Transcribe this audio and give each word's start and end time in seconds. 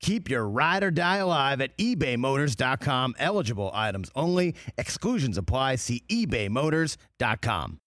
Keep 0.00 0.30
your 0.30 0.48
ride 0.48 0.82
or 0.82 0.90
die 0.90 1.18
alive 1.18 1.60
at 1.60 1.76
ebaymotors.com. 1.76 3.14
Eligible 3.18 3.70
items 3.74 4.10
only. 4.14 4.54
Exclusions 4.78 5.36
apply. 5.36 5.76
See 5.76 6.02
ebaymotors.com. 6.08 7.80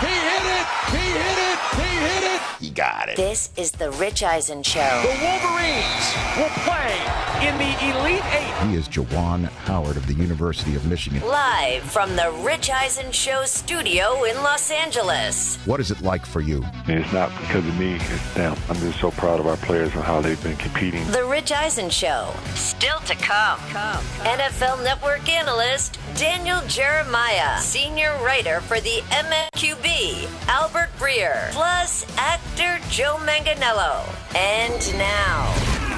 He 0.00 0.06
hit 0.06 0.44
it! 0.44 0.66
He 0.92 0.96
hit 0.96 1.38
it! 1.38 1.58
He 1.76 1.96
hit 1.98 2.34
it! 2.34 2.40
He 2.60 2.70
got 2.70 3.08
it. 3.08 3.16
This 3.16 3.50
is 3.56 3.72
the 3.72 3.90
Rich 3.92 4.22
Eisen 4.22 4.62
Show. 4.62 5.02
The 5.02 5.08
Wolverines 5.24 6.14
will 6.38 6.48
play 6.64 7.19
in 7.40 7.56
the 7.56 7.72
Elite 7.98 8.24
Eight. 8.34 8.68
He 8.68 8.74
is 8.76 8.86
Juwan 8.86 9.44
Howard 9.64 9.96
of 9.96 10.06
the 10.06 10.12
University 10.12 10.74
of 10.74 10.86
Michigan. 10.86 11.22
Live 11.26 11.82
from 11.82 12.14
the 12.14 12.30
Rich 12.42 12.68
Eisen 12.68 13.10
Show 13.12 13.44
studio 13.46 14.24
in 14.24 14.36
Los 14.36 14.70
Angeles. 14.70 15.56
What 15.64 15.80
is 15.80 15.90
it 15.90 16.02
like 16.02 16.26
for 16.26 16.42
you? 16.42 16.62
It's 16.86 17.10
not 17.14 17.30
because 17.40 17.66
of 17.66 17.78
me, 17.78 17.94
it's 17.94 18.34
them. 18.34 18.56
I'm 18.68 18.76
just 18.76 19.00
so 19.00 19.10
proud 19.10 19.40
of 19.40 19.46
our 19.46 19.56
players 19.56 19.94
and 19.94 20.04
how 20.04 20.20
they've 20.20 20.42
been 20.42 20.56
competing. 20.56 21.10
The 21.12 21.24
Rich 21.24 21.50
Eisen 21.50 21.88
Show. 21.88 22.30
Still 22.54 22.98
to 23.00 23.14
come. 23.14 23.58
come. 23.70 24.04
NFL 24.24 24.84
Network 24.84 25.26
analyst 25.28 25.98
Daniel 26.16 26.60
Jeremiah, 26.68 27.58
senior 27.60 28.18
writer 28.22 28.60
for 28.60 28.80
the 28.80 29.00
MMQB, 29.10 30.28
Albert 30.48 30.90
Breer, 30.98 31.50
plus 31.52 32.04
actor 32.18 32.78
Joe 32.90 33.16
Manganiello. 33.20 34.04
And 34.36 34.98
now, 34.98 35.89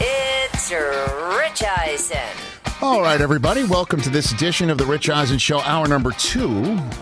it's 0.00 0.70
Rich 0.70 1.62
Eisen. 1.78 2.18
All 2.80 3.00
right, 3.00 3.20
everybody, 3.20 3.62
welcome 3.62 4.00
to 4.00 4.10
this 4.10 4.32
edition 4.32 4.68
of 4.68 4.76
the 4.76 4.84
Rich 4.84 5.08
Eisen 5.08 5.38
Show, 5.38 5.60
hour 5.60 5.86
number 5.86 6.10
two. 6.10 6.48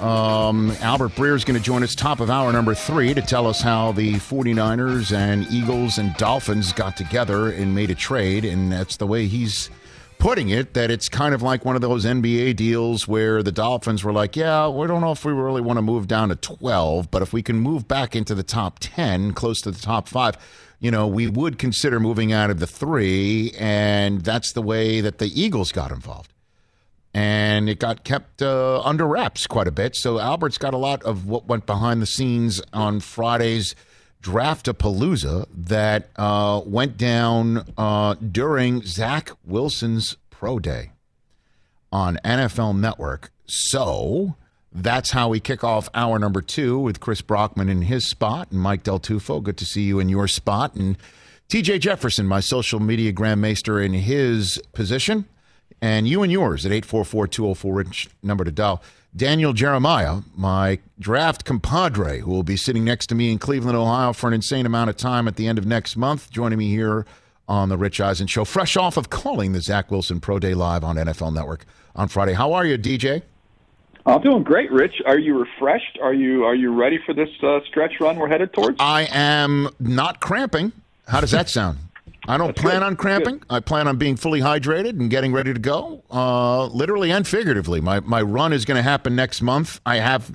Um, 0.02 0.72
Albert 0.82 1.12
Breer 1.12 1.34
is 1.34 1.42
going 1.42 1.58
to 1.58 1.64
join 1.64 1.82
us 1.82 1.94
top 1.94 2.20
of 2.20 2.28
hour 2.28 2.52
number 2.52 2.74
three 2.74 3.14
to 3.14 3.22
tell 3.22 3.46
us 3.46 3.62
how 3.62 3.92
the 3.92 4.14
49ers 4.14 5.16
and 5.16 5.46
Eagles 5.50 5.96
and 5.96 6.14
Dolphins 6.16 6.74
got 6.74 6.98
together 6.98 7.50
and 7.50 7.74
made 7.74 7.90
a 7.90 7.94
trade. 7.94 8.44
And 8.44 8.70
that's 8.70 8.98
the 8.98 9.06
way 9.06 9.26
he's 9.26 9.70
putting 10.20 10.50
it, 10.50 10.74
that 10.74 10.90
it's 10.90 11.08
kind 11.08 11.34
of 11.34 11.40
like 11.42 11.64
one 11.64 11.74
of 11.74 11.80
those 11.80 12.04
NBA 12.04 12.54
deals 12.54 13.08
where 13.08 13.42
the 13.42 13.50
Dolphins 13.50 14.04
were 14.04 14.12
like, 14.12 14.36
yeah, 14.36 14.68
we 14.68 14.86
don't 14.86 15.00
know 15.00 15.12
if 15.12 15.24
we 15.24 15.32
really 15.32 15.62
want 15.62 15.78
to 15.78 15.82
move 15.82 16.06
down 16.06 16.28
to 16.28 16.36
12, 16.36 17.10
but 17.10 17.22
if 17.22 17.32
we 17.32 17.42
can 17.42 17.56
move 17.56 17.88
back 17.88 18.14
into 18.14 18.34
the 18.34 18.42
top 18.42 18.78
10, 18.80 19.32
close 19.32 19.62
to 19.62 19.70
the 19.70 19.80
top 19.80 20.08
five, 20.08 20.36
you 20.78 20.90
know, 20.90 21.06
we 21.06 21.26
would 21.26 21.58
consider 21.58 21.98
moving 21.98 22.32
out 22.32 22.50
of 22.50 22.60
the 22.60 22.66
three. 22.66 23.52
And 23.58 24.20
that's 24.20 24.52
the 24.52 24.62
way 24.62 25.00
that 25.00 25.18
the 25.18 25.40
Eagles 25.40 25.72
got 25.72 25.90
involved. 25.90 26.32
And 27.14 27.68
it 27.68 27.78
got 27.78 28.04
kept 28.04 28.42
uh, 28.42 28.82
under 28.82 29.06
wraps 29.06 29.46
quite 29.46 29.66
a 29.66 29.72
bit. 29.72 29.96
So 29.96 30.20
Albert's 30.20 30.58
got 30.58 30.74
a 30.74 30.78
lot 30.78 31.02
of 31.02 31.26
what 31.26 31.46
went 31.46 31.64
behind 31.64 32.00
the 32.00 32.06
scenes 32.06 32.60
on 32.72 33.00
Friday's 33.00 33.74
Draftapalooza 34.22 35.46
that 35.54 36.10
uh, 36.16 36.60
went 36.64 36.96
down 36.96 37.64
uh, 37.76 38.14
during 38.14 38.82
Zach 38.82 39.30
Wilson's 39.44 40.16
Pro 40.28 40.58
Day 40.58 40.90
on 41.92 42.18
NFL 42.24 42.78
Network. 42.78 43.30
So 43.46 44.36
that's 44.72 45.10
how 45.10 45.28
we 45.28 45.40
kick 45.40 45.64
off 45.64 45.88
hour 45.94 46.18
number 46.18 46.42
two 46.42 46.78
with 46.78 47.00
Chris 47.00 47.22
Brockman 47.22 47.68
in 47.68 47.82
his 47.82 48.04
spot 48.04 48.50
and 48.50 48.60
Mike 48.60 48.82
Del 48.82 49.00
Tufo. 49.00 49.42
Good 49.42 49.56
to 49.58 49.66
see 49.66 49.82
you 49.82 49.98
in 49.98 50.08
your 50.08 50.28
spot. 50.28 50.74
And 50.74 50.96
TJ 51.48 51.80
Jefferson, 51.80 52.26
my 52.26 52.40
social 52.40 52.78
media 52.78 53.12
grandmaster, 53.12 53.84
in 53.84 53.92
his 53.92 54.62
position. 54.72 55.26
And 55.82 56.06
you 56.06 56.22
and 56.22 56.30
yours 56.30 56.66
at 56.66 56.72
844 56.72 57.26
204 57.26 57.74
Rich, 57.74 58.08
number 58.22 58.44
to 58.44 58.52
dial. 58.52 58.82
Daniel 59.14 59.52
Jeremiah, 59.52 60.18
my 60.36 60.78
draft 60.98 61.44
compadre, 61.44 62.20
who 62.20 62.30
will 62.30 62.44
be 62.44 62.56
sitting 62.56 62.84
next 62.84 63.08
to 63.08 63.14
me 63.14 63.32
in 63.32 63.38
Cleveland, 63.38 63.76
Ohio 63.76 64.12
for 64.12 64.28
an 64.28 64.34
insane 64.34 64.66
amount 64.66 64.88
of 64.88 64.96
time 64.96 65.26
at 65.26 65.36
the 65.36 65.48
end 65.48 65.58
of 65.58 65.66
next 65.66 65.96
month, 65.96 66.30
joining 66.30 66.58
me 66.58 66.68
here 66.68 67.04
on 67.48 67.68
the 67.68 67.76
Rich 67.76 68.00
Eisen 68.00 68.28
Show, 68.28 68.44
fresh 68.44 68.76
off 68.76 68.96
of 68.96 69.10
calling 69.10 69.52
the 69.52 69.60
Zach 69.60 69.90
Wilson 69.90 70.20
Pro 70.20 70.38
Day 70.38 70.54
Live 70.54 70.84
on 70.84 70.94
NFL 70.94 71.34
Network 71.34 71.66
on 71.96 72.06
Friday. 72.06 72.34
How 72.34 72.52
are 72.52 72.64
you, 72.64 72.78
DJ? 72.78 73.22
I'm 74.06 74.22
doing 74.22 74.44
great, 74.44 74.70
Rich. 74.70 75.02
Are 75.04 75.18
you 75.18 75.38
refreshed? 75.38 75.98
Are 76.00 76.14
you 76.14 76.44
are 76.44 76.54
you 76.54 76.72
ready 76.72 76.98
for 77.04 77.12
this 77.12 77.28
uh, 77.42 77.60
stretch 77.66 78.00
run 78.00 78.16
we're 78.16 78.28
headed 78.28 78.52
towards? 78.52 78.76
I 78.80 79.08
am 79.10 79.68
not 79.78 80.20
cramping. 80.20 80.72
How 81.08 81.20
does 81.20 81.32
that 81.32 81.48
sound? 81.50 81.78
I 82.30 82.36
don't 82.36 82.48
That's 82.48 82.60
plan 82.60 82.80
good. 82.80 82.82
on 82.84 82.96
cramping. 82.96 83.38
Good. 83.38 83.46
I 83.50 83.58
plan 83.58 83.88
on 83.88 83.96
being 83.96 84.14
fully 84.16 84.40
hydrated 84.40 84.90
and 84.90 85.10
getting 85.10 85.32
ready 85.32 85.52
to 85.52 85.58
go, 85.58 86.04
uh, 86.12 86.66
literally 86.66 87.10
and 87.10 87.26
figuratively. 87.26 87.80
My 87.80 87.98
my 88.00 88.22
run 88.22 88.52
is 88.52 88.64
going 88.64 88.76
to 88.76 88.82
happen 88.82 89.16
next 89.16 89.42
month. 89.42 89.80
I 89.84 89.96
have 89.96 90.30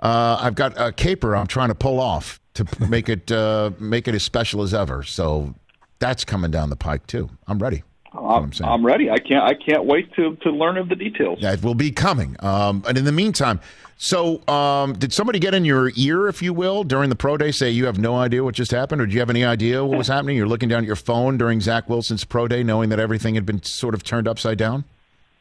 uh, 0.00 0.38
I've 0.38 0.54
got 0.54 0.74
a 0.76 0.92
caper 0.92 1.34
I'm 1.34 1.46
trying 1.46 1.68
to 1.68 1.74
pull 1.74 1.98
off 1.98 2.40
to 2.54 2.66
make 2.88 3.08
it 3.08 3.32
uh, 3.32 3.70
make 3.78 4.06
it 4.06 4.14
as 4.14 4.22
special 4.22 4.60
as 4.62 4.74
ever. 4.74 5.02
So 5.02 5.54
that's 5.98 6.26
coming 6.26 6.50
down 6.50 6.68
the 6.68 6.76
pike 6.76 7.06
too. 7.06 7.30
I'm 7.46 7.58
ready. 7.58 7.84
I'm. 8.12 8.52
I'm 8.64 8.84
ready. 8.84 9.10
I 9.10 9.18
can't 9.18 9.44
I 9.44 9.54
can't 9.54 9.84
wait 9.84 10.12
to 10.14 10.36
to 10.36 10.50
learn 10.50 10.76
of 10.76 10.88
the 10.88 10.96
details. 10.96 11.40
That 11.40 11.62
will 11.62 11.74
be 11.74 11.90
coming. 11.90 12.36
Um, 12.40 12.84
and 12.86 12.98
in 12.98 13.04
the 13.04 13.12
meantime, 13.12 13.60
so 13.96 14.46
um, 14.48 14.94
did 14.94 15.12
somebody 15.12 15.38
get 15.38 15.54
in 15.54 15.64
your 15.64 15.92
ear, 15.94 16.26
if 16.26 16.42
you 16.42 16.52
will, 16.52 16.84
during 16.84 17.10
the 17.10 17.16
pro 17.16 17.36
day, 17.36 17.52
say 17.52 17.70
you 17.70 17.86
have 17.86 17.98
no 17.98 18.16
idea 18.16 18.42
what 18.42 18.54
just 18.54 18.70
happened, 18.70 19.00
or 19.00 19.06
do 19.06 19.12
you 19.12 19.20
have 19.20 19.30
any 19.30 19.44
idea 19.44 19.84
what 19.84 19.98
was 19.98 20.08
happening? 20.08 20.36
You're 20.36 20.48
looking 20.48 20.68
down 20.68 20.82
at 20.82 20.86
your 20.86 20.96
phone 20.96 21.38
during 21.38 21.60
Zach 21.60 21.88
Wilson's 21.88 22.24
pro 22.24 22.48
day, 22.48 22.62
knowing 22.62 22.88
that 22.88 22.98
everything 22.98 23.34
had 23.34 23.46
been 23.46 23.62
sort 23.62 23.94
of 23.94 24.02
turned 24.02 24.26
upside 24.26 24.58
down, 24.58 24.84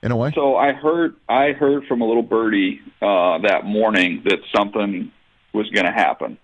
in 0.02 0.12
a 0.12 0.16
way. 0.16 0.32
So 0.36 0.56
I 0.56 0.74
heard 0.74 1.16
I 1.28 1.54
heard 1.54 1.86
from 1.86 2.02
a 2.02 2.06
little 2.06 2.24
birdie 2.24 2.82
uh, 3.02 3.40
that 3.40 3.66
morning 3.66 4.22
that 4.26 4.40
something 4.56 5.12
was 5.54 5.70
going 5.72 5.86
to 5.86 5.92
happen. 5.92 6.38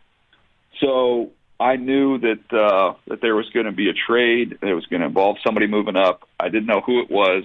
So 0.79 1.31
I 1.59 1.77
knew 1.77 2.17
that 2.19 2.53
uh, 2.53 2.95
that 3.07 3.21
there 3.21 3.35
was 3.35 3.49
going 3.51 3.65
to 3.65 3.71
be 3.71 3.89
a 3.89 3.93
trade. 3.93 4.57
That 4.61 4.75
was 4.75 4.85
going 4.87 5.01
to 5.01 5.07
involve 5.07 5.37
somebody 5.45 5.67
moving 5.67 5.95
up. 5.95 6.27
I 6.39 6.49
didn't 6.49 6.65
know 6.67 6.81
who 6.81 6.99
it 7.01 7.09
was, 7.09 7.43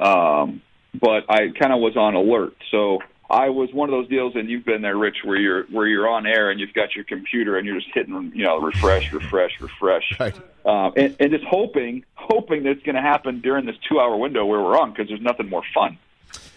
um, 0.00 0.62
but 0.94 1.24
I 1.30 1.48
kind 1.58 1.72
of 1.72 1.80
was 1.80 1.96
on 1.96 2.14
alert. 2.14 2.54
So 2.70 2.98
I 3.30 3.50
was 3.50 3.72
one 3.72 3.88
of 3.88 3.92
those 3.92 4.08
deals, 4.08 4.34
and 4.36 4.48
you've 4.48 4.64
been 4.64 4.82
there, 4.82 4.96
Rich, 4.96 5.18
where 5.24 5.36
you're 5.36 5.64
where 5.66 5.86
you're 5.86 6.08
on 6.08 6.26
air 6.26 6.50
and 6.50 6.58
you've 6.60 6.72
got 6.74 6.94
your 6.94 7.04
computer 7.04 7.56
and 7.56 7.66
you're 7.66 7.76
just 7.78 7.90
hitting, 7.94 8.32
you 8.34 8.44
know, 8.44 8.58
refresh, 8.60 9.12
refresh, 9.12 9.60
refresh, 9.60 10.16
Right. 10.18 10.36
um, 10.64 10.92
and, 10.96 11.16
and 11.20 11.30
just 11.30 11.44
hoping, 11.44 12.04
hoping 12.14 12.64
that 12.64 12.70
it's 12.70 12.82
going 12.82 12.96
to 12.96 13.02
happen 13.02 13.40
during 13.40 13.66
this 13.66 13.76
two-hour 13.88 14.16
window 14.16 14.44
where 14.44 14.60
we're 14.60 14.78
on 14.78 14.90
because 14.92 15.08
there's 15.08 15.20
nothing 15.20 15.48
more 15.48 15.62
fun. 15.74 15.98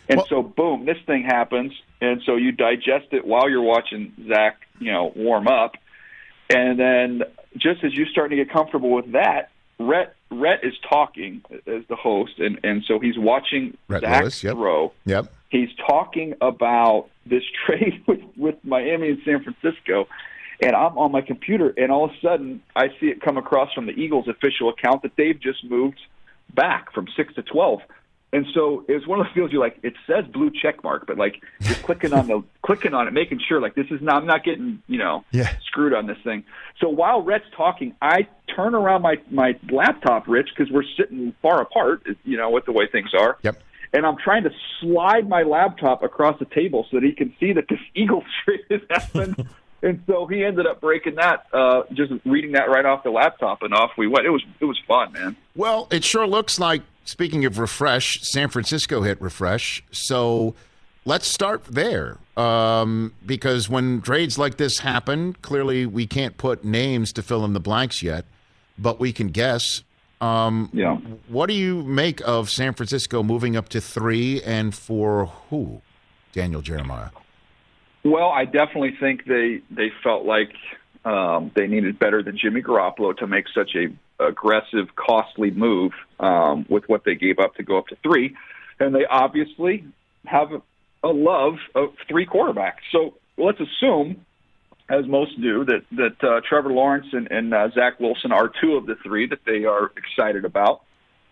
And 0.08 0.18
Well- 0.18 0.28
so, 0.28 0.42
boom, 0.44 0.86
this 0.86 0.98
thing 1.06 1.24
happens, 1.24 1.72
and 2.02 2.22
so 2.26 2.36
you 2.36 2.52
digest 2.52 3.08
it 3.12 3.26
while 3.26 3.48
you're 3.50 3.62
watching 3.62 4.14
Zach, 4.28 4.58
you 4.80 4.92
know, 4.92 5.12
warm 5.16 5.48
up, 5.48 5.76
and 6.50 6.80
then 6.80 7.24
just 7.58 7.84
as 7.84 7.94
you're 7.94 8.08
starting 8.08 8.38
to 8.38 8.44
get 8.44 8.54
comfortable 8.54 8.92
with 8.92 9.12
that, 9.12 9.50
Rhett 9.80 10.16
Rhett 10.30 10.64
is 10.64 10.74
talking 10.88 11.42
as 11.66 11.84
the 11.88 11.96
host, 11.96 12.40
and 12.40 12.60
and 12.64 12.84
so 12.86 13.00
he's 13.00 13.18
watching 13.18 13.78
Rhett 13.88 14.02
Zach 14.02 14.22
Lewis, 14.22 14.44
yep. 14.44 14.54
throw. 14.54 14.94
Yep. 15.06 15.34
He's 15.50 15.70
talking 15.88 16.36
about 16.42 17.08
this 17.26 17.44
trade 17.66 18.04
with 18.08 18.22
with 18.36 18.56
Miami 18.64 19.10
and 19.10 19.20
San 19.24 19.44
Francisco, 19.44 20.08
and 20.62 20.76
I'm 20.76 20.98
on 20.98 21.12
my 21.12 21.22
computer, 21.22 21.74
and 21.78 21.92
all 21.92 22.06
of 22.06 22.12
a 22.12 22.20
sudden 22.22 22.62
I 22.76 22.90
see 23.00 23.08
it 23.08 23.22
come 23.22 23.38
across 23.38 23.74
from 23.74 23.86
the 23.86 23.94
Eagles 23.94 24.28
official 24.28 24.70
account 24.70 25.04
that 25.04 25.16
they've 25.16 25.40
just 25.40 25.64
moved 25.64 26.00
back 26.54 26.94
from 26.94 27.08
six 27.16 27.34
to 27.36 27.42
twelve. 27.42 27.82
And 28.32 28.46
so 28.54 28.86
it's 28.88 29.08
one 29.08 29.20
of 29.20 29.26
those 29.26 29.34
deals 29.34 29.52
you're 29.52 29.60
like, 29.62 29.80
it 29.82 29.94
says 30.06 30.24
blue 30.32 30.52
check 30.52 30.84
mark, 30.84 31.08
but 31.08 31.18
like 31.18 31.42
you're 31.62 31.76
clicking 31.78 32.14
on 32.14 32.28
the 32.28 32.44
clicking 32.62 32.94
on 32.94 33.08
it, 33.08 33.12
making 33.14 33.40
sure 33.48 33.60
like 33.60 33.74
this 33.74 33.88
is 33.90 34.02
not 34.02 34.18
I'm 34.22 34.28
not 34.28 34.44
getting, 34.44 34.84
you 34.88 35.00
know, 35.00 35.24
Yeah. 35.32 35.52
screwed 35.66 35.94
on 35.94 36.06
this 36.06 36.18
thing. 36.24 36.44
So 36.80 36.90
while 36.90 37.24
Rhett's 37.24 37.46
talking, 37.58 37.96
I 38.02 38.28
turn 38.56 38.76
around 38.76 39.02
my 39.02 39.16
my 39.32 39.58
laptop, 39.72 40.28
Rich, 40.28 40.50
because 40.56 40.72
we're 40.72 40.84
sitting 40.96 41.34
far 41.42 41.60
apart, 41.62 42.04
you 42.24 42.38
know, 42.38 42.52
with 42.52 42.66
the 42.66 42.72
way 42.72 42.88
things 42.88 43.16
are 43.20 43.38
Yep. 43.42 43.62
and 43.94 44.06
I'm 44.06 44.18
trying 44.18 44.44
to 44.44 44.52
slide 44.80 45.28
my 45.28 45.42
laptop 45.42 46.04
across 46.04 46.38
the 46.38 46.46
table 46.46 46.86
so 46.92 46.98
that 46.98 47.04
he 47.04 47.14
can 47.14 47.34
see 47.40 47.54
that 47.54 47.68
this 47.68 47.80
Eagles 47.96 48.26
trade 48.46 48.62
has 48.70 48.82
happened. 48.92 49.48
and 49.82 50.04
so 50.06 50.28
he 50.28 50.44
ended 50.44 50.68
up 50.68 50.82
breaking 50.82 51.16
that, 51.16 51.48
uh, 51.52 51.82
just 51.94 52.12
reading 52.26 52.52
that 52.52 52.70
right 52.70 52.86
off 52.86 53.02
the 53.04 53.10
laptop, 53.10 53.64
and 53.64 53.74
off 53.74 53.92
we 53.98 54.06
went. 54.06 54.28
It 54.28 54.30
was 54.30 54.44
it 54.60 54.66
was 54.66 54.78
fun, 54.88 55.14
man. 55.14 55.36
Well, 55.56 55.88
it 55.90 56.04
sure 56.04 56.28
looks 56.28 56.60
like, 56.60 56.82
speaking 57.10 57.44
of 57.46 57.58
refresh, 57.58 58.22
San 58.22 58.50
Francisco 58.50 59.02
hit 59.02 59.20
refresh. 59.22 59.84
So 59.92 60.54
let's 61.06 61.28
start 61.28 61.66
there. 61.66 62.18
Um, 62.38 63.14
because 63.26 63.68
when 63.68 64.02
trades 64.02 64.38
like 64.38 64.58
this 64.58 64.80
happen, 64.80 65.34
clearly 65.42 65.86
we 65.86 66.06
can't 66.08 66.38
put 66.38 66.64
names 66.64 67.12
to 67.14 67.22
fill 67.24 67.44
in 67.46 67.54
the 67.54 67.60
blanks 67.60 68.02
yet, 68.04 68.26
but 68.78 69.00
we 69.00 69.12
can 69.12 69.28
guess 69.30 69.84
Um, 70.22 70.70
Yeah. 70.74 70.98
What 71.30 71.48
do 71.48 71.54
you 71.56 71.82
make 71.84 72.20
of 72.28 72.50
San 72.50 72.74
Francisco 72.74 73.24
moving 73.24 73.56
up 73.56 73.70
to 73.70 73.80
three 73.80 74.42
and 74.44 74.76
for 74.76 75.28
who? 75.50 75.82
Daniel 76.34 76.62
Jeremiah. 76.62 77.10
Well, 78.04 78.30
I 78.30 78.44
definitely 78.44 78.96
think 79.00 79.24
they 79.26 79.62
they 79.72 79.92
felt 80.04 80.26
like 80.26 80.52
um, 81.06 81.52
they 81.56 81.68
needed 81.68 81.98
better 82.00 82.22
than 82.22 82.38
Jimmy 82.38 82.62
Garoppolo 82.62 83.16
to 83.18 83.28
make 83.28 83.46
such 83.56 83.76
a 83.76 83.88
aggressive, 84.20 84.96
costly 84.96 85.52
move 85.52 85.92
um, 86.20 86.66
with 86.70 86.84
what 86.88 87.04
they 87.06 87.16
gave 87.16 87.40
up 87.40 87.56
to 87.56 87.64
go 87.64 87.78
up 87.78 87.88
to 87.88 87.96
three, 88.04 88.36
and 88.80 88.94
they 88.94 89.06
obviously 89.06 89.86
have 90.26 90.52
a, 91.04 91.08
love 91.08 91.56
of 91.76 91.90
three 92.08 92.26
quarterbacks. 92.26 92.84
So 92.92 93.16
let's 93.38 93.60
assume, 93.60 94.26
as 94.90 95.08
most 95.08 95.40
do, 95.42 95.66
that 95.66 95.86
that 95.92 96.24
uh, 96.24 96.42
Trevor 96.48 96.72
Lawrence 96.72 97.08
and, 97.14 97.32
and 97.32 97.54
uh, 97.54 97.70
Zach 97.74 98.00
Wilson 98.00 98.32
are 98.32 98.52
two 98.62 98.76
of 98.76 98.86
the 98.86 98.96
three 99.04 99.28
that 99.28 99.40
they 99.46 99.66
are 99.66 99.92
excited 99.96 100.46
about. 100.46 100.82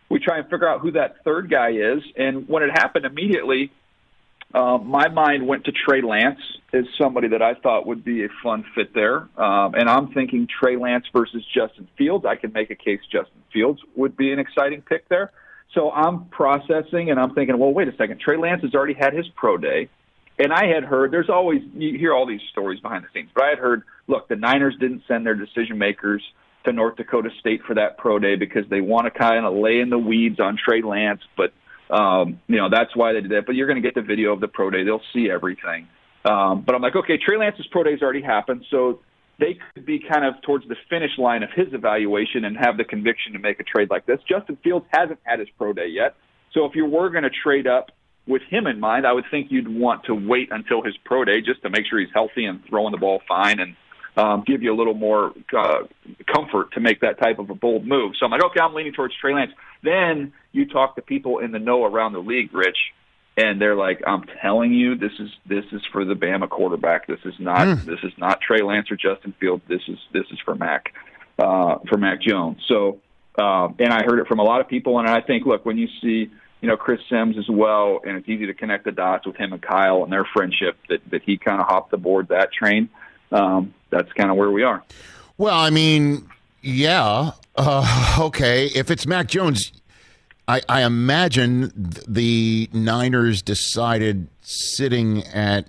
We 0.09 0.19
try 0.19 0.37
and 0.37 0.49
figure 0.49 0.69
out 0.69 0.79
who 0.79 0.91
that 0.91 1.23
third 1.25 1.49
guy 1.49 1.71
is, 1.71 2.01
and 2.15 2.47
when 2.47 2.63
it 2.63 2.71
happened 2.71 3.05
immediately, 3.05 3.71
uh, 4.53 4.77
my 4.77 5.07
mind 5.09 5.47
went 5.47 5.65
to 5.65 5.71
Trey 5.71 6.01
Lance 6.01 6.39
as 6.73 6.85
somebody 6.97 7.29
that 7.29 7.41
I 7.41 7.53
thought 7.55 7.85
would 7.85 8.03
be 8.03 8.23
a 8.23 8.29
fun 8.43 8.65
fit 8.75 8.93
there. 8.93 9.27
Um, 9.37 9.75
and 9.75 9.89
I'm 9.89 10.13
thinking 10.13 10.47
Trey 10.47 10.77
Lance 10.77 11.05
versus 11.13 11.43
Justin 11.53 11.87
Fields. 11.97 12.25
I 12.25 12.35
can 12.35 12.53
make 12.53 12.69
a 12.71 12.75
case 12.75 12.99
Justin 13.11 13.41
Fields 13.51 13.81
would 13.95 14.15
be 14.15 14.31
an 14.31 14.39
exciting 14.39 14.81
pick 14.81 15.07
there. 15.09 15.31
So 15.73 15.91
I'm 15.91 16.25
processing 16.25 17.11
and 17.11 17.19
I'm 17.19 17.33
thinking, 17.33 17.57
well, 17.57 17.73
wait 17.73 17.87
a 17.87 17.95
second. 17.97 18.19
Trey 18.19 18.37
Lance 18.37 18.61
has 18.63 18.73
already 18.73 18.93
had 18.93 19.13
his 19.13 19.27
pro 19.35 19.57
day. 19.57 19.89
And 20.39 20.53
I 20.53 20.67
had 20.67 20.83
heard, 20.83 21.11
there's 21.11 21.29
always, 21.29 21.61
you 21.73 21.97
hear 21.97 22.13
all 22.13 22.25
these 22.25 22.41
stories 22.51 22.79
behind 22.79 23.03
the 23.03 23.07
scenes, 23.13 23.29
but 23.33 23.43
I 23.43 23.49
had 23.49 23.59
heard, 23.59 23.83
look, 24.07 24.27
the 24.27 24.35
Niners 24.35 24.75
didn't 24.79 25.03
send 25.07 25.25
their 25.25 25.33
decision 25.33 25.77
makers 25.77 26.21
to 26.63 26.71
North 26.71 26.95
Dakota 26.95 27.29
State 27.39 27.63
for 27.63 27.73
that 27.73 27.97
pro 27.97 28.19
day 28.19 28.35
because 28.35 28.63
they 28.69 28.81
want 28.81 29.05
to 29.05 29.11
kind 29.11 29.45
of 29.45 29.55
lay 29.55 29.79
in 29.79 29.89
the 29.89 29.97
weeds 29.97 30.39
on 30.39 30.57
Trey 30.57 30.81
Lance, 30.81 31.21
but 31.35 31.53
um, 31.89 32.39
you 32.47 32.57
know, 32.57 32.69
that's 32.69 32.95
why 32.95 33.13
they 33.13 33.21
did 33.21 33.31
that. 33.31 33.45
But 33.45 33.55
you're 33.55 33.67
going 33.67 33.81
to 33.81 33.87
get 33.87 33.95
the 33.95 34.01
video 34.01 34.33
of 34.33 34.39
the 34.39 34.47
pro 34.47 34.69
day. 34.69 34.83
They'll 34.83 35.01
see 35.13 35.29
everything. 35.29 35.87
Um, 36.25 36.63
but 36.65 36.75
I'm 36.75 36.81
like, 36.81 36.95
okay, 36.95 37.17
Trey 37.17 37.37
Lance's 37.37 37.67
pro 37.71 37.83
day's 37.83 38.01
already 38.01 38.21
happened, 38.21 38.65
so 38.69 38.99
they 39.39 39.57
could 39.73 39.85
be 39.85 39.99
kind 39.99 40.25
of 40.25 40.41
towards 40.41 40.67
the 40.67 40.75
finish 40.89 41.11
line 41.17 41.43
of 41.43 41.49
his 41.55 41.67
evaluation 41.73 42.43
and 42.43 42.57
have 42.57 42.77
the 42.77 42.83
conviction 42.83 43.33
to 43.33 43.39
make 43.39 43.59
a 43.59 43.63
trade 43.63 43.89
like 43.89 44.05
this. 44.05 44.19
Justin 44.27 44.57
Fields 44.63 44.85
hasn't 44.89 45.19
had 45.23 45.39
his 45.39 45.47
pro 45.57 45.73
day 45.73 45.87
yet, 45.87 46.15
so 46.53 46.65
if 46.65 46.75
you 46.75 46.85
were 46.85 47.09
going 47.09 47.23
to 47.23 47.29
trade 47.29 47.67
up 47.67 47.91
with 48.27 48.41
him 48.49 48.67
in 48.67 48.79
mind, 48.79 49.07
I 49.07 49.13
would 49.13 49.25
think 49.31 49.47
you'd 49.51 49.69
want 49.69 50.05
to 50.05 50.15
wait 50.15 50.49
until 50.51 50.81
his 50.81 50.95
pro 51.05 51.23
day 51.23 51.39
just 51.39 51.61
to 51.61 51.69
make 51.69 51.85
sure 51.89 51.99
he's 51.99 52.09
healthy 52.13 52.45
and 52.45 52.61
throwing 52.67 52.91
the 52.91 52.97
ball 52.97 53.21
fine 53.27 53.59
and 53.59 53.75
um, 54.17 54.43
give 54.45 54.63
you 54.63 54.73
a 54.73 54.75
little 54.75 54.95
more 54.95 55.31
uh, 55.55 55.83
comfort 56.33 56.73
to 56.73 56.79
make 56.79 57.01
that 57.01 57.19
type 57.19 57.37
of 57.37 57.49
a 57.51 57.55
bold 57.55 57.85
move. 57.85 58.13
So 58.19 58.25
I'm 58.25 58.31
like, 58.31 58.43
okay, 58.45 58.59
I'm 58.59 58.73
leaning 58.73 58.93
towards 58.93 59.15
Trey 59.15 59.33
Lance. 59.33 59.51
Then 59.83 60.33
you 60.51 60.65
talk 60.65 60.95
to 60.95 61.03
people 61.03 61.39
in 61.39 61.51
the 61.51 61.59
know 61.59 61.85
around 61.85 62.13
the 62.13 62.19
league, 62.19 62.51
Rich, 62.53 62.77
and 63.37 63.61
they're 63.61 63.75
like, 63.75 64.01
"I'm 64.07 64.23
telling 64.41 64.73
you, 64.73 64.95
this 64.95 65.11
is 65.19 65.29
this 65.45 65.65
is 65.71 65.81
for 65.91 66.03
the 66.03 66.15
Bama 66.15 66.49
quarterback. 66.49 67.05
This 67.05 67.19
is 67.25 67.35
not 67.39 67.85
this 67.85 67.99
is 68.01 68.11
not 68.17 68.41
Trey 68.41 68.63
Lance 68.63 68.89
or 68.89 68.95
Justin 68.95 69.35
Fields. 69.39 69.63
This 69.69 69.81
is 69.87 69.99
this 70.11 70.25
is 70.31 70.39
for 70.43 70.55
Mac 70.55 70.93
uh, 71.37 71.77
for 71.87 71.97
Mac 71.97 72.19
Jones." 72.19 72.57
So, 72.67 72.99
uh, 73.37 73.67
and 73.77 73.93
I 73.93 74.03
heard 74.03 74.17
it 74.19 74.27
from 74.27 74.39
a 74.39 74.43
lot 74.43 74.61
of 74.61 74.67
people, 74.67 74.97
and 74.97 75.07
I 75.07 75.21
think, 75.21 75.45
look, 75.45 75.63
when 75.63 75.77
you 75.77 75.87
see 76.01 76.31
you 76.61 76.67
know 76.67 76.75
Chris 76.75 76.99
Sims 77.07 77.37
as 77.37 77.47
well, 77.47 77.99
and 78.03 78.17
it's 78.17 78.27
easy 78.27 78.47
to 78.47 78.55
connect 78.55 78.85
the 78.85 78.91
dots 78.91 79.27
with 79.27 79.35
him 79.35 79.53
and 79.53 79.61
Kyle 79.61 80.03
and 80.03 80.11
their 80.11 80.25
friendship 80.33 80.75
that 80.89 81.01
that 81.11 81.21
he 81.23 81.37
kind 81.37 81.61
of 81.61 81.67
hopped 81.67 81.93
aboard 81.93 82.29
that 82.29 82.51
train. 82.51 82.89
Um, 83.31 83.73
that's 83.89 84.11
kind 84.13 84.29
of 84.31 84.37
where 84.37 84.51
we 84.51 84.63
are. 84.63 84.83
Well, 85.37 85.57
I 85.57 85.69
mean, 85.69 86.27
yeah. 86.61 87.31
Uh, 87.55 88.17
okay. 88.19 88.67
If 88.67 88.89
it's 88.91 89.05
Mac 89.05 89.27
Jones, 89.27 89.71
I, 90.47 90.61
I 90.69 90.83
imagine 90.83 91.71
the 92.07 92.69
Niners 92.73 93.41
decided 93.41 94.27
sitting 94.41 95.23
at 95.27 95.67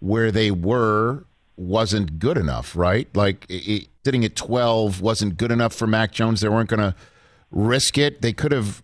where 0.00 0.30
they 0.30 0.50
were 0.50 1.24
wasn't 1.56 2.18
good 2.18 2.36
enough, 2.36 2.76
right? 2.76 3.08
Like 3.16 3.46
it, 3.48 3.68
it- 3.68 3.88
sitting 4.04 4.24
at 4.24 4.36
12 4.36 5.00
wasn't 5.00 5.36
good 5.36 5.50
enough 5.50 5.74
for 5.74 5.88
Mac 5.88 6.12
Jones. 6.12 6.40
They 6.40 6.48
weren't 6.48 6.68
going 6.70 6.78
to 6.78 6.94
risk 7.50 7.98
it. 7.98 8.22
They 8.22 8.32
could 8.32 8.52
have 8.52 8.80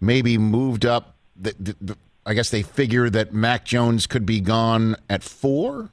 maybe 0.00 0.38
moved 0.38 0.86
up. 0.86 1.14
The, 1.36 1.54
the, 1.60 1.76
the, 1.78 1.96
I 2.24 2.32
guess 2.32 2.48
they 2.48 2.62
figured 2.62 3.12
that 3.12 3.34
Mac 3.34 3.66
Jones 3.66 4.06
could 4.06 4.24
be 4.24 4.40
gone 4.40 4.96
at 5.10 5.22
four, 5.22 5.90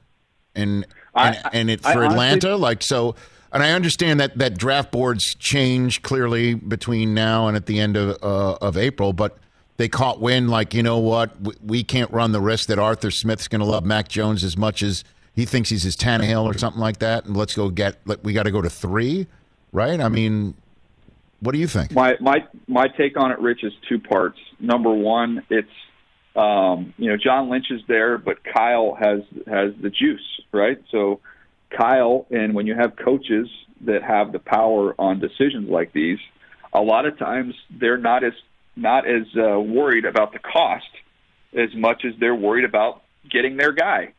and 0.54 0.86
and, 1.14 1.36
I- 1.44 1.50
and 1.52 1.70
it 1.70 1.80
for 1.80 1.88
honestly- 1.88 2.06
Atlanta, 2.06 2.56
like 2.56 2.82
so. 2.82 3.14
And 3.52 3.64
I 3.64 3.72
understand 3.72 4.20
that 4.20 4.38
that 4.38 4.56
draft 4.58 4.92
boards 4.92 5.34
change 5.34 6.02
clearly 6.02 6.54
between 6.54 7.14
now 7.14 7.48
and 7.48 7.56
at 7.56 7.66
the 7.66 7.80
end 7.80 7.96
of 7.96 8.16
uh, 8.22 8.58
of 8.60 8.76
April, 8.76 9.12
but 9.12 9.38
they 9.76 9.88
caught 9.88 10.20
wind 10.20 10.50
like 10.50 10.72
you 10.72 10.84
know 10.84 10.98
what 10.98 11.40
we, 11.40 11.54
we 11.66 11.82
can't 11.82 12.10
run 12.12 12.30
the 12.30 12.40
risk 12.40 12.68
that 12.68 12.78
Arthur 12.78 13.10
Smith's 13.10 13.48
going 13.48 13.58
to 13.60 13.66
love 13.66 13.84
Mac 13.84 14.06
Jones 14.06 14.44
as 14.44 14.56
much 14.56 14.84
as 14.84 15.02
he 15.34 15.46
thinks 15.46 15.68
he's 15.68 15.82
his 15.82 15.96
Tannehill 15.96 16.44
or 16.44 16.56
something 16.56 16.80
like 16.80 16.98
that, 17.00 17.24
and 17.24 17.36
let's 17.36 17.54
go 17.56 17.70
get 17.70 17.96
let, 18.04 18.22
we 18.22 18.32
got 18.32 18.44
to 18.44 18.52
go 18.52 18.62
to 18.62 18.70
three, 18.70 19.26
right? 19.72 20.00
I 20.00 20.08
mean, 20.08 20.54
what 21.40 21.50
do 21.50 21.58
you 21.58 21.66
think? 21.66 21.90
My 21.90 22.14
my 22.20 22.46
my 22.68 22.86
take 22.86 23.18
on 23.18 23.32
it, 23.32 23.40
Rich, 23.40 23.64
is 23.64 23.72
two 23.88 23.98
parts. 23.98 24.38
Number 24.60 24.90
one, 24.92 25.42
it's 25.50 25.66
um, 26.36 26.94
you 26.96 27.10
know 27.10 27.16
John 27.16 27.50
Lynch 27.50 27.66
is 27.70 27.80
there, 27.88 28.18
but 28.18 28.38
Kyle 28.44 28.96
has 28.98 29.20
has 29.46 29.72
the 29.80 29.90
juice, 29.90 30.40
right? 30.52 30.78
So 30.90 31.20
Kyle, 31.76 32.26
and 32.30 32.54
when 32.54 32.66
you 32.66 32.74
have 32.74 32.96
coaches 32.96 33.48
that 33.82 34.02
have 34.02 34.32
the 34.32 34.38
power 34.38 34.94
on 34.98 35.20
decisions 35.20 35.68
like 35.68 35.92
these, 35.92 36.18
a 36.72 36.80
lot 36.80 37.06
of 37.06 37.18
times 37.18 37.54
they're 37.70 37.98
not 37.98 38.24
as 38.24 38.32
not 38.76 39.06
as 39.06 39.26
uh, 39.36 39.58
worried 39.58 40.04
about 40.04 40.32
the 40.32 40.38
cost 40.38 40.86
as 41.52 41.74
much 41.74 42.04
as 42.04 42.12
they're 42.20 42.34
worried 42.34 42.64
about 42.64 43.02
getting 43.28 43.56
their 43.56 43.72
guy. 43.72 44.12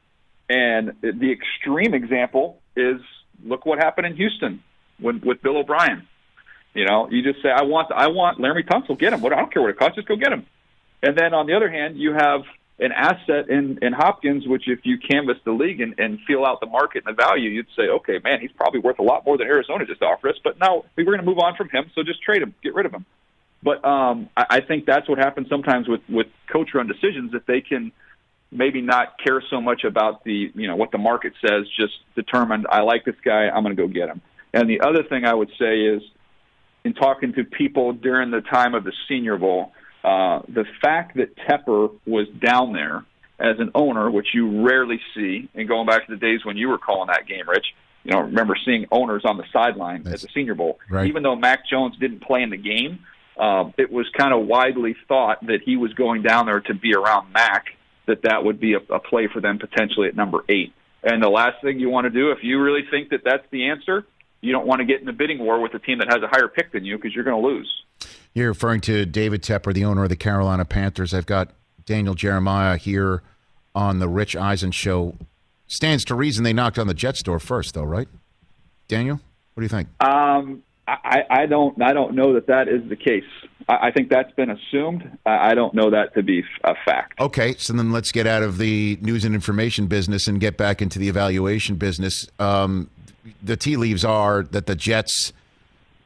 And 0.49 0.93
the 1.01 1.31
extreme 1.31 1.93
example 1.93 2.59
is 2.75 2.99
look 3.43 3.65
what 3.65 3.79
happened 3.79 4.07
in 4.07 4.15
Houston 4.15 4.61
when, 4.99 5.21
with 5.21 5.41
Bill 5.41 5.57
O'Brien. 5.57 6.07
You 6.73 6.85
know, 6.85 7.09
you 7.09 7.21
just 7.23 7.41
say, 7.41 7.49
I 7.49 7.63
want, 7.63 7.91
I 7.93 8.07
want 8.07 8.39
Laremy 8.39 8.65
Tunsil, 8.65 8.97
get 8.97 9.13
him. 9.13 9.21
What 9.21 9.33
I 9.33 9.37
don't 9.37 9.51
care 9.51 9.61
what 9.61 9.71
it 9.71 9.77
costs, 9.77 9.95
just 9.95 10.07
go 10.07 10.15
get 10.15 10.31
him. 10.31 10.45
And 11.03 11.17
then 11.17 11.33
on 11.33 11.47
the 11.47 11.53
other 11.53 11.69
hand, 11.69 11.97
you 11.97 12.13
have 12.13 12.41
an 12.79 12.91
asset 12.91 13.49
in, 13.49 13.77
in 13.81 13.93
Hopkins, 13.93 14.47
which 14.47 14.63
if 14.67 14.79
you 14.83 14.97
canvass 14.97 15.37
the 15.45 15.51
league 15.51 15.81
and, 15.81 15.99
and 15.99 16.19
feel 16.25 16.45
out 16.45 16.59
the 16.59 16.65
market 16.65 17.03
and 17.05 17.15
the 17.15 17.21
value, 17.21 17.49
you'd 17.49 17.67
say, 17.75 17.83
okay, 17.83 18.19
man, 18.23 18.39
he's 18.39 18.51
probably 18.51 18.79
worth 18.79 18.99
a 18.99 19.03
lot 19.03 19.25
more 19.25 19.37
than 19.37 19.47
Arizona 19.47 19.85
just 19.85 20.01
offered 20.01 20.31
us. 20.31 20.39
But 20.43 20.59
no, 20.59 20.85
we 20.95 21.03
were 21.03 21.11
going 21.11 21.23
to 21.23 21.29
move 21.29 21.39
on 21.39 21.55
from 21.55 21.69
him, 21.69 21.91
so 21.93 22.01
just 22.03 22.21
trade 22.23 22.41
him, 22.41 22.55
get 22.63 22.73
rid 22.73 22.85
of 22.85 22.93
him. 22.93 23.05
But 23.63 23.85
um, 23.85 24.29
I, 24.35 24.45
I 24.49 24.61
think 24.61 24.85
that's 24.85 25.07
what 25.07 25.19
happens 25.19 25.47
sometimes 25.49 25.87
with 25.87 26.01
with 26.09 26.27
coach 26.51 26.69
run 26.73 26.87
decisions 26.87 27.33
that 27.33 27.45
they 27.45 27.61
can 27.61 27.91
maybe 28.51 28.81
not 28.81 29.19
care 29.23 29.41
so 29.49 29.61
much 29.61 29.83
about 29.83 30.23
the 30.23 30.51
you 30.55 30.67
know 30.67 30.75
what 30.75 30.91
the 30.91 30.97
market 30.97 31.33
says, 31.45 31.67
just 31.79 31.93
determined 32.15 32.65
I 32.69 32.81
like 32.81 33.05
this 33.05 33.15
guy, 33.23 33.49
I'm 33.49 33.63
going 33.63 33.75
to 33.75 33.81
go 33.81 33.87
get 33.87 34.09
him. 34.09 34.21
And 34.53 34.69
the 34.69 34.81
other 34.81 35.03
thing 35.03 35.25
I 35.25 35.33
would 35.33 35.51
say 35.59 35.81
is, 35.81 36.01
in 36.83 36.93
talking 36.93 37.33
to 37.33 37.43
people 37.43 37.93
during 37.93 38.31
the 38.31 38.41
time 38.41 38.73
of 38.73 38.83
the 38.83 38.91
Senior 39.07 39.37
Bowl, 39.37 39.71
uh, 40.03 40.41
the 40.47 40.65
fact 40.81 41.17
that 41.17 41.35
Tepper 41.37 41.93
was 42.05 42.27
down 42.39 42.73
there 42.73 43.05
as 43.39 43.59
an 43.59 43.71
owner, 43.73 44.09
which 44.09 44.27
you 44.33 44.65
rarely 44.65 44.99
see, 45.15 45.49
and 45.55 45.67
going 45.67 45.87
back 45.87 46.05
to 46.07 46.11
the 46.11 46.19
days 46.19 46.45
when 46.45 46.57
you 46.57 46.69
were 46.69 46.77
calling 46.77 47.07
that 47.07 47.27
game, 47.27 47.47
Rich, 47.47 47.65
you 48.03 48.11
know, 48.11 48.21
remember 48.21 48.55
seeing 48.65 48.85
owners 48.91 49.23
on 49.25 49.37
the 49.37 49.43
sideline 49.51 50.07
at 50.07 50.21
the 50.21 50.27
Senior 50.33 50.55
Bowl. 50.55 50.79
Right. 50.89 51.07
Even 51.07 51.23
though 51.23 51.35
Mac 51.35 51.67
Jones 51.67 51.95
didn't 51.99 52.21
play 52.21 52.41
in 52.41 52.49
the 52.49 52.57
game, 52.57 52.99
uh, 53.37 53.71
it 53.77 53.91
was 53.91 54.07
kind 54.17 54.33
of 54.33 54.45
widely 54.47 54.95
thought 55.07 55.45
that 55.47 55.61
he 55.63 55.77
was 55.77 55.93
going 55.93 56.21
down 56.21 56.45
there 56.45 56.61
to 56.61 56.73
be 56.73 56.93
around 56.93 57.31
Mac, 57.31 57.65
that 58.07 58.23
that 58.23 58.43
would 58.43 58.59
be 58.59 58.73
a, 58.73 58.79
a 58.93 58.99
play 58.99 59.27
for 59.27 59.39
them 59.39 59.59
potentially 59.59 60.07
at 60.07 60.15
number 60.15 60.43
eight. 60.49 60.73
And 61.03 61.21
the 61.21 61.29
last 61.29 61.61
thing 61.63 61.79
you 61.79 61.89
want 61.89 62.05
to 62.05 62.11
do, 62.11 62.31
if 62.31 62.39
you 62.43 62.61
really 62.61 62.83
think 62.89 63.09
that 63.09 63.21
that's 63.23 63.45
the 63.51 63.69
answer, 63.69 64.05
you 64.41 64.51
don't 64.51 64.67
want 64.67 64.79
to 64.79 64.85
get 64.85 65.01
in 65.01 65.07
a 65.07 65.13
bidding 65.13 65.39
war 65.39 65.59
with 65.59 65.73
a 65.73 65.79
team 65.79 65.99
that 65.99 66.07
has 66.11 66.21
a 66.21 66.27
higher 66.27 66.47
pick 66.47 66.71
than 66.71 66.85
you 66.85 66.97
because 66.97 67.13
you're 67.13 67.23
going 67.23 67.41
to 67.41 67.47
lose. 67.47 67.71
You're 68.33 68.49
referring 68.49 68.81
to 68.81 69.05
David 69.05 69.43
Tepper, 69.43 69.73
the 69.73 69.85
owner 69.85 70.03
of 70.03 70.09
the 70.09 70.15
Carolina 70.15 70.65
Panthers. 70.65 71.13
I've 71.13 71.25
got 71.25 71.51
Daniel 71.85 72.15
Jeremiah 72.15 72.77
here 72.77 73.21
on 73.75 73.99
the 73.99 74.07
Rich 74.07 74.35
Eisen 74.35 74.71
show. 74.71 75.15
Stands 75.67 76.03
to 76.05 76.15
reason 76.15 76.43
they 76.43 76.53
knocked 76.53 76.79
on 76.79 76.87
the 76.87 76.93
Jets 76.93 77.23
door 77.23 77.39
first, 77.39 77.73
though, 77.73 77.83
right? 77.83 78.07
Daniel, 78.87 79.19
what 79.53 79.61
do 79.61 79.63
you 79.63 79.69
think? 79.69 79.87
Um, 80.01 80.63
I, 80.87 81.23
I 81.29 81.45
don't. 81.45 81.81
I 81.81 81.93
don't 81.93 82.13
know 82.13 82.33
that 82.33 82.47
that 82.47 82.67
is 82.67 82.87
the 82.89 82.95
case. 82.95 83.23
I, 83.69 83.87
I 83.87 83.91
think 83.91 84.09
that's 84.09 84.31
been 84.33 84.49
assumed. 84.49 85.17
I, 85.25 85.51
I 85.51 85.53
don't 85.53 85.73
know 85.73 85.89
that 85.89 86.13
to 86.15 86.23
be 86.23 86.43
a 86.63 86.75
fact. 86.85 87.19
Okay, 87.19 87.55
so 87.57 87.73
then 87.73 87.91
let's 87.91 88.11
get 88.11 88.27
out 88.27 88.43
of 88.43 88.57
the 88.57 88.97
news 89.01 89.23
and 89.23 89.33
information 89.33 89.87
business 89.87 90.27
and 90.27 90.39
get 90.39 90.57
back 90.57 90.81
into 90.81 90.99
the 90.99 91.07
evaluation 91.07 91.75
business. 91.75 92.27
Um, 92.39 92.89
the 93.41 93.55
tea 93.55 93.77
leaves 93.77 94.03
are 94.03 94.43
that 94.43 94.65
the 94.65 94.75
Jets 94.75 95.31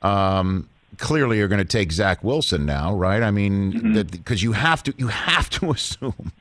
um, 0.02 0.70
clearly 0.98 1.42
are 1.42 1.48
going 1.48 1.60
to 1.60 1.66
take 1.66 1.92
Zach 1.92 2.24
Wilson 2.24 2.66
now, 2.66 2.94
right? 2.94 3.22
I 3.22 3.32
mean, 3.32 3.74
mm-hmm. 3.74 4.02
because 4.04 4.44
you 4.44 4.54
have 4.54 4.84
to, 4.84 4.94
you 4.98 5.08
have 5.08 5.50
to 5.52 5.72
assume, 5.72 6.32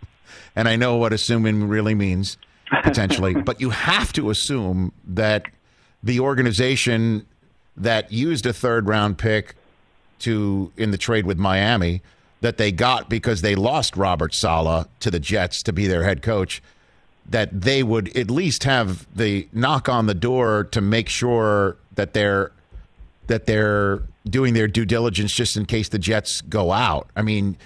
and 0.56 0.68
I 0.68 0.76
know 0.76 0.96
what 0.96 1.12
assuming 1.12 1.68
really 1.68 1.94
means 1.94 2.37
potentially, 2.82 3.34
but 3.42 3.61
you 3.61 3.70
have 3.70 4.12
to 4.14 4.30
assume 4.30 4.92
that 5.06 5.46
the 6.02 6.20
organization 6.20 7.26
that 7.76 8.12
used 8.12 8.46
a 8.46 8.52
third 8.52 8.88
round 8.88 9.18
pick 9.18 9.56
to 10.20 10.73
in 10.76 10.90
the 10.90 10.99
trade 10.99 11.26
with 11.26 11.38
Miami 11.38 12.02
that 12.40 12.58
they 12.58 12.70
got 12.70 13.08
because 13.08 13.40
they 13.40 13.54
lost 13.54 13.96
Robert 13.96 14.34
Saleh 14.34 14.87
to 15.00 15.11
the 15.11 15.18
Jets 15.18 15.62
to 15.62 15.73
be 15.73 15.87
their 15.87 16.02
head 16.04 16.23
coach, 16.23 16.62
that 17.28 17.62
they 17.62 17.82
would 17.82 18.14
at 18.16 18.30
least 18.30 18.64
have 18.64 19.06
the 19.16 19.49
knock 19.52 19.88
on 19.88 20.06
the 20.06 20.14
door 20.14 20.64
to 20.64 20.80
make 20.80 21.08
sure 21.08 21.76
that 21.94 22.12
they're 22.12 22.52
that 23.26 23.46
they're 23.46 24.02
doing 24.28 24.54
their 24.54 24.69
due 24.69 24.85
diligence 24.85 25.35
just 25.35 25.57
in 25.57 25.66
case 25.66 25.88
the 25.88 25.99
Jets 25.99 26.40
go 26.43 26.73
out. 26.73 27.09
I 27.14 27.23
mean, 27.23 27.57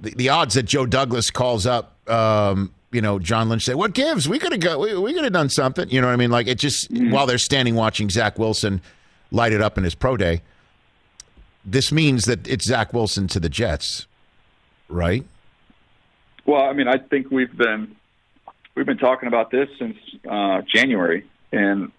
the, 0.00 0.14
the 0.14 0.28
odds 0.28 0.54
that 0.54 0.64
Joe 0.64 0.86
Douglas 0.86 1.30
calls 1.30 1.66
up, 1.66 1.96
um, 2.08 2.72
you 2.92 3.00
know, 3.00 3.18
John 3.18 3.48
Lynch 3.48 3.64
say, 3.64 3.74
"What 3.74 3.92
gives? 3.94 4.28
We 4.28 4.38
could 4.38 4.52
have 4.52 4.60
go. 4.60 4.78
We, 4.78 4.96
we 4.96 5.12
could 5.12 5.24
have 5.24 5.32
done 5.32 5.48
something." 5.48 5.88
You 5.90 6.00
know 6.00 6.06
what 6.06 6.12
I 6.12 6.16
mean? 6.16 6.30
Like 6.30 6.46
it 6.46 6.58
just 6.58 6.90
while 6.90 7.26
they're 7.26 7.38
standing 7.38 7.74
watching 7.74 8.08
Zach 8.10 8.38
Wilson 8.38 8.80
light 9.30 9.52
it 9.52 9.60
up 9.60 9.76
in 9.76 9.84
his 9.84 9.94
pro 9.94 10.16
day. 10.16 10.42
This 11.64 11.90
means 11.90 12.26
that 12.26 12.46
it's 12.46 12.66
Zach 12.66 12.92
Wilson 12.92 13.26
to 13.28 13.40
the 13.40 13.48
Jets, 13.48 14.06
right? 14.88 15.24
Well, 16.46 16.62
I 16.62 16.72
mean, 16.74 16.88
I 16.88 16.98
think 16.98 17.30
we've 17.30 17.56
been 17.56 17.96
we've 18.74 18.86
been 18.86 18.98
talking 18.98 19.26
about 19.26 19.50
this 19.50 19.68
since 19.78 19.96
uh, 20.28 20.62
January, 20.62 21.26
and 21.52 21.90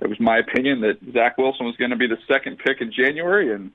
it 0.00 0.08
was 0.08 0.18
my 0.20 0.38
opinion 0.38 0.80
that 0.80 0.98
Zach 1.12 1.38
Wilson 1.38 1.66
was 1.66 1.76
going 1.76 1.90
to 1.90 1.96
be 1.96 2.06
the 2.06 2.18
second 2.28 2.58
pick 2.58 2.80
in 2.80 2.92
January 2.92 3.54
and 3.54 3.70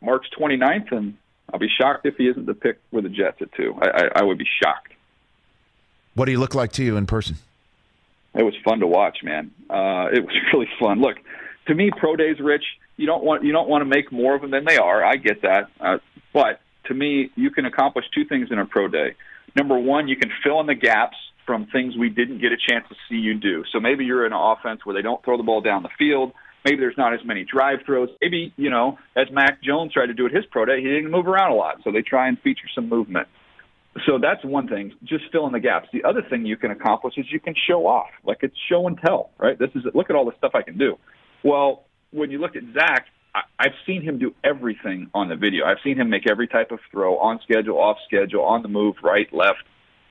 March 0.00 0.26
29th, 0.38 0.92
and 0.92 1.16
I'll 1.52 1.58
be 1.58 1.68
shocked 1.68 2.06
if 2.06 2.16
he 2.16 2.28
isn't 2.28 2.46
the 2.46 2.54
pick 2.54 2.78
with 2.90 3.04
the 3.04 3.10
Jets 3.10 3.40
at 3.40 3.52
two. 3.52 3.74
I, 3.80 3.88
I, 3.88 4.08
I 4.16 4.22
would 4.22 4.38
be 4.38 4.46
shocked. 4.62 4.92
What 6.14 6.26
do 6.26 6.32
he 6.32 6.36
look 6.36 6.54
like 6.54 6.72
to 6.72 6.84
you 6.84 6.96
in 6.96 7.06
person? 7.06 7.36
It 8.34 8.42
was 8.42 8.54
fun 8.64 8.80
to 8.80 8.86
watch, 8.86 9.18
man. 9.22 9.50
Uh, 9.70 10.08
it 10.12 10.24
was 10.24 10.34
really 10.52 10.68
fun. 10.78 11.00
Look, 11.00 11.16
to 11.66 11.74
me, 11.74 11.90
pro 11.96 12.16
days, 12.16 12.38
Rich, 12.38 12.64
you 12.96 13.06
don't 13.06 13.24
want 13.24 13.44
you 13.44 13.52
don't 13.52 13.68
want 13.68 13.82
to 13.82 13.86
make 13.86 14.12
more 14.12 14.34
of 14.34 14.42
them 14.42 14.50
than 14.50 14.64
they 14.64 14.76
are. 14.76 15.04
I 15.04 15.16
get 15.16 15.42
that, 15.42 15.68
uh, 15.80 15.98
but 16.32 16.60
to 16.84 16.94
me, 16.94 17.30
you 17.34 17.50
can 17.50 17.66
accomplish 17.66 18.06
two 18.14 18.24
things 18.24 18.48
in 18.50 18.58
a 18.58 18.66
pro 18.66 18.88
day. 18.88 19.14
Number 19.54 19.78
one, 19.78 20.08
you 20.08 20.16
can 20.16 20.30
fill 20.42 20.60
in 20.60 20.66
the 20.66 20.74
gaps 20.74 21.16
from 21.46 21.66
things 21.72 21.96
we 21.96 22.08
didn't 22.08 22.40
get 22.40 22.52
a 22.52 22.56
chance 22.56 22.84
to 22.88 22.94
see 23.08 23.16
you 23.16 23.34
do. 23.34 23.64
So 23.72 23.80
maybe 23.80 24.04
you're 24.04 24.26
in 24.26 24.32
an 24.32 24.38
offense 24.38 24.84
where 24.84 24.94
they 24.94 25.02
don't 25.02 25.24
throw 25.24 25.36
the 25.36 25.42
ball 25.42 25.60
down 25.60 25.82
the 25.82 25.88
field. 25.98 26.32
Maybe 26.64 26.78
there's 26.78 26.98
not 26.98 27.14
as 27.14 27.20
many 27.24 27.44
drive 27.44 27.78
throws. 27.86 28.08
Maybe, 28.20 28.52
you 28.56 28.70
know, 28.70 28.98
as 29.16 29.28
Mac 29.30 29.62
Jones 29.62 29.92
tried 29.92 30.06
to 30.06 30.14
do 30.14 30.26
at 30.26 30.32
his 30.32 30.44
pro 30.50 30.64
day, 30.64 30.78
he 30.78 30.88
didn't 30.88 31.12
move 31.12 31.28
around 31.28 31.52
a 31.52 31.54
lot. 31.54 31.76
So 31.84 31.92
they 31.92 32.02
try 32.02 32.28
and 32.28 32.38
feature 32.40 32.68
some 32.74 32.88
movement. 32.88 33.28
So 34.04 34.18
that's 34.20 34.44
one 34.44 34.68
thing, 34.68 34.92
just 35.04 35.24
fill 35.32 35.46
in 35.46 35.52
the 35.52 35.60
gaps. 35.60 35.88
The 35.92 36.04
other 36.04 36.20
thing 36.28 36.44
you 36.44 36.56
can 36.56 36.70
accomplish 36.70 37.14
is 37.16 37.26
you 37.30 37.40
can 37.40 37.54
show 37.66 37.86
off. 37.86 38.10
Like 38.24 38.38
it's 38.42 38.56
show 38.68 38.86
and 38.86 38.98
tell, 38.98 39.30
right? 39.38 39.58
This 39.58 39.70
is 39.74 39.84
look 39.94 40.10
at 40.10 40.16
all 40.16 40.26
the 40.26 40.36
stuff 40.36 40.52
I 40.54 40.62
can 40.62 40.76
do. 40.76 40.98
Well, 41.42 41.84
when 42.10 42.30
you 42.30 42.38
look 42.38 42.56
at 42.56 42.62
Zach, 42.74 43.06
I, 43.34 43.40
I've 43.58 43.74
seen 43.86 44.02
him 44.02 44.18
do 44.18 44.34
everything 44.44 45.08
on 45.14 45.28
the 45.28 45.36
video. 45.36 45.64
I've 45.64 45.78
seen 45.82 45.96
him 45.98 46.10
make 46.10 46.28
every 46.28 46.48
type 46.48 46.72
of 46.72 46.80
throw 46.90 47.18
on 47.18 47.40
schedule, 47.42 47.78
off 47.78 47.96
schedule, 48.06 48.42
on 48.42 48.62
the 48.62 48.68
move, 48.68 48.96
right, 49.02 49.32
left, 49.32 49.62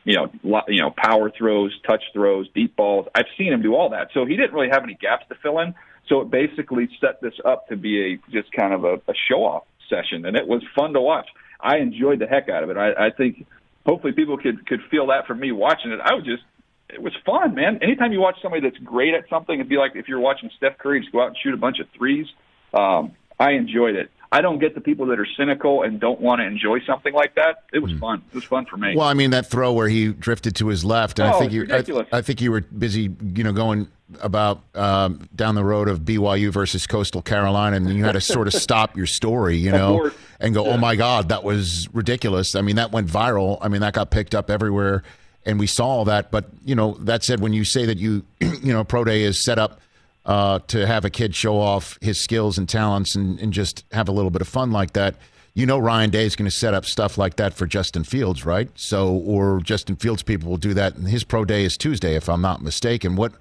you 0.06 0.16
know, 0.16 0.62
you 0.68 0.82
know, 0.82 0.94
power 0.96 1.32
throws, 1.36 1.74
touch 1.86 2.04
throws, 2.14 2.48
deep 2.54 2.76
balls. 2.76 3.08
I've 3.16 3.26
seen 3.38 3.52
him 3.52 3.62
do 3.62 3.76
all 3.76 3.90
that. 3.90 4.10
So 4.14 4.26
he 4.26 4.38
didn't 4.38 4.54
really 4.54 4.70
have 4.72 4.84
any 4.84 4.94
gaps 4.94 5.26
to 5.30 5.36
fill 5.42 5.60
in. 5.60 5.74
So 6.08 6.22
it 6.22 6.30
basically 6.30 6.88
set 7.02 7.20
this 7.22 7.34
up 7.44 7.68
to 7.70 7.76
be 7.76 8.14
a 8.14 8.32
just 8.32 8.52
kind 8.54 8.74
of 8.74 8.86
a, 8.86 8.94
a 9.08 9.14
show 9.28 9.44
off 9.44 9.64
session, 9.90 10.26
and 10.26 10.38
it 10.38 10.48
was 10.48 10.64
fun 10.76 10.94
to 10.94 11.02
watch. 11.02 11.28
I 11.60 11.78
enjoyed 11.78 12.20
the 12.20 12.28
heck 12.28 12.48
out 12.50 12.64
of 12.64 12.70
it. 12.70 12.78
I, 12.78 13.08
I 13.08 13.10
think 13.10 13.46
hopefully 13.86 14.14
people 14.14 14.38
could 14.38 14.66
could 14.68 14.82
feel 14.92 15.08
that 15.08 15.26
from 15.26 15.40
me 15.40 15.52
watching 15.52 15.92
it. 15.92 16.00
I 16.04 16.14
was 16.14 16.24
just 16.24 16.44
it 16.90 17.02
was 17.02 17.14
fun, 17.26 17.56
man. 17.56 17.80
Anytime 17.82 18.12
you 18.12 18.22
watch 18.22 18.36
somebody 18.42 18.62
that's 18.62 18.82
great 18.84 19.16
at 19.16 19.28
something, 19.30 19.56
it'd 19.56 19.70
be 19.70 19.78
like 19.78 19.94
if 19.96 20.08
you're 20.08 20.20
watching 20.20 20.52
Steph 20.58 20.78
Curry 20.78 21.02
just 21.02 21.12
go 21.12 21.22
out 21.22 21.30
and 21.30 21.38
shoot 21.42 21.54
a 21.54 21.58
bunch 21.58 21.80
of 21.80 21.88
threes. 21.98 22.28
Um, 22.74 23.14
I 23.40 23.52
enjoyed 23.52 23.96
it. 23.96 24.12
I 24.36 24.42
don't 24.42 24.60
get 24.60 24.76
the 24.76 24.82
people 24.82 25.06
that 25.06 25.20
are 25.20 25.28
cynical 25.38 25.84
and 25.84 25.98
don't 25.98 26.20
want 26.20 26.42
to 26.42 26.46
enjoy 26.46 26.82
something 26.82 27.14
like 27.14 27.36
that. 27.36 27.64
It 27.72 27.80
was 27.80 27.94
fun. 27.94 28.22
It 28.28 28.36
was 28.36 28.44
fun 28.44 28.66
for 28.66 28.76
me. 28.76 28.94
Well, 28.94 29.08
I 29.08 29.14
mean 29.14 29.32
that 29.32 29.50
throw 29.50 29.72
where 29.72 29.88
he 29.88 30.10
drifted 30.12 30.58
to 30.58 30.68
his 30.68 30.84
left, 30.84 31.20
and 31.20 31.30
I 31.30 31.32
Oh, 31.32 31.40
think 31.40 31.52
it's 31.52 31.56
you, 31.56 31.62
ridiculous. 31.62 32.08
I 32.12 32.22
think 32.22 32.42
you 32.42 32.52
were 32.52 32.60
busy, 32.60 33.16
you 33.34 33.44
know, 33.46 33.54
going 33.54 33.88
about 34.20 34.62
um, 34.76 35.22
down 35.34 35.56
the 35.56 35.64
road 35.64 35.88
of 35.88 36.02
BYU 36.02 36.52
versus 36.52 36.86
Coastal 36.86 37.22
Carolina, 37.22 37.78
and 37.78 37.90
you 37.96 38.04
had 38.04 38.12
to 38.12 38.22
sort 38.22 38.48
of 38.48 38.54
stop 38.62 38.98
your 38.98 39.06
story, 39.06 39.56
you 39.56 39.72
know, 39.72 40.12
and 40.42 40.54
go, 40.54 40.66
"Oh 40.66 40.76
my 40.76 40.98
God, 40.98 41.30
that 41.30 41.46
was 41.46 41.88
ridiculous." 41.94 42.56
I 42.56 42.62
mean, 42.62 42.76
that 42.76 42.92
went 42.92 43.08
viral. 43.08 43.58
I 43.62 43.70
mean, 43.70 43.80
that 43.82 43.94
got 43.94 44.12
picked 44.12 44.36
up 44.36 44.52
everywhere, 44.52 45.04
and 45.46 45.58
we 45.58 45.68
saw 45.68 45.88
all 45.88 46.06
that. 46.06 46.30
But 46.30 46.46
you 46.66 46.76
know, 46.76 46.98
that 47.00 47.24
said, 47.24 47.40
when 47.40 47.54
you 47.54 47.64
say 47.64 47.86
that 47.86 47.98
you, 47.98 48.26
you 48.42 48.74
know, 48.74 48.84
pro 48.84 49.06
day 49.06 49.24
is 49.24 49.42
set 49.46 49.58
up 49.60 49.80
uh, 50.26 50.60
to 50.68 50.86
have 50.88 51.06
a 51.06 51.10
kid 51.10 51.36
show 51.36 51.60
off 51.60 51.98
his 52.02 52.20
skills 52.20 52.58
and 52.58 52.68
talents 52.68 53.16
and, 53.16 53.40
and 53.40 53.54
just 53.54 53.84
have 53.92 54.08
a 54.08 54.12
little 54.12 54.32
bit 54.32 54.42
of 54.42 54.48
fun 54.48 54.72
like 54.72 54.94
that. 54.94 55.16
You 55.54 55.66
know, 55.66 55.78
Ryan 55.80 56.10
Day 56.10 56.26
is 56.26 56.36
going 56.36 56.50
to 56.50 56.56
set 56.56 56.74
up 56.74 56.84
stuff 56.86 57.18
like 57.18 57.38
that 57.38 57.54
for 57.54 57.66
Justin 57.66 58.04
Fields, 58.04 58.46
right? 58.46 58.70
So, 58.76 59.14
or 59.14 59.60
Justin 59.62 59.96
Fields 59.96 60.22
people 60.24 60.50
will 60.50 60.58
do 60.58 60.74
that. 60.74 60.96
And 60.96 61.08
his 61.08 61.24
pro 61.24 61.46
day 61.46 61.64
is 61.64 61.78
Tuesday, 61.78 62.16
if 62.16 62.28
I'm 62.28 62.42
not 62.42 62.62
mistaken. 62.62 63.16
What, 63.16 63.34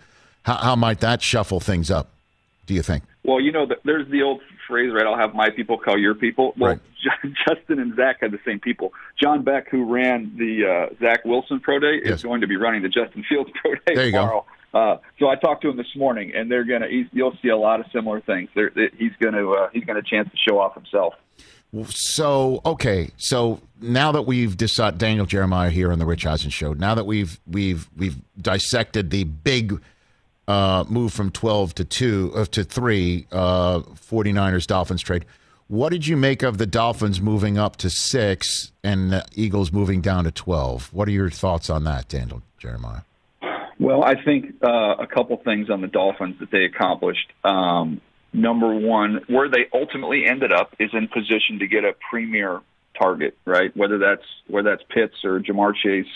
how, 0.43 0.55
how 0.57 0.77
might 0.77 1.01
that 1.01 1.23
shuffle 1.23 1.59
things 1.59 1.91
up? 1.91 2.11
Do 2.67 2.75
you 2.75 2.83
think? 2.83 3.03
Well, 3.25 3.41
you 3.41 3.51
know, 3.51 3.67
there's 3.85 4.09
the 4.11 4.23
old 4.23 4.41
phrase, 4.69 4.93
right? 4.95 5.05
I'll 5.07 5.17
have 5.19 5.35
my 5.35 5.51
people 5.51 5.77
call 5.77 5.99
your 5.99 6.15
people. 6.15 6.55
Well, 6.57 6.71
Right. 6.73 6.81
Justin 7.47 7.79
and 7.81 7.95
Zach 7.97 8.19
had 8.21 8.31
the 8.31 8.39
same 8.47 8.61
people. 8.61 8.95
John 9.21 9.43
Beck, 9.43 9.69
who 9.69 9.85
ran 9.85 10.33
the 10.39 10.89
uh, 10.91 10.95
Zach 11.01 11.25
Wilson 11.25 11.61
Pro 11.61 11.79
Day, 11.79 12.01
Yes. 12.03 12.19
is 12.19 12.23
going 12.23 12.41
to 12.41 12.47
be 12.47 12.57
running 12.57 12.83
the 12.83 12.89
Justin 12.89 13.25
Fields 13.29 13.51
Pro 13.61 13.75
Day 13.75 13.95
There 13.95 14.07
you 14.07 14.13
go. 14.13 14.45
Uh, 14.75 14.97
so 15.21 15.29
I 15.29 15.37
talked 15.37 15.63
to 15.63 15.69
him 15.69 15.77
this 15.77 15.95
morning, 15.95 16.33
and 16.35 16.51
they're 16.51 16.65
gonna. 16.65 16.89
You'll 17.13 17.39
see 17.41 17.49
a 17.49 17.57
lot 17.57 17.79
of 17.79 17.87
similar 17.93 18.21
things. 18.21 18.51
They're, 18.57 18.73
he's 18.99 19.13
gonna. 19.23 19.49
Uh, 19.49 19.69
he's 19.73 19.85
gonna 19.85 20.03
chance 20.03 20.29
to 20.31 20.37
show 20.37 20.59
off 20.59 20.75
himself. 20.75 21.15
So 21.89 22.61
okay, 22.67 23.11
so 23.17 23.61
now 23.81 24.11
that 24.13 24.23
we've 24.23 24.57
decided 24.57 24.99
Daniel 24.99 25.27
Jeremiah 25.27 25.71
here 25.71 25.93
on 25.93 25.99
the 26.01 26.07
Rich 26.07 26.27
Eisen 26.27 26.51
show, 26.51 26.73
now 26.73 26.97
that 26.97 27.07
we've 27.07 27.39
we've 27.47 27.89
we've 27.97 28.17
dissected 28.41 29.11
the 29.11 29.25
big 29.25 29.81
uh, 30.49 30.85
move 30.89 31.13
from 31.13 31.31
twelve 31.31 31.75
to 31.77 31.85
two 31.85 32.33
uh, 32.35 32.45
to 32.47 32.65
three, 32.65 33.27
uh, 33.31 33.81
49ers 33.81 34.67
Dolphins 34.67 35.03
trade. 35.03 35.25
What 35.69 35.91
did 35.91 36.07
you 36.07 36.17
make 36.17 36.43
of 36.43 36.59
the 36.59 36.67
Dolphins 36.67 37.21
moving 37.21 37.59
up 37.59 37.77
to 37.77 37.91
six 37.91 38.73
and 38.83 39.13
the 39.13 39.25
Eagles 39.35 39.73
moving 39.73 40.01
down 40.01 40.25
to 40.25 40.33
twelve? 40.33 40.93
What 40.93 41.07
are 41.09 41.13
your 41.13 41.31
thoughts 41.31 41.71
on 41.71 41.85
that, 41.85 42.09
Daniel 42.09 42.43
Jeremiah? 42.59 43.03
Well, 43.79 44.05
I 44.05 44.23
think 44.23 44.55
uh, 44.63 44.95
a 44.99 45.07
couple 45.07 45.37
things 45.39 45.71
on 45.71 45.81
the 45.81 45.89
Dolphins 45.89 46.37
that 46.41 46.51
they 46.51 46.65
accomplished. 46.65 47.33
Um, 47.43 48.01
number 48.33 48.75
one, 48.75 49.21
where 49.29 49.49
they 49.49 49.67
ultimately 49.73 50.27
ended 50.27 50.53
up 50.53 50.75
is 50.79 50.91
in 50.93 51.09
position 51.09 51.59
to 51.61 51.67
get 51.67 51.85
a 51.85 51.95
premier 52.11 52.61
target, 52.99 53.37
right? 53.45 53.77
Whether 53.77 53.99
that's 53.99 54.25
whether 54.47 54.71
that's 54.71 54.83
Pitts 54.89 55.25
or 55.25 55.41
Ja'Marr 55.41 55.75
Chase, 55.75 56.07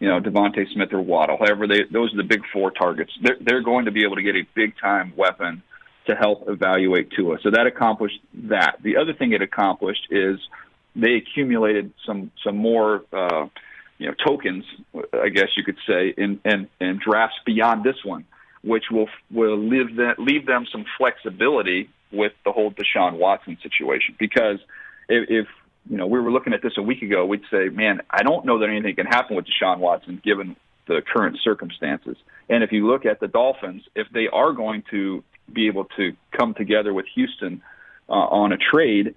you 0.00 0.08
know, 0.08 0.20
DeVonta 0.20 0.70
Smith 0.72 0.92
or 0.92 1.00
Waddle. 1.00 1.38
However, 1.38 1.66
they 1.66 1.82
those 1.90 2.12
are 2.12 2.16
the 2.18 2.24
big 2.24 2.42
four 2.52 2.70
targets. 2.70 3.12
They're 3.22 3.38
they're 3.40 3.62
going 3.62 3.86
to 3.86 3.90
be 3.90 4.04
able 4.04 4.16
to 4.16 4.22
get 4.22 4.36
a 4.36 4.42
big 4.54 4.74
time 4.78 5.14
weapon 5.16 5.62
to 6.06 6.14
help 6.14 6.48
evaluate 6.48 7.10
Tua. 7.12 7.38
So 7.42 7.50
that 7.50 7.66
accomplished 7.66 8.18
that. 8.34 8.78
The 8.82 8.96
other 8.96 9.14
thing 9.14 9.32
it 9.32 9.42
accomplished 9.42 10.08
is 10.10 10.38
they 10.96 11.14
accumulated 11.14 11.92
some 12.06 12.30
some 12.44 12.56
more 12.56 13.04
uh, 13.12 13.46
you 14.02 14.08
know 14.08 14.14
tokens, 14.26 14.64
I 15.12 15.28
guess 15.28 15.48
you 15.56 15.62
could 15.62 15.78
say, 15.86 16.12
in 16.16 16.40
and 16.44 16.66
and 16.80 16.98
drafts 16.98 17.36
beyond 17.46 17.84
this 17.84 18.04
one, 18.04 18.24
which 18.62 18.84
will 18.90 19.08
will 19.30 19.56
leave 19.56 19.96
that 19.96 20.18
leave 20.18 20.44
them 20.44 20.66
some 20.72 20.84
flexibility 20.98 21.88
with 22.10 22.32
the 22.44 22.50
whole 22.50 22.72
Deshaun 22.72 23.14
Watson 23.14 23.56
situation. 23.62 24.16
Because 24.18 24.58
if, 25.08 25.30
if 25.30 25.46
you 25.88 25.96
know 25.96 26.08
we 26.08 26.18
were 26.18 26.32
looking 26.32 26.52
at 26.52 26.62
this 26.62 26.72
a 26.76 26.82
week 26.82 27.02
ago, 27.02 27.24
we'd 27.24 27.44
say, 27.48 27.68
man, 27.68 28.00
I 28.10 28.24
don't 28.24 28.44
know 28.44 28.58
that 28.58 28.68
anything 28.68 28.96
can 28.96 29.06
happen 29.06 29.36
with 29.36 29.46
Deshaun 29.46 29.78
Watson 29.78 30.20
given 30.24 30.56
the 30.88 31.00
current 31.00 31.38
circumstances. 31.44 32.16
And 32.48 32.64
if 32.64 32.72
you 32.72 32.88
look 32.88 33.06
at 33.06 33.20
the 33.20 33.28
Dolphins, 33.28 33.84
if 33.94 34.08
they 34.12 34.26
are 34.26 34.52
going 34.52 34.82
to 34.90 35.22
be 35.52 35.68
able 35.68 35.84
to 35.96 36.12
come 36.36 36.54
together 36.54 36.92
with 36.92 37.06
Houston 37.14 37.62
uh, 38.08 38.14
on 38.14 38.52
a 38.52 38.56
trade, 38.56 39.14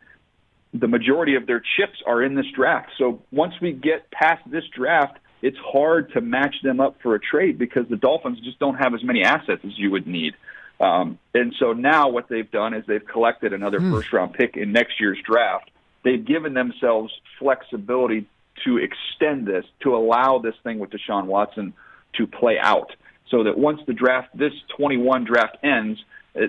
the 0.79 0.88
majority 0.88 1.36
of 1.36 1.48
their 1.48 1.62
chips 1.77 2.01
are 2.05 2.24
in 2.24 2.36
this 2.36 2.46
draft. 2.55 2.91
So 2.98 3.22
once 3.32 3.53
we 3.62 3.72
get 3.72 4.10
past 4.12 4.44
this 4.50 4.63
draft, 4.75 5.17
it's 5.41 5.58
hard 5.58 6.12
to 6.13 6.22
match 6.22 6.55
them 6.63 6.79
up 6.79 6.98
for 7.01 7.15
a 7.15 7.20
trade 7.20 7.58
because 7.58 7.88
the 7.89 7.98
Dolphins 7.98 8.39
just 8.44 8.60
don't 8.60 8.75
have 8.75 8.94
as 8.94 9.03
many 9.03 9.24
assets 9.24 9.62
as 9.63 9.77
you 9.77 9.91
would 9.91 10.08
need. 10.08 10.34
Um, 10.79 11.20
and 11.34 11.53
so 11.60 11.74
now 11.74 12.10
what 12.10 12.27
they've 12.29 12.50
done 12.50 12.74
is 12.74 12.84
they've 12.88 13.05
collected 13.05 13.53
another 13.53 13.79
first 13.79 14.12
round 14.12 14.34
pick 14.34 14.58
in 14.58 14.72
next 14.72 15.00
year's 15.00 15.20
draft. 15.25 15.70
They've 16.03 16.24
given 16.24 16.53
themselves 16.53 17.13
flexibility 17.39 18.27
to 18.65 18.77
extend 18.77 19.48
this, 19.48 19.65
to 19.82 19.96
allow 19.96 20.39
this 20.39 20.55
thing 20.63 20.79
with 20.79 20.89
Deshaun 20.89 21.25
Watson 21.25 21.74
to 22.15 22.27
play 22.27 22.58
out. 22.60 22.91
So 23.29 23.44
that 23.44 23.58
once 23.58 23.82
the 23.88 23.94
draft, 23.94 24.38
this 24.38 24.53
21 24.77 25.25
draft 25.25 25.58
ends, 25.63 26.00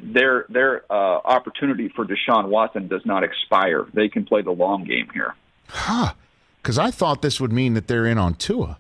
their 0.03 0.47
their 0.49 0.83
uh, 0.91 1.21
opportunity 1.25 1.89
for 1.89 2.05
Deshaun 2.05 2.49
Watson 2.49 2.89
does 2.89 3.05
not 3.05 3.23
expire. 3.23 3.87
They 3.95 4.09
can 4.09 4.25
play 4.25 4.43
the 4.43 4.51
long 4.51 4.85
game 4.85 5.09
here. 5.13 5.35
Huh? 5.69 6.13
Because 6.63 6.79
I 6.79 6.91
thought 6.91 7.23
this 7.23 7.41
would 7.41 7.53
mean 7.53 7.75
that 7.75 7.87
they're 7.87 8.07
in 8.07 8.19
on 8.19 8.35
Tua, 8.35 8.79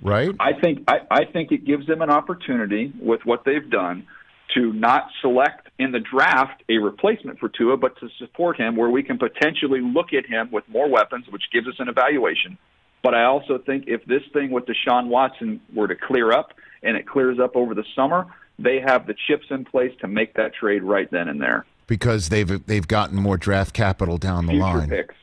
right? 0.00 0.30
I 0.38 0.52
think 0.52 0.84
I, 0.86 1.00
I 1.10 1.24
think 1.24 1.50
it 1.50 1.64
gives 1.64 1.86
them 1.86 2.02
an 2.02 2.10
opportunity 2.10 2.92
with 3.00 3.24
what 3.24 3.44
they've 3.44 3.68
done 3.68 4.06
to 4.54 4.72
not 4.72 5.08
select 5.20 5.68
in 5.78 5.90
the 5.90 5.98
draft 5.98 6.62
a 6.68 6.78
replacement 6.78 7.38
for 7.40 7.48
Tua, 7.48 7.76
but 7.76 7.98
to 7.98 8.08
support 8.18 8.56
him 8.58 8.76
where 8.76 8.88
we 8.88 9.02
can 9.02 9.18
potentially 9.18 9.80
look 9.80 10.12
at 10.12 10.24
him 10.24 10.50
with 10.52 10.64
more 10.68 10.88
weapons, 10.88 11.26
which 11.28 11.42
gives 11.52 11.66
us 11.66 11.74
an 11.78 11.88
evaluation. 11.88 12.56
But 13.02 13.14
I 13.14 13.24
also 13.24 13.58
think 13.58 13.84
if 13.86 14.04
this 14.04 14.22
thing 14.32 14.50
with 14.50 14.64
Deshaun 14.66 15.08
Watson 15.08 15.60
were 15.74 15.88
to 15.88 15.94
clear 15.94 16.32
up 16.32 16.52
and 16.82 16.96
it 16.96 17.06
clears 17.06 17.38
up 17.38 17.56
over 17.56 17.74
the 17.74 17.84
summer, 17.94 18.26
they 18.58 18.80
have 18.80 19.06
the 19.06 19.14
chips 19.26 19.46
in 19.50 19.64
place 19.64 19.92
to 20.00 20.08
make 20.08 20.34
that 20.34 20.54
trade 20.54 20.82
right 20.82 21.10
then 21.10 21.28
and 21.28 21.40
there. 21.40 21.64
Because 21.86 22.28
they've 22.30 22.64
they've 22.66 22.86
gotten 22.88 23.16
more 23.16 23.36
draft 23.36 23.72
capital 23.74 24.18
down 24.18 24.46
the 24.46 24.52
Future 24.52 24.64
line. 24.64 24.88
picks. 24.88 25.14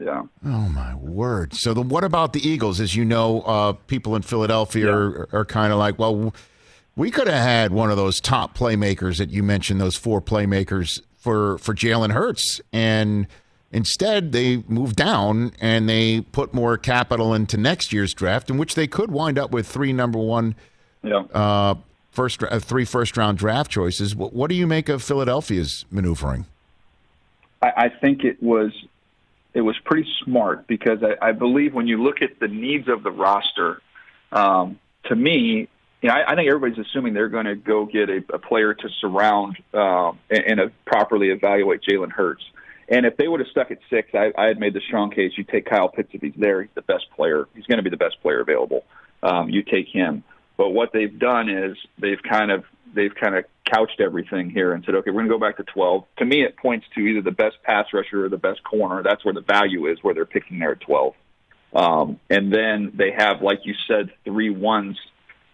Yeah. 0.00 0.22
Oh 0.44 0.68
my 0.68 0.94
word! 0.94 1.54
So 1.54 1.74
the, 1.74 1.82
what 1.82 2.04
about 2.04 2.32
the 2.32 2.46
Eagles? 2.48 2.80
As 2.80 2.94
you 2.96 3.04
know, 3.04 3.40
uh, 3.42 3.72
people 3.72 4.14
in 4.16 4.22
Philadelphia 4.22 4.86
Yeah. 4.86 4.90
are, 4.92 5.28
are 5.32 5.44
kind 5.44 5.72
of 5.72 5.78
like, 5.78 5.98
well, 5.98 6.34
we 6.96 7.10
could 7.10 7.26
have 7.28 7.42
had 7.42 7.72
one 7.72 7.90
of 7.90 7.96
those 7.96 8.20
top 8.20 8.56
playmakers 8.56 9.18
that 9.18 9.30
you 9.30 9.42
mentioned, 9.42 9.80
those 9.80 9.96
four 9.96 10.20
playmakers 10.20 11.00
for 11.16 11.58
for 11.58 11.74
Jalen 11.74 12.12
Hurts, 12.12 12.60
and 12.72 13.26
instead 13.72 14.32
they 14.32 14.58
moved 14.68 14.96
down 14.96 15.52
and 15.60 15.88
they 15.88 16.20
put 16.20 16.54
more 16.54 16.76
capital 16.78 17.34
into 17.34 17.56
next 17.56 17.92
year's 17.92 18.14
draft, 18.14 18.50
in 18.50 18.56
which 18.58 18.74
they 18.76 18.86
could 18.86 19.10
wind 19.10 19.38
up 19.38 19.50
with 19.50 19.66
three 19.66 19.92
number 19.92 20.18
one, 20.18 20.54
Yeah. 21.02 21.22
uh, 21.34 21.74
first 22.10 22.42
uh, 22.42 22.58
three 22.58 22.84
first 22.84 23.16
round 23.16 23.38
draft 23.38 23.70
choices. 23.70 24.14
What, 24.14 24.32
what 24.32 24.48
do 24.48 24.56
you 24.56 24.66
make 24.66 24.88
of 24.88 25.02
Philadelphia's 25.02 25.84
maneuvering? 25.90 26.46
I, 27.62 27.72
I 27.76 27.88
think 27.88 28.24
it 28.24 28.42
was 28.42 28.72
it 29.54 29.62
was 29.62 29.76
pretty 29.84 30.08
smart 30.24 30.66
because 30.66 31.02
I, 31.02 31.28
I 31.28 31.32
believe 31.32 31.74
when 31.74 31.86
you 31.86 32.02
look 32.02 32.22
at 32.22 32.38
the 32.38 32.48
needs 32.48 32.88
of 32.88 33.02
the 33.02 33.10
roster, 33.10 33.80
um, 34.30 34.78
to 35.04 35.16
me, 35.16 35.68
you 36.02 36.08
know, 36.08 36.14
I, 36.14 36.32
I 36.32 36.34
think 36.36 36.48
everybody's 36.48 36.78
assuming 36.86 37.14
they're 37.14 37.28
going 37.28 37.46
to 37.46 37.56
go 37.56 37.86
get 37.86 38.08
a, 38.08 38.22
a 38.32 38.38
player 38.38 38.74
to 38.74 38.88
surround 39.00 39.56
um, 39.74 40.18
and, 40.30 40.44
and 40.46 40.60
uh 40.60 40.68
properly 40.86 41.30
evaluate 41.30 41.80
Jalen 41.82 42.12
Hurts. 42.12 42.44
And 42.88 43.04
if 43.04 43.16
they 43.16 43.28
would 43.28 43.40
have 43.40 43.48
stuck 43.48 43.70
at 43.70 43.78
six, 43.90 44.10
I, 44.14 44.32
I 44.36 44.46
had 44.46 44.58
made 44.58 44.74
the 44.74 44.80
strong 44.80 45.10
case. 45.10 45.32
You 45.36 45.44
take 45.44 45.66
Kyle 45.66 45.88
Pitts 45.88 46.08
if 46.12 46.22
he's 46.22 46.32
there; 46.36 46.62
he's 46.62 46.70
the 46.74 46.82
best 46.82 47.10
player. 47.14 47.46
He's 47.54 47.66
going 47.66 47.76
to 47.76 47.82
be 47.82 47.90
the 47.90 47.98
best 47.98 48.20
player 48.22 48.40
available. 48.40 48.84
Um, 49.22 49.50
you 49.50 49.62
take 49.62 49.88
him. 49.88 50.24
But 50.58 50.70
what 50.70 50.92
they've 50.92 51.18
done 51.18 51.48
is 51.48 51.78
they've 51.98 52.22
kind 52.22 52.50
of 52.50 52.64
they've 52.94 53.14
kind 53.14 53.36
of 53.36 53.44
couched 53.64 54.00
everything 54.00 54.50
here 54.50 54.72
and 54.72 54.84
said, 54.84 54.94
okay, 54.96 55.10
we're 55.10 55.22
going 55.22 55.28
to 55.28 55.34
go 55.34 55.38
back 55.38 55.56
to 55.58 55.64
12. 55.64 56.04
To 56.18 56.24
me, 56.24 56.42
it 56.42 56.56
points 56.56 56.86
to 56.94 57.00
either 57.00 57.22
the 57.22 57.30
best 57.30 57.56
pass 57.62 57.86
rusher 57.92 58.24
or 58.24 58.28
the 58.28 58.38
best 58.38 58.62
corner. 58.64 59.02
That's 59.02 59.24
where 59.24 59.34
the 59.34 59.42
value 59.42 59.86
is, 59.86 59.98
where 60.02 60.14
they're 60.14 60.26
picking 60.26 60.58
there 60.58 60.72
at 60.72 60.80
12. 60.80 61.14
Um, 61.74 62.20
and 62.30 62.52
then 62.52 62.92
they 62.94 63.12
have, 63.16 63.42
like 63.42 63.60
you 63.64 63.74
said, 63.86 64.10
three 64.24 64.50
ones 64.50 64.98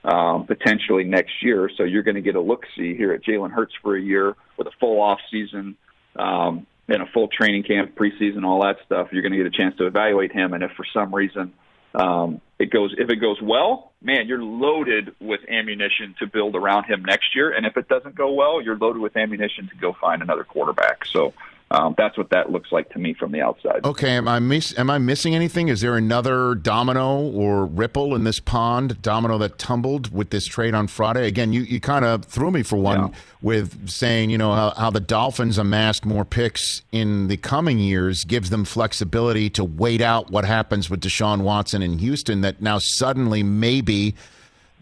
um, 0.05 0.47
potentially 0.47 1.05
next 1.05 1.43
year. 1.43 1.69
So 1.77 1.83
you're 1.83 2.05
going 2.05 2.15
to 2.15 2.23
get 2.23 2.37
a 2.37 2.41
look 2.41 2.65
see 2.77 2.95
here 2.95 3.13
at 3.13 3.25
Jalen 3.25 3.51
Hurts 3.51 3.75
for 3.83 3.97
a 3.97 4.01
year 4.01 4.37
with 4.57 4.69
a 4.69 4.73
full 4.79 5.01
off 5.01 5.19
season 5.31 5.77
um, 6.17 6.67
and 6.89 7.03
a 7.03 7.07
full 7.13 7.29
training 7.29 7.65
camp, 7.65 7.97
preseason, 7.97 8.45
all 8.45 8.63
that 8.63 8.77
stuff. 8.87 9.09
You're 9.11 9.23
going 9.23 9.33
to 9.33 9.39
get 9.39 9.47
a 9.47 9.51
chance 9.51 9.77
to 9.79 9.87
evaluate 9.87 10.33
him. 10.33 10.53
And 10.53 10.63
if 10.63 10.71
for 10.77 10.87
some 10.93 11.13
reason 11.15 11.53
um, 11.95 12.41
it 12.59 12.71
goes, 12.71 12.95
if 12.97 13.11
it 13.11 13.17
goes 13.17 13.41
well, 13.43 13.93
man, 14.01 14.29
you're 14.29 14.43
loaded 14.43 15.15
with 15.21 15.41
ammunition 15.49 16.15
to 16.21 16.27
build 16.27 16.55
around 16.55 16.85
him 16.85 17.05
next 17.05 17.35
year. 17.35 17.51
And 17.51 17.67
if 17.67 17.77
it 17.77 17.89
doesn't 17.89 18.15
go 18.15 18.33
well, 18.33 18.63
you're 18.63 18.77
loaded 18.77 19.03
with 19.03 19.17
ammunition 19.17 19.69
to 19.69 19.77
go 19.77 19.93
find 19.93 20.23
another 20.23 20.45
quarterback. 20.45 21.05
So 21.05 21.35
um, 21.75 21.95
that's 21.99 22.17
what 22.17 22.31
that 22.31 22.53
looks 22.53 22.71
like 22.71 22.89
to 22.91 22.99
me 22.99 23.15
from 23.15 23.33
the 23.33 23.41
outside. 23.41 23.85
Okay, 23.85 24.11
am 24.11 24.29
I 24.29 24.39
miss 24.39 24.79
am 24.79 24.89
I 24.91 24.99
missing 24.99 25.35
anything? 25.35 25.69
Is 25.69 25.81
there 25.81 25.97
another 25.97 26.55
domino 26.55 27.19
or 27.21 27.67
ripple 27.67 28.15
in 28.15 28.23
this 28.25 28.39
pond? 28.39 29.03
Domino 29.03 29.39
that 29.39 29.59
tumbled 29.59 30.13
with 30.13 30.31
this 30.31 30.47
trade 30.47 30.75
on 30.75 30.87
Friday. 30.87 31.27
Again, 31.27 31.53
you, 31.53 31.63
you 31.63 31.81
kind 31.81 32.05
of 32.05 32.25
threw 32.25 32.51
me 32.51 32.63
for 32.63 32.77
one 32.77 33.01
Yeah. 33.01 33.09
with 33.43 33.89
saying 33.89 34.31
you 34.31 34.39
know 34.39 34.53
how, 34.53 34.71
how 34.71 34.91
the 34.91 35.01
Dolphins 35.01 35.59
amassed 35.59 36.05
more 36.05 36.25
picks 36.25 36.83
in 36.93 37.27
the 37.27 37.37
coming 37.37 37.79
years 37.79 38.25
gives 38.25 38.51
them 38.51 38.65
flexibility 38.65 39.51
to 39.51 39.65
wait 39.65 40.01
out 40.01 40.31
what 40.31 40.45
happens 40.45 40.89
with 40.89 41.01
Deshaun 41.01 41.41
Watson 41.43 41.83
in 41.83 41.99
Houston. 41.99 42.41
That 42.43 42.63
now 42.63 42.79
suddenly 42.79 43.43
maybe 43.43 44.15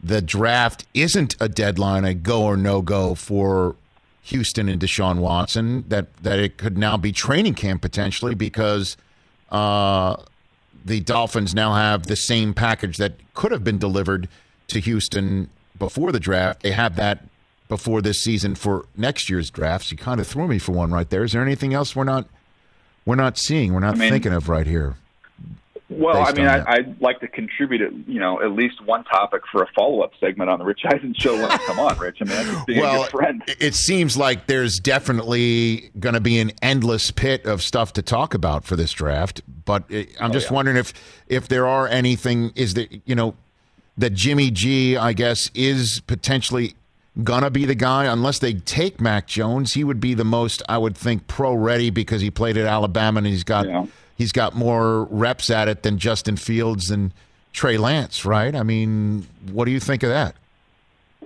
the 0.02 0.20
draft 0.20 0.84
isn't 0.94 1.36
a 1.40 1.48
deadline, 1.48 2.04
a 2.04 2.12
go 2.12 2.42
or 2.42 2.56
no 2.56 2.82
go 2.82 3.14
for 3.14 3.76
Houston 4.22 4.68
and 4.68 4.80
Deshaun 4.80 5.18
Watson. 5.18 5.84
That 5.88 6.14
that 6.22 6.38
it 6.38 6.56
could 6.56 6.78
now 6.78 6.96
be 6.96 7.12
training 7.12 7.54
camp 7.54 7.82
potentially 7.82 8.34
because 8.34 8.96
uh, 9.50 10.16
the 10.84 11.00
Dolphins 11.00 11.54
now 11.54 11.74
have 11.74 12.06
the 12.06 12.16
same 12.16 12.54
package 12.54 12.96
that 12.98 13.14
could 13.34 13.52
have 13.52 13.64
been 13.64 13.78
delivered 13.78 14.28
to 14.68 14.80
Houston 14.80 15.50
before 15.78 16.12
the 16.12 16.20
draft. 16.20 16.62
They 16.62 16.72
have 16.72 16.96
that 16.96 17.24
before 17.68 18.02
this 18.02 18.20
season 18.20 18.54
for 18.54 18.86
next 18.96 19.28
year's 19.30 19.50
drafts. 19.50 19.90
You 19.90 19.96
kind 19.98 20.20
of 20.20 20.26
threw 20.26 20.46
me 20.46 20.58
for 20.58 20.72
one 20.72 20.92
right 20.92 21.08
there. 21.08 21.24
Is 21.24 21.32
there 21.32 21.42
anything 21.42 21.74
else 21.74 21.96
we're 21.96 22.04
not 22.04 22.26
we're 23.04 23.16
not 23.16 23.36
seeing? 23.38 23.72
We're 23.74 23.80
not 23.80 23.94
I 23.96 23.98
mean- 23.98 24.10
thinking 24.10 24.32
of 24.32 24.48
right 24.48 24.66
here. 24.66 24.96
Well, 25.98 26.26
I 26.26 26.32
mean, 26.32 26.46
I, 26.46 26.64
I'd 26.66 27.00
like 27.00 27.20
to 27.20 27.28
contribute, 27.28 27.92
you 28.06 28.20
know, 28.20 28.40
at 28.40 28.52
least 28.52 28.84
one 28.84 29.04
topic 29.04 29.42
for 29.50 29.62
a 29.62 29.66
follow-up 29.74 30.12
segment 30.20 30.50
on 30.50 30.58
the 30.58 30.64
Rich 30.64 30.82
Eisen 30.84 31.14
show 31.14 31.34
when 31.34 31.50
I 31.50 31.56
come 31.58 31.78
on, 31.78 31.98
Rich. 31.98 32.18
I 32.20 32.24
mean, 32.24 32.34
that's 32.34 32.48
just 32.48 32.66
being 32.66 32.78
a 32.78 32.82
well, 32.82 33.02
good 33.02 33.10
friend. 33.10 33.42
it 33.60 33.74
seems 33.74 34.16
like 34.16 34.46
there's 34.46 34.78
definitely 34.78 35.90
going 35.98 36.14
to 36.14 36.20
be 36.20 36.38
an 36.38 36.52
endless 36.62 37.10
pit 37.10 37.44
of 37.46 37.62
stuff 37.62 37.92
to 37.94 38.02
talk 38.02 38.34
about 38.34 38.64
for 38.64 38.76
this 38.76 38.92
draft. 38.92 39.42
But 39.64 39.84
it, 39.88 40.10
I'm 40.20 40.30
oh, 40.30 40.34
just 40.34 40.48
yeah. 40.48 40.54
wondering 40.54 40.76
if 40.76 40.92
if 41.26 41.48
there 41.48 41.66
are 41.66 41.86
anything 41.86 42.52
is 42.54 42.74
that 42.74 42.88
you 43.06 43.14
know 43.14 43.34
that 43.96 44.10
Jimmy 44.10 44.50
G, 44.50 44.96
I 44.96 45.12
guess, 45.12 45.50
is 45.54 46.00
potentially 46.06 46.74
gonna 47.22 47.50
be 47.50 47.66
the 47.66 47.74
guy 47.74 48.06
unless 48.06 48.38
they 48.38 48.54
take 48.54 49.00
Mac 49.00 49.26
Jones. 49.26 49.74
He 49.74 49.84
would 49.84 50.00
be 50.00 50.14
the 50.14 50.24
most, 50.24 50.62
I 50.68 50.78
would 50.78 50.96
think, 50.96 51.26
pro 51.26 51.54
ready 51.54 51.90
because 51.90 52.22
he 52.22 52.30
played 52.30 52.56
at 52.56 52.66
Alabama 52.66 53.18
and 53.18 53.26
he's 53.26 53.44
got 53.44 53.66
Yeah. 53.66 53.86
He's 54.16 54.32
got 54.32 54.54
more 54.54 55.04
reps 55.04 55.50
at 55.50 55.68
it 55.68 55.82
than 55.82 55.98
Justin 55.98 56.36
Fields 56.36 56.90
and 56.90 57.12
Trey 57.52 57.76
Lance, 57.76 58.24
right? 58.24 58.54
I 58.54 58.62
mean, 58.62 59.26
what 59.50 59.66
do 59.66 59.70
you 59.70 59.80
think 59.80 60.02
of 60.02 60.10
that? 60.10 60.34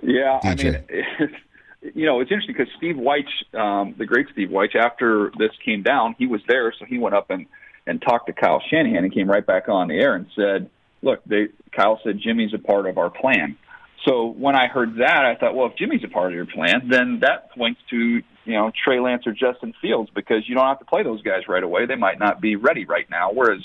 Yeah, 0.01 0.39
I 0.43 0.55
mean, 0.55 0.83
it's, 0.89 1.33
you 1.95 2.05
know, 2.05 2.19
it's 2.19 2.31
interesting 2.31 2.55
because 2.57 2.73
Steve 2.77 2.95
Wyche, 2.95 3.59
um, 3.59 3.95
the 3.97 4.05
great 4.05 4.27
Steve 4.31 4.49
Wyche, 4.49 4.75
after 4.75 5.31
this 5.37 5.51
came 5.63 5.83
down, 5.83 6.15
he 6.17 6.27
was 6.27 6.41
there, 6.47 6.73
so 6.77 6.85
he 6.85 6.97
went 6.97 7.15
up 7.15 7.29
and 7.29 7.45
and 7.85 8.01
talked 8.01 8.27
to 8.27 8.33
Kyle 8.33 8.61
Shanahan 8.69 9.05
and 9.05 9.13
came 9.13 9.29
right 9.29 9.45
back 9.45 9.69
on 9.69 9.87
the 9.87 9.95
air 9.95 10.13
and 10.13 10.27
said, 10.35 10.69
"Look, 11.01 11.23
they, 11.25 11.47
Kyle 11.71 11.99
said 12.03 12.19
Jimmy's 12.19 12.53
a 12.53 12.57
part 12.57 12.85
of 12.85 12.97
our 12.97 13.09
plan." 13.09 13.57
So 14.05 14.27
when 14.27 14.55
I 14.55 14.67
heard 14.67 14.97
that, 14.97 15.25
I 15.25 15.35
thought, 15.35 15.55
well, 15.55 15.67
if 15.67 15.75
Jimmy's 15.75 16.03
a 16.03 16.07
part 16.07 16.31
of 16.31 16.35
your 16.35 16.45
plan, 16.45 16.87
then 16.89 17.19
that 17.21 17.51
points 17.51 17.81
to 17.89 18.21
you 18.47 18.53
know 18.53 18.71
Trey 18.83 18.99
Lance 18.99 19.27
or 19.27 19.33
Justin 19.33 19.73
Fields 19.81 20.09
because 20.15 20.47
you 20.47 20.55
don't 20.55 20.65
have 20.65 20.79
to 20.79 20.85
play 20.85 21.03
those 21.03 21.21
guys 21.21 21.47
right 21.47 21.63
away. 21.63 21.85
They 21.85 21.95
might 21.95 22.17
not 22.19 22.41
be 22.41 22.55
ready 22.55 22.85
right 22.85 23.07
now. 23.09 23.31
Whereas 23.31 23.61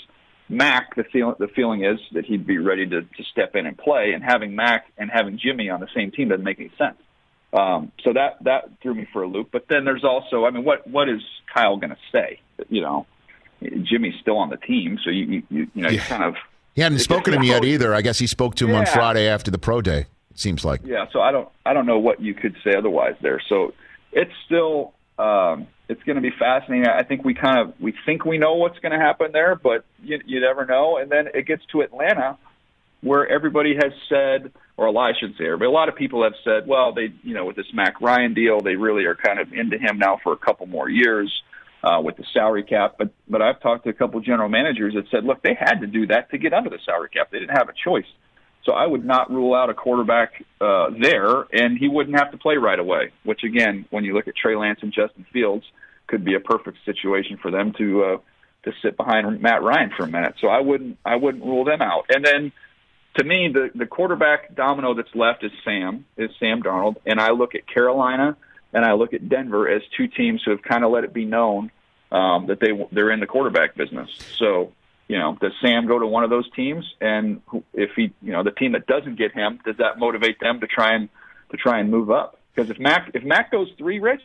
Mac, 0.49 0.95
the 0.97 1.05
feel 1.05 1.35
the 1.39 1.49
feeling 1.49 1.85
is 1.85 1.99
that 2.13 2.27
he'd 2.27 2.47
be 2.47 2.59
ready 2.59 2.87
to, 2.87 3.03
to 3.03 3.25
step 3.31 3.57
in 3.57 3.65
and 3.67 3.79
play, 3.79 4.13
and 4.13 4.23
having 4.23 4.55
Mac 4.55 4.87
and 4.99 5.11
having 5.11 5.39
Jimmy 5.39 5.71
on 5.71 5.81
the 5.81 5.89
same 5.95 6.11
team 6.11 6.29
doesn't 6.29 6.45
make 6.45 6.61
any 6.61 6.73
sense. 6.77 6.97
Um, 7.53 7.93
so 8.03 8.13
that 8.13 8.43
that 8.45 8.71
threw 8.83 8.95
me 8.95 9.07
for 9.13 9.23
a 9.23 9.29
loop. 9.29 9.51
But 9.53 9.67
then 9.69 9.85
there's 9.85 10.05
also, 10.05 10.45
I 10.45 10.51
mean, 10.51 10.65
what 10.65 10.87
what 10.87 11.09
is 11.09 11.21
Kyle 11.53 11.77
going 11.77 11.91
to 11.91 11.99
say? 12.11 12.41
You 12.69 12.81
know, 12.81 13.07
Jimmy's 13.63 14.15
still 14.21 14.39
on 14.39 14.51
the 14.51 14.57
team, 14.57 14.99
so 15.05 15.11
you 15.11 15.25
you, 15.25 15.43
you, 15.75 15.83
know 15.83 15.89
you 15.89 15.97
Yeah. 15.97 16.05
kind 16.07 16.25
of 16.25 16.35
He 16.75 16.83
hadn't 16.83 17.01
spoken 17.01 17.33
to 17.35 17.39
him 17.39 17.45
yet 17.45 17.65
either. 17.65 17.95
I 17.95 18.03
guess 18.03 18.19
he 18.19 18.27
spoke 18.27 18.55
to 18.57 18.67
him 18.67 18.75
on 18.75 18.87
Friday 18.87 19.29
after 19.29 19.51
the 19.51 19.59
pro 19.59 19.81
day. 19.83 20.07
It 20.31 20.39
seems 20.39 20.65
like. 20.65 20.81
yeah. 20.85 21.07
So 21.13 21.21
I 21.21 21.31
don't 21.31 21.49
I 21.67 21.75
don't 21.75 21.87
know 21.87 21.99
what 21.99 22.21
you 22.21 22.35
could 22.35 22.57
say 22.65 22.75
otherwise 22.75 23.15
there. 23.21 23.41
So 23.49 23.75
it's 24.13 24.33
still 24.47 24.93
um, 25.19 25.67
it's 25.89 26.03
going 26.05 26.17
to 26.17 26.23
be 26.23 26.33
fascinating. 26.39 26.87
I 26.87 27.03
think 27.03 27.25
we 27.25 27.35
kind 27.35 27.59
of 27.59 27.81
we 27.81 27.95
think 28.07 28.25
we 28.25 28.39
know 28.39 28.55
what's 28.55 28.79
going 28.79 28.93
to 28.93 28.99
happen 28.99 29.33
there, 29.33 29.55
but 29.55 29.85
you, 30.03 30.21
you 30.25 30.41
never 30.41 30.65
know. 30.65 30.97
And 30.97 31.11
then 31.11 31.29
it 31.35 31.47
gets 31.47 31.65
to 31.73 31.83
Atlanta, 31.83 32.39
where 33.03 33.27
everybody 33.27 33.75
has 33.75 33.93
said, 34.09 34.53
or 34.77 34.87
a 34.87 34.91
lot 34.91 35.15
I 35.15 35.19
should 35.19 35.37
say, 35.37 35.45
but 35.59 35.67
a 35.67 35.71
lot 35.71 35.89
of 35.89 35.97
people 35.97 36.23
have 36.25 36.35
said, 36.45 36.67
well, 36.67 36.93
they 36.93 37.13
you 37.23 37.35
know 37.35 37.45
with 37.45 37.57
this 37.57 37.73
Matt 37.73 37.95
Ryan 38.01 38.35
deal, 38.35 38.61
they 38.61 38.77
really 38.77 39.05
are 39.05 39.15
kind 39.15 39.39
of 39.39 39.53
into 39.53 39.79
him 39.79 39.99
now 39.99 40.19
for 40.23 40.33
a 40.33 40.39
couple 40.39 40.67
more 40.67 40.89
years. 40.89 41.33
Uh, 41.85 42.01
with 42.01 42.17
the 42.17 42.23
salary 42.33 42.63
cap, 42.63 42.95
but 42.97 43.11
but 43.29 43.43
I've 43.43 43.59
talked 43.61 43.83
to 43.83 43.91
a 43.91 43.93
couple 43.93 44.21
general 44.21 44.49
managers 44.49 44.95
that 44.95 45.11
said, 45.11 45.25
look, 45.25 45.43
they 45.43 45.55
had 45.59 45.81
to 45.81 45.89
do 45.89 46.07
that 46.07 46.31
to 46.31 46.39
get 46.39 46.53
under 46.53 46.71
the 46.71 46.79
salary 46.87 47.09
cap. 47.09 47.33
They 47.33 47.41
didn't 47.41 47.57
have 47.59 47.69
a 47.69 47.73
choice. 47.73 48.07
So 48.65 48.73
I 48.73 48.87
would 48.87 49.05
not 49.05 49.31
rule 49.31 49.55
out 49.55 49.71
a 49.71 49.75
quarterback 49.75 50.45
uh, 50.61 50.91
there, 50.99 51.47
and 51.53 51.77
he 51.77 51.89
wouldn't 51.89 52.17
have 52.17 52.31
to 52.31 52.39
play 52.39 52.57
right 52.57 52.79
away. 52.79 53.11
Which 53.25 53.43
again, 53.45 53.87
when 53.91 54.05
you 54.05 54.15
look 54.15 54.29
at 54.29 54.37
Trey 54.37 54.57
Lance 54.57 54.81
and 54.83 54.93
Justin 54.93 55.27
Fields, 55.33 55.65
could 56.07 56.25
be 56.25 56.35
a 56.35 56.41
perfect 56.41 56.79
situation 56.85 57.39
for 57.39 57.51
them 57.51 57.73
to 57.79 58.05
uh, 58.05 58.17
to 58.65 58.73
sit 58.83 58.97
behind 58.97 59.41
Matt 59.41 59.63
Ryan 59.63 59.91
for 59.97 60.05
a 60.05 60.09
minute. 60.09 60.35
So 60.41 60.49
I 60.49 60.61
wouldn't 60.61 60.99
I 61.05 61.17
wouldn't 61.17 61.45
rule 61.45 61.65
them 61.65 61.83
out. 61.83 62.07
And 62.09 62.25
then 62.25 62.53
to 63.17 63.25
me, 63.25 63.51
the 63.53 63.71
the 63.75 63.87
quarterback 63.87 64.55
domino 64.55 64.95
that's 64.95 65.15
left 65.15 65.45
is 65.45 65.53
Sam 65.65 66.05
is 66.17 66.31
Sam 66.39 66.63
Darnold, 66.63 66.97
and 67.05 67.21
I 67.21 67.31
look 67.31 67.55
at 67.55 67.67
Carolina 67.67 68.37
and 68.73 68.85
I 68.85 68.93
look 68.93 69.13
at 69.13 69.29
Denver 69.29 69.69
as 69.69 69.83
two 69.97 70.09
teams 70.09 70.43
who 70.45 70.53
have 70.53 70.63
kind 70.63 70.85
of 70.85 70.91
let 70.91 71.05
it 71.05 71.13
be 71.13 71.25
known 71.25 71.71
um, 72.11 72.47
that 72.47 72.61
they 72.61 72.71
they're 72.93 73.11
in 73.11 73.21
the 73.21 73.27
quarterback 73.27 73.75
business. 73.75 74.11
So 74.37 74.73
you 75.13 75.19
know, 75.19 75.37
does 75.43 75.53
Sam 75.61 75.87
go 75.87 75.99
to 75.99 76.07
one 76.07 76.25
of 76.25 76.31
those 76.31 76.51
teams? 76.57 76.91
And 76.99 77.43
if 77.75 77.91
he, 77.95 78.15
you 78.23 78.33
know, 78.33 78.43
the 78.43 78.51
team 78.51 78.73
that 78.73 78.87
doesn't 78.87 79.19
get 79.19 79.33
him, 79.33 79.61
does 79.63 79.77
that 79.77 79.99
motivate 79.99 80.41
them 80.41 80.61
to 80.61 80.67
try 80.67 80.95
and 80.95 81.11
to 81.51 81.59
try 81.59 81.81
and 81.81 81.91
move 81.91 82.11
up? 82.11 82.41
Because 82.55 82.71
if 82.71 82.79
Mac 82.79 83.11
if 83.13 83.23
Mac 83.23 83.51
goes 83.51 83.69
three, 83.77 83.99
Rich, 83.99 84.23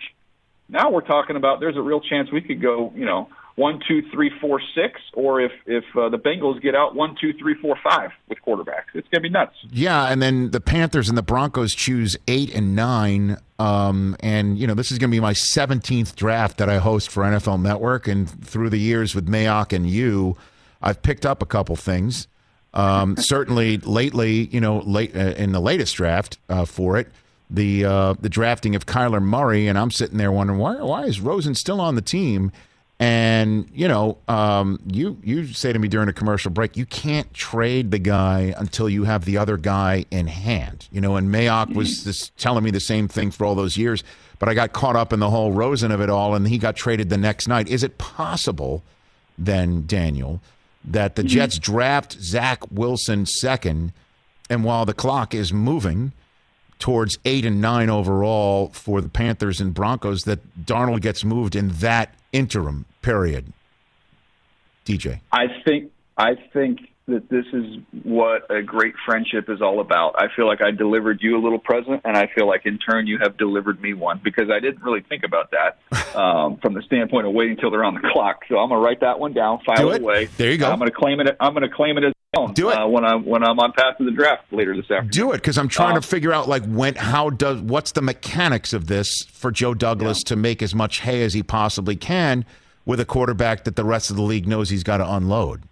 Now 0.70 0.90
we're 0.90 1.02
talking 1.02 1.36
about 1.36 1.60
there's 1.60 1.76
a 1.76 1.82
real 1.82 2.00
chance 2.00 2.32
we 2.32 2.40
could 2.40 2.62
go, 2.62 2.94
you 2.96 3.04
know, 3.04 3.28
one, 3.56 3.82
two, 3.86 4.02
three, 4.14 4.32
four, 4.40 4.62
six, 4.76 5.02
or 5.14 5.42
if 5.42 5.52
if 5.66 5.84
uh, 5.98 6.08
the 6.08 6.18
Bengals 6.18 6.62
get 6.62 6.74
out 6.74 6.96
one, 6.96 7.18
two, 7.20 7.34
three, 7.34 7.56
four, 7.56 7.78
five 7.84 8.12
with 8.30 8.38
quarterbacks, 8.48 8.94
it's 8.94 9.10
gonna 9.10 9.24
be 9.24 9.30
nuts. 9.30 9.58
Yeah, 9.70 10.06
and 10.10 10.22
then 10.22 10.52
the 10.52 10.62
Panthers 10.62 11.10
and 11.10 11.18
the 11.18 11.22
Broncos 11.22 11.76
choose 11.76 12.16
eight 12.30 12.56
and 12.56 12.78
nine. 12.78 13.36
Um, 13.60 14.16
and 14.22 14.58
you 14.58 14.68
know 14.68 14.74
this 14.74 14.90
is 14.90 15.00
to 15.00 15.08
be 15.10 15.20
my 15.20 15.34
17th 15.34 16.16
draft 16.16 16.60
that 16.60 16.70
I 16.70 16.78
host 16.78 17.10
for 17.10 17.24
NFL 17.24 17.62
Network, 17.62 18.08
and 18.08 18.30
through 18.30 18.70
the 18.70 18.78
years 18.78 19.14
with 19.14 19.28
Mayock 19.28 19.74
and 19.74 19.90
you, 19.90 20.38
I've 20.82 21.02
picked 21.02 21.26
up 21.26 21.42
a 21.42 21.46
couple 21.46 21.76
things. 21.76 22.28
Um, 22.74 23.18
certainly, 23.20 23.78
lately, 23.78 24.46
you 24.48 24.62
know, 24.62 24.80
late 24.80 25.16
uh, 25.16 25.34
in 25.38 25.52
the 25.52 25.60
latest 25.60 25.96
draft 25.96 26.38
uh, 26.50 26.66
for 26.66 26.98
it, 26.98 27.10
the 27.50 27.86
uh, 27.86 28.14
the 28.20 28.30
drafting 28.30 28.76
of 28.76 28.86
Kyler 28.86 29.22
Murray, 29.22 29.68
and 29.68 29.78
I'm 29.78 29.92
sitting 29.92 30.18
there 30.18 30.32
wondering 30.32 30.60
why 30.60 30.82
why 30.82 31.06
is 31.06 31.20
Rosen 31.20 31.56
still 31.56 31.80
on 31.80 31.96
the 31.96 32.02
team? 32.02 32.52
And 33.00 33.70
you 33.74 33.88
know, 33.88 34.18
um, 34.28 34.80
you 34.92 35.18
you 35.24 35.48
say 35.48 35.72
to 35.72 35.78
me 35.78 35.88
during 35.88 36.10
a 36.10 36.14
commercial 36.14 36.50
break, 36.50 36.76
you 36.76 36.86
can't 36.86 37.32
trade 37.34 37.92
the 37.92 38.00
guy 38.00 38.56
until 38.58 38.90
you 38.90 39.04
have 39.04 39.26
the 39.26 39.38
other 39.38 39.56
guy 39.56 40.06
in 40.10 40.28
hand. 40.28 40.88
You 40.92 41.00
know, 41.00 41.16
and 41.16 41.30
Mayock 41.30 41.74
was 41.76 42.04
just 42.04 42.36
telling 42.38 42.64
me 42.64 42.72
the 42.72 42.80
same 42.80 43.08
thing 43.08 43.30
for 43.30 43.46
all 43.46 43.54
those 43.54 43.78
years. 43.78 44.04
But 44.40 44.50
I 44.50 44.56
got 44.56 44.74
caught 44.74 44.96
up 44.96 45.14
in 45.14 45.20
the 45.20 45.30
whole 45.30 45.52
Rosen 45.52 45.92
of 45.92 46.02
it 46.02 46.10
all, 46.10 46.36
and 46.36 46.48
he 46.48 46.58
got 46.58 46.76
traded 46.76 47.10
the 47.10 47.18
next 47.18 47.48
night. 47.48 47.68
Is 47.68 47.84
it 47.84 47.98
possible, 47.98 48.84
then, 49.38 49.86
Daniel, 49.86 50.42
that 50.88 51.16
the 51.16 51.22
mm-hmm. 51.22 51.30
Jets 51.30 51.60
draft 51.60 52.14
Zach 52.14 52.64
Wilson 52.72 53.26
second, 53.26 53.92
and 54.50 54.64
while 54.64 54.86
the 54.86 54.94
clock 54.94 55.34
is 55.34 55.54
moving 55.54 56.14
towards 56.80 57.20
eight 57.26 57.46
and 57.46 57.60
nine 57.60 57.90
overall 57.90 58.70
for 58.70 59.02
the 59.02 59.10
Panthers 59.10 59.60
and 59.60 59.74
Broncos, 59.74 60.24
that 60.24 60.40
Darnold 60.66 61.02
gets 61.02 61.24
moved 61.26 61.56
in 61.56 61.70
that 61.70 62.14
interim 62.32 62.86
period. 63.02 63.52
DJ. 64.86 65.20
I 65.32 65.48
think 65.66 65.92
I 66.18 66.36
think 66.54 66.80
that 67.08 67.30
this 67.30 67.46
is 67.54 67.78
what 68.04 68.50
a 68.52 68.62
great 68.62 68.94
friendship 69.06 69.50
is 69.50 69.62
all 69.62 69.80
about. 69.80 70.16
I 70.22 70.28
feel 70.36 70.46
like 70.46 70.62
I 70.62 70.72
delivered 70.72 71.20
you 71.22 71.38
a 71.38 71.42
little 71.42 71.60
present, 71.60 72.02
and 72.04 72.18
I 72.18 72.28
feel 72.36 72.48
like 72.48 72.66
in 72.66 72.78
turn 72.78 73.08
you 73.08 73.18
have 73.22 73.38
delivered 73.38 73.82
me 73.82 73.94
one 73.94 74.20
because 74.24 74.50
I 74.52 74.60
didn't 74.60 74.84
really 74.84 75.02
think 75.08 75.24
about 75.24 75.52
that 75.52 76.16
um, 76.18 76.58
from 76.58 76.74
the 76.74 76.82
standpoint 76.82 77.26
of 77.26 77.34
waiting 77.34 77.54
until 77.54 77.72
they're 77.72 77.86
on 77.86 77.94
the 77.96 78.10
clock. 78.14 78.42
So 78.50 78.58
I'm 78.58 78.70
gonna 78.70 78.82
write 78.82 79.00
that 79.02 79.20
one 79.20 79.32
down, 79.34 79.60
file 79.66 79.90
it 79.92 79.96
it. 79.98 80.02
away. 80.02 80.26
There 80.38 80.52
you 80.52 80.58
go. 80.58 80.70
I'm 80.70 80.80
gonna 80.80 80.92
claim 80.92 81.20
it. 81.22 81.36
I'm 81.40 81.54
gonna 81.54 81.70
claim 81.70 81.98
it 81.98 82.04
as 82.04 82.14
my 82.36 82.42
own, 82.42 82.54
Do 82.54 82.70
it. 82.72 82.78
uh, 82.78 82.88
when 82.88 83.06
I'm 83.06 83.26
when 83.26 83.42
I'm 83.42 83.58
on 83.60 83.72
path 83.72 83.98
to 84.00 84.04
the 84.04 84.12
draft 84.12 84.44
later 84.52 84.76
this 84.76 84.92
afternoon. 84.92 85.10
Do 85.12 85.32
it 85.32 85.38
because 85.38 85.58
I'm 85.58 85.70
trying 85.70 85.96
Um, 85.96 86.02
to 86.02 86.08
figure 86.08 86.34
out 86.34 86.50
like 86.50 86.66
when, 86.66 86.96
how 86.96 87.30
does, 87.30 87.62
what's 87.62 87.94
the 87.94 88.02
mechanics 88.02 88.74
of 88.74 88.88
this 88.88 89.24
for 89.32 89.50
Joe 89.50 89.74
Douglas 89.74 90.24
to 90.24 90.36
make 90.36 90.62
as 90.62 90.76
much 90.76 91.00
hay 91.00 91.24
as 91.24 91.34
he 91.34 91.42
possibly 91.42 91.96
can 91.96 92.44
with 92.86 93.00
a 93.00 93.06
quarterback 93.06 93.64
that 93.64 93.78
the 93.78 93.86
rest 93.86 94.10
of 94.10 94.18
the 94.18 94.24
league 94.24 94.46
knows 94.46 94.70
he's 94.70 94.84
got 94.84 94.98
to 94.98 95.10
unload. 95.10 95.64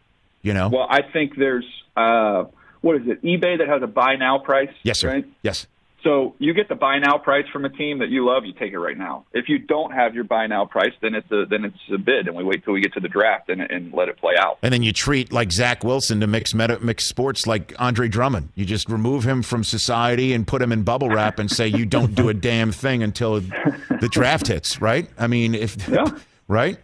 You 0.46 0.54
know? 0.54 0.70
Well, 0.70 0.88
I 0.90 1.02
think 1.02 1.36
there's 1.36 1.66
uh, 1.98 2.46
what 2.82 2.98
is 2.98 3.08
it? 3.08 3.24
eBay 3.24 3.58
that 3.58 3.68
has 3.68 3.82
a 3.82 3.88
buy 3.88 4.16
now 4.16 4.38
price. 4.38 4.70
yes, 4.84 5.00
sir. 5.00 5.10
Right? 5.10 5.26
Yes. 5.42 5.66
So 6.04 6.36
you 6.38 6.54
get 6.54 6.70
the 6.70 6.76
buy 6.76 7.00
now 7.00 7.18
price 7.18 7.46
from 7.52 7.66
a 7.66 7.70
team 7.70 7.98
that 7.98 8.10
you 8.10 8.24
love, 8.24 8.46
you 8.46 8.54
take 8.54 8.74
it 8.74 8.80
right 8.80 8.96
now. 8.96 9.26
If 9.34 9.50
you 9.50 9.58
don't 9.58 9.92
have 9.92 10.14
your 10.14 10.24
buy 10.24 10.46
now 10.46 10.66
price, 10.66 10.94
then 11.02 11.16
it's 11.16 11.32
a 11.32 11.48
then 11.48 11.66
it's 11.66 11.80
a 11.92 11.98
bid, 11.98 12.28
and 12.28 12.36
we 12.36 12.44
wait 12.44 12.64
till 12.64 12.74
we 12.74 12.82
get 12.82 12.94
to 12.94 13.00
the 13.00 13.08
draft 13.08 13.50
and, 13.50 13.60
and 13.60 13.92
let 13.92 14.08
it 14.08 14.18
play 14.18 14.36
out. 14.38 14.60
And 14.62 14.72
then 14.72 14.84
you 14.84 14.94
treat 14.94 15.34
like 15.34 15.52
Zach 15.52 15.84
Wilson 15.84 16.20
to 16.20 16.28
mix 16.28 16.54
meta, 16.54 16.80
mix 16.80 17.06
sports 17.06 17.48
like 17.48 17.74
Andre 17.80 18.08
Drummond. 18.08 18.50
You 18.54 18.66
just 18.66 18.88
remove 18.88 19.24
him 19.24 19.42
from 19.42 19.64
society 19.64 20.34
and 20.34 20.46
put 20.46 20.62
him 20.62 20.72
in 20.72 20.84
bubble 20.84 21.10
wrap 21.10 21.40
and 21.40 21.50
say 21.50 21.68
you 21.68 21.88
don't 21.88 22.14
do 22.14 22.30
a 22.30 22.34
damn 22.52 22.72
thing 22.72 23.02
until 23.02 23.40
the 23.40 24.10
draft 24.12 24.46
hits. 24.46 24.80
Right? 24.80 25.10
I 25.18 25.26
mean, 25.26 25.56
if 25.56 25.88
Yeah. 25.88 26.06
right, 26.48 26.78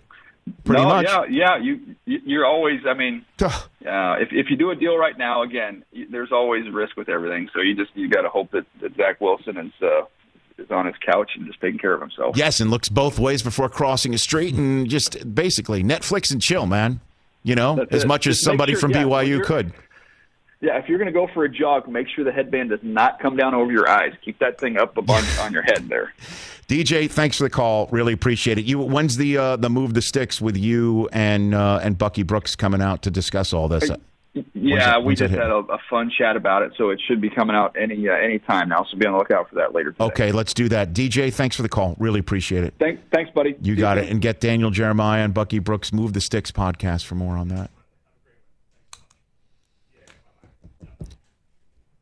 pretty 0.63 0.81
no, 0.81 0.89
much. 0.89 1.05
yeah, 1.07 1.23
yeah. 1.29 1.57
You 1.57 1.79
you- 2.05 2.21
you're 2.25 2.45
always. 2.45 2.81
I 2.87 2.93
mean, 2.93 3.25
uh, 3.41 3.49
if 4.19 4.29
if 4.31 4.49
you 4.49 4.55
do 4.57 4.71
a 4.71 4.75
deal 4.75 4.97
right 4.97 5.17
now, 5.17 5.43
again, 5.43 5.83
there's 6.09 6.31
always 6.31 6.69
risk 6.69 6.97
with 6.97 7.09
everything. 7.09 7.49
So 7.53 7.61
you 7.61 7.75
just 7.75 7.91
you 7.95 8.09
got 8.09 8.21
to 8.23 8.29
hope 8.29 8.51
that, 8.51 8.65
that 8.81 8.95
Zach 8.95 9.21
Wilson 9.21 9.57
is 9.57 9.71
uh, 9.81 10.05
is 10.57 10.69
on 10.71 10.85
his 10.85 10.95
couch 11.05 11.31
and 11.35 11.45
just 11.47 11.59
taking 11.61 11.79
care 11.79 11.93
of 11.93 12.01
himself. 12.01 12.35
Yes, 12.37 12.59
and 12.59 12.69
looks 12.71 12.89
both 12.89 13.19
ways 13.19 13.41
before 13.41 13.69
crossing 13.69 14.13
a 14.13 14.17
street, 14.17 14.53
and 14.55 14.89
just 14.89 15.33
basically 15.35 15.83
Netflix 15.83 16.31
and 16.31 16.41
chill, 16.41 16.65
man. 16.65 16.99
You 17.43 17.55
know, 17.55 17.75
That's 17.77 17.91
as 17.93 18.03
it. 18.03 18.07
much 18.07 18.27
as 18.27 18.35
Just 18.37 18.45
make 18.47 18.51
somebody 18.51 18.73
sure- 18.73 18.81
from 18.81 18.91
yeah, 18.91 19.03
BYU 19.03 19.43
could. 19.43 19.73
Yeah, 20.59 20.77
if 20.77 20.87
you're 20.87 20.99
going 20.99 21.07
to 21.07 21.11
go 21.11 21.25
for 21.33 21.43
a 21.43 21.49
jog, 21.49 21.87
make 21.87 22.07
sure 22.07 22.23
the 22.23 22.31
headband 22.31 22.69
does 22.69 22.81
not 22.83 23.19
come 23.19 23.35
down 23.35 23.55
over 23.55 23.71
your 23.71 23.89
eyes. 23.89 24.13
Keep 24.23 24.37
that 24.39 24.59
thing 24.59 24.77
up 24.77 24.95
on, 24.95 25.09
on 25.39 25.51
your 25.53 25.63
head 25.63 25.89
there. 25.89 26.13
DJ, 26.71 27.11
thanks 27.11 27.37
for 27.37 27.43
the 27.43 27.49
call. 27.49 27.89
Really 27.91 28.13
appreciate 28.13 28.57
it. 28.57 28.63
You, 28.63 28.79
when's 28.79 29.17
the 29.17 29.37
uh, 29.37 29.55
the 29.57 29.69
move 29.69 29.93
the 29.93 30.01
sticks 30.01 30.39
with 30.39 30.55
you 30.55 31.09
and 31.11 31.53
uh, 31.53 31.81
and 31.83 31.97
Bucky 31.97 32.23
Brooks 32.23 32.55
coming 32.55 32.81
out 32.81 33.01
to 33.01 33.11
discuss 33.11 33.51
all 33.51 33.67
this? 33.67 33.91
Yeah, 34.53 34.95
it- 34.95 34.99
we 35.01 35.07
when's 35.07 35.19
just 35.19 35.33
had 35.33 35.49
a, 35.49 35.55
a 35.57 35.77
fun 35.89 36.09
chat 36.17 36.37
about 36.37 36.61
it, 36.61 36.71
so 36.77 36.89
it 36.89 37.01
should 37.05 37.19
be 37.19 37.29
coming 37.29 37.57
out 37.57 37.75
any 37.77 38.07
uh, 38.07 38.13
any 38.13 38.39
time 38.39 38.69
now. 38.69 38.85
So 38.89 38.97
be 38.97 39.05
on 39.05 39.11
the 39.11 39.19
lookout 39.19 39.49
for 39.49 39.55
that 39.55 39.75
later. 39.75 39.91
Today. 39.91 40.05
Okay, 40.05 40.31
let's 40.31 40.53
do 40.53 40.69
that. 40.69 40.93
DJ, 40.93 41.33
thanks 41.33 41.57
for 41.57 41.61
the 41.61 41.67
call. 41.67 41.97
Really 41.99 42.21
appreciate 42.21 42.63
it. 42.63 42.73
Thanks, 42.79 43.01
thanks, 43.11 43.29
buddy. 43.31 43.57
You 43.61 43.75
got 43.75 43.97
it. 43.97 44.09
And 44.09 44.21
get 44.21 44.39
Daniel 44.39 44.71
Jeremiah 44.71 45.25
and 45.25 45.33
Bucky 45.33 45.59
Brooks 45.59 45.91
Move 45.91 46.13
the 46.13 46.21
Sticks 46.21 46.53
podcast 46.53 47.03
for 47.03 47.15
more 47.15 47.35
on 47.35 47.49
that. 47.49 47.69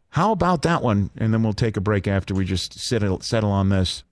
How 0.10 0.32
about 0.32 0.62
that 0.62 0.84
one? 0.84 1.10
And 1.18 1.34
then 1.34 1.42
we'll 1.42 1.54
take 1.54 1.76
a 1.76 1.82
break 1.82 2.08
after 2.08 2.36
we 2.36 2.46
just 2.46 2.78
settle, 2.80 3.20
settle 3.22 3.52
on 3.52 3.70
this. 3.70 4.04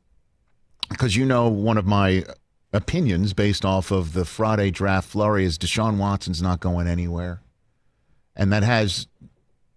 Because 0.90 1.16
you 1.16 1.26
know, 1.26 1.48
one 1.50 1.78
of 1.78 1.86
my 1.86 2.24
opinions 2.74 3.34
based 3.34 3.66
off 3.66 3.92
of 3.92 4.14
the 4.14 4.26
Friday 4.26 4.72
draft 4.72 5.10
flurry 5.10 5.46
is 5.46 5.58
Deshaun 5.58 5.98
Watson's 5.98 6.42
not 6.42 6.60
going 6.60 6.88
anywhere. 6.88 7.42
And 8.36 8.54
that 8.54 8.64
has 8.64 9.08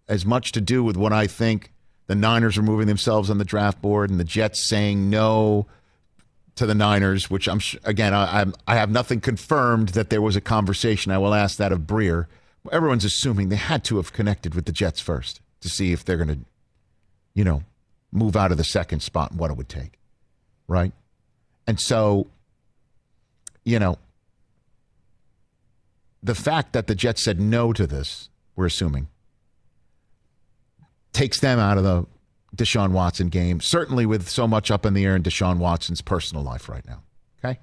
as 0.09 0.27
much 0.27 0.53
to 0.53 0.61
do 0.61 0.83
with 0.83 0.97
what 0.97 1.13
I 1.13 1.27
think 1.27 1.73
the 2.09 2.17
Niners 2.17 2.59
are 2.59 2.63
moving 2.63 2.89
themselves 2.89 3.31
on 3.31 3.39
the 3.39 3.45
draft 3.45 3.81
board 3.81 4.11
and 4.11 4.19
the 4.19 4.25
Jets 4.25 4.69
saying 4.69 5.09
no 5.09 5.69
to 6.57 6.67
the 6.67 6.75
Niners, 6.75 7.31
which 7.31 7.49
I'm 7.49 7.61
again 7.85 8.13
I, 8.13 8.41
I'm 8.41 8.55
I 8.67 8.75
have 8.75 8.91
nothing 8.91 9.21
confirmed 9.21 9.91
that 9.91 10.11
there 10.11 10.21
was 10.21 10.35
a 10.35 10.41
conversation. 10.41 11.13
I 11.13 11.19
will 11.19 11.33
ask 11.33 11.57
that 11.59 11.71
of 11.71 11.83
Breer. 11.83 12.27
Everyone's 12.73 13.05
assuming 13.05 13.49
they 13.49 13.57
had 13.57 13.85
to 13.85 13.97
have 13.97 14.13
connected 14.13 14.57
with 14.57 14.67
the 14.67 14.73
Jets 14.73 15.01
first 15.01 15.41
to 15.61 15.69
see 15.69 15.93
if 15.93 16.05
they're 16.05 16.17
going 16.17 16.29
to, 16.29 16.39
you 17.33 17.45
know, 17.45 17.63
move 18.11 18.37
out 18.37 18.51
of 18.51 18.59
the 18.59 18.65
second 18.65 19.01
spot 19.01 19.31
and 19.31 19.39
what 19.39 19.53
it 19.53 19.57
would 19.57 19.69
take, 19.69 20.00
right? 20.71 20.93
And 21.67 21.81
so, 21.81 22.29
you 23.65 23.79
know, 23.79 23.99
the 26.23 26.35
fact 26.35 26.73
that 26.75 26.87
the 26.87 26.95
Jets 26.95 27.21
said 27.21 27.41
no 27.41 27.73
to 27.73 27.87
this, 27.87 28.29
we're 28.55 28.67
assuming, 28.67 29.09
takes 31.13 31.41
them 31.41 31.59
out 31.59 31.77
of 31.77 31.83
the 31.83 32.07
Deshaun 32.57 32.93
Watson 32.93 33.29
game, 33.29 33.61
certainly 33.61 34.07
with 34.07 34.29
so 34.29 34.47
much 34.47 34.71
up 34.71 34.87
in 34.87 34.95
the 34.95 35.05
air 35.05 35.17
in 35.17 35.25
Deshaun 35.25 35.59
Watson's 35.59 36.03
personal 36.03 36.45
life 36.45 36.69
right 36.69 36.87
now. 36.87 37.03
Okay. 37.43 37.59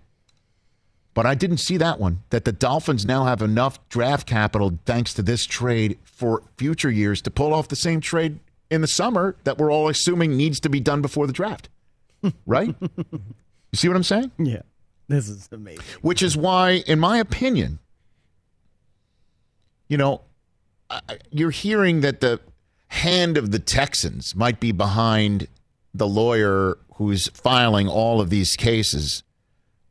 But 1.14 1.26
I 1.26 1.34
didn't 1.34 1.60
see 1.60 1.78
that 1.78 1.98
one, 2.00 2.24
that 2.30 2.44
the 2.44 2.52
Dolphins 2.52 3.06
now 3.06 3.24
have 3.24 3.42
enough 3.42 3.88
draft 3.88 4.28
capital 4.28 4.78
thanks 4.86 5.14
to 5.14 5.22
this 5.22 5.46
trade 5.46 5.98
for 6.04 6.44
future 6.58 6.92
years 6.92 7.22
to 7.22 7.32
pull 7.32 7.54
off 7.54 7.70
the 7.70 7.76
same 7.78 8.02
trade 8.02 8.40
in 8.70 8.82
the 8.82 8.88
summer 8.88 9.38
that 9.46 9.58
we're 9.58 9.72
all 9.72 9.88
assuming 9.88 10.36
needs 10.36 10.60
to 10.60 10.70
be 10.70 10.82
done 10.82 11.02
before 11.02 11.26
the 11.26 11.34
draft. 11.34 11.70
Right? 12.46 12.76
you 12.82 13.76
see 13.76 13.88
what 13.88 13.98
I'm 13.98 14.04
saying? 14.04 14.32
Yeah. 14.38 14.62
This 15.08 15.30
is 15.30 15.48
amazing. 15.52 15.84
Which 16.02 16.22
is 16.22 16.36
why, 16.36 16.84
in 16.86 17.00
my 17.00 17.18
opinion, 17.18 17.80
you 19.88 19.98
know, 19.98 20.22
you're 21.32 21.52
hearing 21.52 22.02
that 22.02 22.20
the 22.20 22.40
hand 22.90 23.38
of 23.38 23.52
the 23.52 23.60
Texans 23.60 24.36
might 24.36 24.60
be 24.60 24.72
behind 24.72 25.48
the 25.94 26.08
lawyer 26.08 26.78
who's 26.96 27.28
filing 27.30 27.88
all 27.88 28.20
of 28.20 28.30
these 28.30 28.56
cases 28.56 29.24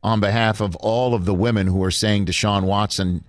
on 0.03 0.21
behalf 0.21 0.61
of 0.61 0.77
all 0.77 1.15
of 1.15 1.25
the 1.25 1.35
women 1.35 1.67
who 1.67 1.83
are 1.83 1.91
saying 1.91 2.27
Deshaun 2.27 2.65
Watson 2.65 3.25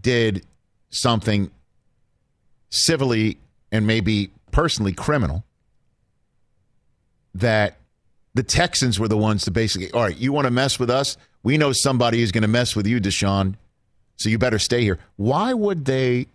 did 0.00 0.46
something 0.90 1.50
civilly 2.70 3.38
and 3.70 3.86
maybe 3.86 4.30
personally 4.50 4.92
criminal 4.92 5.44
that 7.34 7.78
the 8.34 8.42
Texans 8.42 8.98
were 8.98 9.08
the 9.08 9.16
ones 9.16 9.44
to 9.44 9.50
basically, 9.50 9.90
all 9.92 10.02
right, 10.02 10.16
you 10.16 10.32
want 10.32 10.46
to 10.46 10.50
mess 10.50 10.78
with 10.78 10.90
us? 10.90 11.16
We 11.42 11.58
know 11.58 11.72
somebody 11.72 12.20
who's 12.20 12.32
going 12.32 12.42
to 12.42 12.48
mess 12.48 12.76
with 12.76 12.86
you, 12.86 13.00
Deshaun. 13.00 13.54
So 14.16 14.28
you 14.28 14.38
better 14.38 14.58
stay 14.58 14.82
here. 14.82 14.98
Why 15.16 15.52
would 15.52 15.84
they, 15.84 16.26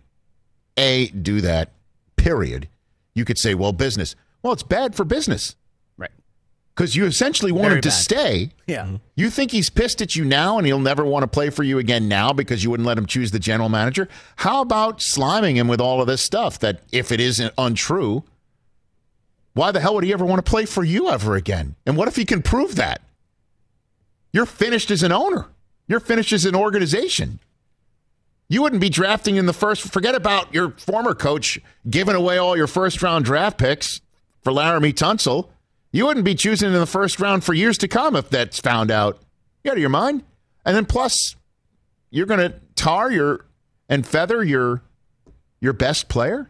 A, 0.76 1.06
do 1.08 1.40
that, 1.40 1.70
period? 2.16 2.68
You 3.14 3.24
could 3.24 3.38
say, 3.38 3.54
well, 3.54 3.72
business. 3.72 4.14
Well, 4.42 4.52
it's 4.52 4.62
bad 4.62 4.94
for 4.94 5.04
business 5.04 5.56
Right. 5.96 6.10
because 6.74 6.94
you 6.94 7.06
essentially 7.06 7.50
want 7.50 7.64
Very 7.68 7.76
him 7.76 7.82
to 7.82 7.88
bad. 7.88 7.94
stay. 7.94 8.50
Yeah. 8.66 8.84
Mm-hmm. 8.84 8.96
You 9.16 9.30
think 9.30 9.50
he's 9.50 9.70
pissed 9.70 10.00
at 10.02 10.14
you 10.14 10.24
now 10.24 10.58
and 10.58 10.66
he'll 10.66 10.78
never 10.78 11.04
want 11.04 11.22
to 11.24 11.26
play 11.26 11.50
for 11.50 11.64
you 11.64 11.78
again 11.78 12.06
now 12.06 12.32
because 12.32 12.62
you 12.62 12.70
wouldn't 12.70 12.86
let 12.86 12.98
him 12.98 13.06
choose 13.06 13.30
the 13.32 13.38
general 13.40 13.68
manager? 13.68 14.08
How 14.36 14.60
about 14.60 14.98
sliming 14.98 15.54
him 15.56 15.66
with 15.66 15.80
all 15.80 16.00
of 16.00 16.06
this 16.06 16.20
stuff 16.22 16.58
that 16.60 16.82
if 16.92 17.10
it 17.10 17.18
isn't 17.20 17.52
untrue, 17.58 18.22
why 19.58 19.72
the 19.72 19.80
hell 19.80 19.96
would 19.96 20.04
he 20.04 20.12
ever 20.12 20.24
want 20.24 20.38
to 20.38 20.48
play 20.48 20.66
for 20.66 20.84
you 20.84 21.08
ever 21.08 21.34
again? 21.34 21.74
And 21.84 21.96
what 21.96 22.06
if 22.06 22.14
he 22.14 22.24
can 22.24 22.42
prove 22.42 22.76
that? 22.76 23.00
You're 24.32 24.46
finished 24.46 24.88
as 24.92 25.02
an 25.02 25.10
owner. 25.10 25.46
You're 25.88 25.98
finished 25.98 26.32
as 26.32 26.44
an 26.44 26.54
organization. 26.54 27.40
You 28.48 28.62
wouldn't 28.62 28.80
be 28.80 28.88
drafting 28.88 29.34
in 29.34 29.46
the 29.46 29.52
first. 29.52 29.82
Forget 29.92 30.14
about 30.14 30.54
your 30.54 30.70
former 30.70 31.12
coach 31.12 31.58
giving 31.90 32.14
away 32.14 32.38
all 32.38 32.56
your 32.56 32.68
first 32.68 33.02
round 33.02 33.24
draft 33.24 33.58
picks 33.58 34.00
for 34.42 34.52
Laremy 34.52 34.94
Tunsil. 34.94 35.48
You 35.90 36.06
wouldn't 36.06 36.24
be 36.24 36.36
choosing 36.36 36.72
in 36.72 36.78
the 36.78 36.86
first 36.86 37.18
round 37.18 37.42
for 37.42 37.52
years 37.52 37.78
to 37.78 37.88
come 37.88 38.14
if 38.14 38.30
that's 38.30 38.60
found 38.60 38.92
out. 38.92 39.18
You 39.64 39.72
out 39.72 39.76
of 39.76 39.80
your 39.80 39.90
mind? 39.90 40.22
And 40.64 40.76
then 40.76 40.84
plus, 40.84 41.34
you're 42.10 42.26
going 42.26 42.48
to 42.48 42.60
tar 42.76 43.10
your 43.10 43.44
and 43.88 44.06
feather 44.06 44.44
your 44.44 44.82
your 45.58 45.72
best 45.72 46.08
player, 46.08 46.48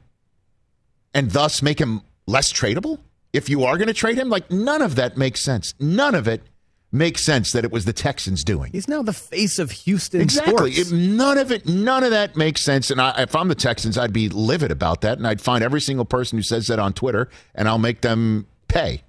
and 1.14 1.30
thus 1.30 1.62
make 1.62 1.80
him 1.80 2.02
less 2.28 2.52
tradable. 2.52 2.98
If 3.32 3.48
you 3.48 3.64
are 3.64 3.76
going 3.76 3.88
to 3.88 3.94
trade 3.94 4.16
him, 4.18 4.28
like 4.28 4.50
none 4.50 4.82
of 4.82 4.94
that 4.96 5.16
makes 5.16 5.40
sense. 5.40 5.74
None 5.80 6.14
of 6.14 6.28
it 6.28 6.42
makes 6.90 7.22
sense 7.22 7.52
that 7.52 7.64
it 7.64 7.70
was 7.70 7.84
the 7.84 7.92
Texans 7.92 8.42
doing. 8.44 8.72
He's 8.72 8.88
now 8.88 9.02
the 9.02 9.12
face 9.12 9.58
of 9.58 9.70
Houston 9.70 10.20
Exactly. 10.22 10.72
sports. 10.72 10.90
It- 10.92 10.94
none 10.96 11.36
of 11.36 11.52
it, 11.52 11.66
none 11.66 12.04
of 12.04 12.10
that 12.10 12.36
makes 12.36 12.62
sense. 12.62 12.90
And 12.90 13.00
I, 13.00 13.10
if 13.22 13.36
I'm 13.36 13.48
the 13.48 13.54
Texans, 13.54 13.98
I'd 13.98 14.12
be 14.12 14.28
livid 14.30 14.70
about 14.70 15.02
that, 15.02 15.18
and 15.18 15.26
I'd 15.26 15.40
find 15.42 15.62
every 15.62 15.80
single 15.82 16.06
person 16.06 16.38
who 16.38 16.42
says 16.42 16.66
that 16.68 16.78
on 16.78 16.94
Twitter, 16.94 17.28
and 17.54 17.68
I'll 17.68 17.78
make 17.78 18.00
them 18.00 18.46
pay. 18.68 19.02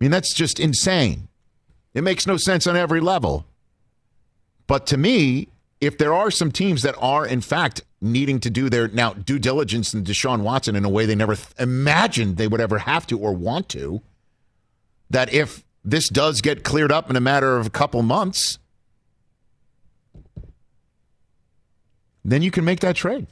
I 0.00 0.04
mean, 0.04 0.10
that's 0.10 0.32
just 0.34 0.58
insane. 0.60 1.28
It 1.92 2.02
makes 2.02 2.26
no 2.26 2.36
sense 2.36 2.66
on 2.66 2.76
every 2.76 3.00
level. 3.00 3.46
But 4.66 4.86
to 4.88 4.96
me, 4.96 5.48
if 5.80 5.98
there 5.98 6.14
are 6.14 6.30
some 6.30 6.50
teams 6.50 6.82
that 6.82 6.94
are 6.98 7.26
in 7.26 7.40
fact 7.40 7.82
needing 8.00 8.38
to 8.40 8.50
do 8.50 8.68
their 8.68 8.88
now 8.88 9.12
due 9.12 9.38
diligence 9.38 9.94
in 9.94 10.04
Deshaun 10.04 10.42
Watson 10.42 10.76
in 10.76 10.84
a 10.84 10.88
way 10.88 11.06
they 11.06 11.14
never 11.14 11.34
th- 11.34 11.48
imagined 11.58 12.36
they 12.36 12.48
would 12.48 12.60
ever 12.60 12.78
have 12.78 13.06
to 13.08 13.18
or 13.18 13.32
want 13.32 13.68
to, 13.70 14.02
that 15.10 15.32
if 15.32 15.64
this 15.84 16.08
does 16.08 16.40
get 16.40 16.64
cleared 16.64 16.92
up 16.92 17.10
in 17.10 17.16
a 17.16 17.20
matter 17.20 17.56
of 17.56 17.66
a 17.66 17.70
couple 17.70 18.02
months, 18.02 18.58
then 22.24 22.42
you 22.42 22.50
can 22.50 22.64
make 22.64 22.80
that 22.80 22.96
trade. 22.96 23.26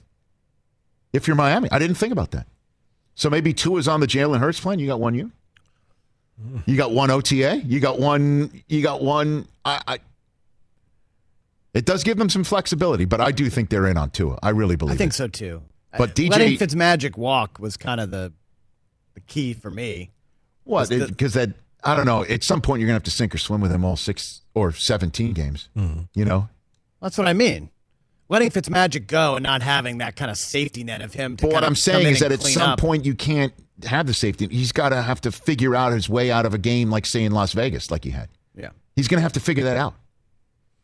If 1.13 1.27
you're 1.27 1.37
Miami, 1.37 1.71
I 1.71 1.79
didn't 1.79 1.97
think 1.97 2.13
about 2.13 2.31
that. 2.33 2.47
So 3.15 3.29
maybe 3.29 3.53
two 3.53 3.77
is 3.77 3.89
on 3.89 4.01
the 4.01 4.07
Jalen 4.07 4.39
Hurts 4.39 4.61
plan. 4.61 4.79
You 4.79 4.87
got 4.87 5.01
one 5.01 5.15
year. 5.15 5.31
You 6.67 6.77
got 6.77 6.91
one 6.91 7.11
OTA. 7.11 7.63
You 7.65 7.79
got 7.81 8.01
one. 8.01 8.63
You 8.69 8.83
got 8.83 9.03
one. 9.03 9.47
I, 9.65 9.81
I. 9.87 9.99
It 11.75 11.85
does 11.87 12.05
give 12.05 12.19
them 12.19 12.29
some 12.29 12.45
flexibility, 12.45 13.05
but 13.07 13.21
I 13.21 13.31
do 13.33 13.49
think 13.49 13.71
they're 13.71 13.87
in 13.87 13.97
on 13.97 14.11
Tua. 14.11 14.39
I 14.43 14.51
really 14.51 14.77
believe. 14.77 14.95
I 14.95 14.99
think 14.99 15.13
it. 15.13 15.17
so 15.17 15.27
too. 15.29 15.63
But 15.97 16.11
I- 16.11 16.13
DJ 16.13 16.31
letting 16.31 16.59
Fitzmagic 16.59 17.17
walk 17.17 17.59
was 17.59 17.77
kind 17.77 18.01
of 18.01 18.11
the 18.11 18.33
the 19.15 19.21
key 19.21 19.53
for 19.55 19.71
me. 19.71 20.11
What? 20.65 20.89
Because 20.89 21.35
that 21.35 21.51
I 21.85 21.97
don't 21.97 22.07
know. 22.07 22.25
At 22.25 22.45
some 22.45 22.61
point, 22.61 22.81
you're 22.81 22.87
gonna 22.87 22.97
have 22.97 23.03
to 23.05 23.11
sink 23.11 23.35
or 23.35 23.39
swim 23.39 23.61
with 23.61 23.73
him 23.73 23.85
all 23.85 23.97
six 23.97 24.43
or 24.55 24.73
seventeen 24.73 25.33
games. 25.33 25.69
Mm-hmm. 25.77 26.03
You 26.15 26.25
know. 26.25 26.49
That's 27.01 27.19
what 27.19 27.27
I 27.27 27.33
mean. 27.33 27.71
Letting 28.29 28.51
Fitzmagic 28.51 29.09
go 29.09 29.35
and 29.37 29.43
not 29.43 29.61
having 29.61 29.99
that 29.99 30.17
kind 30.17 30.31
of 30.31 30.39
safety 30.39 30.85
net 30.85 31.03
of 31.03 31.13
him. 31.13 31.37
To 31.37 31.43
But 31.47 31.53
what 31.53 31.65
I'm 31.65 31.75
saying 31.75 32.07
is 32.07 32.21
that 32.21 32.33
at 32.33 32.41
some 32.43 32.71
up. 32.71 32.79
point 32.79 33.05
you 33.05 33.15
can't 33.15 33.53
have 33.85 34.07
the 34.07 34.15
safety. 34.15 34.47
He's 34.49 34.73
got 34.73 34.91
to 34.91 35.03
have 35.03 35.21
to 35.23 35.33
figure 35.33 35.75
out 35.75 35.93
his 35.93 36.09
way 36.09 36.31
out 36.31 36.47
of 36.47 36.55
a 36.55 36.59
game, 36.59 36.91
like 36.91 37.05
say 37.05 37.25
in 37.25 37.33
Las 37.33 37.53
Vegas, 37.53 37.91
like 37.91 38.05
he 38.05 38.11
had. 38.11 38.29
yeah, 38.55 38.71
He's 38.97 39.09
going 39.09 39.19
to 39.19 39.23
have 39.23 39.33
to 39.35 39.41
figure 39.41 39.65
that 39.65 39.77
out. 39.77 39.95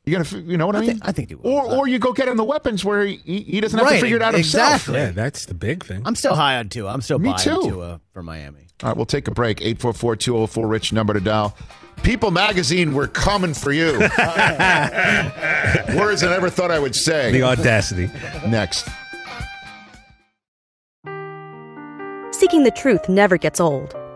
You 0.08 0.16
got 0.16 0.26
to, 0.26 0.38
you 0.40 0.56
know 0.56 0.66
what 0.66 0.76
I, 0.76 0.78
I 0.78 0.82
mean? 0.82 0.90
think- 0.92 1.08
I 1.08 1.12
think 1.12 1.28
he 1.28 1.34
will, 1.34 1.50
Or, 1.50 1.64
or 1.80 1.88
you 1.88 1.98
go 1.98 2.12
get 2.12 2.28
him 2.28 2.36
the 2.36 2.44
weapons 2.44 2.84
where 2.84 3.04
he, 3.04 3.16
he 3.42 3.60
doesn't 3.60 3.78
have 3.78 3.88
to 3.88 4.00
figure 4.00 4.16
it 4.16 4.22
out 4.22 4.34
himself. 4.34 4.74
exactly. 4.74 4.94
Yeah, 4.98 5.10
that's 5.10 5.46
the 5.46 5.54
big 5.54 5.84
thing. 5.84 6.02
I'm 6.04 6.14
still 6.14 6.34
high 6.34 6.56
on 6.58 6.68
Tua. 6.68 6.92
I'm 6.92 7.00
still 7.02 7.18
Me 7.18 7.30
buying 7.30 7.38
too. 7.38 7.62
Tua 7.62 8.00
for 8.12 8.22
Miami. 8.22 8.66
All 8.82 8.88
right, 8.90 8.96
we'll 8.96 9.06
take 9.06 9.26
a 9.28 9.32
break. 9.32 9.58
844-204-RICH, 9.58 10.92
number 10.92 11.14
to 11.14 11.20
dial. 11.20 11.56
People 12.04 12.30
Magazine, 12.30 12.94
we're 12.94 13.08
coming 13.08 13.52
for 13.54 13.72
you. 13.72 13.92
Words 13.98 14.12
I 16.22 16.28
never 16.30 16.48
thought 16.48 16.70
I 16.70 16.78
would 16.78 16.94
say. 16.94 17.32
the 17.32 17.42
audacity. 17.42 18.08
Next. 18.46 18.86
Seeking 22.30 22.62
the 22.62 22.70
truth 22.70 23.08
never 23.08 23.36
gets 23.36 23.58
old. 23.60 23.96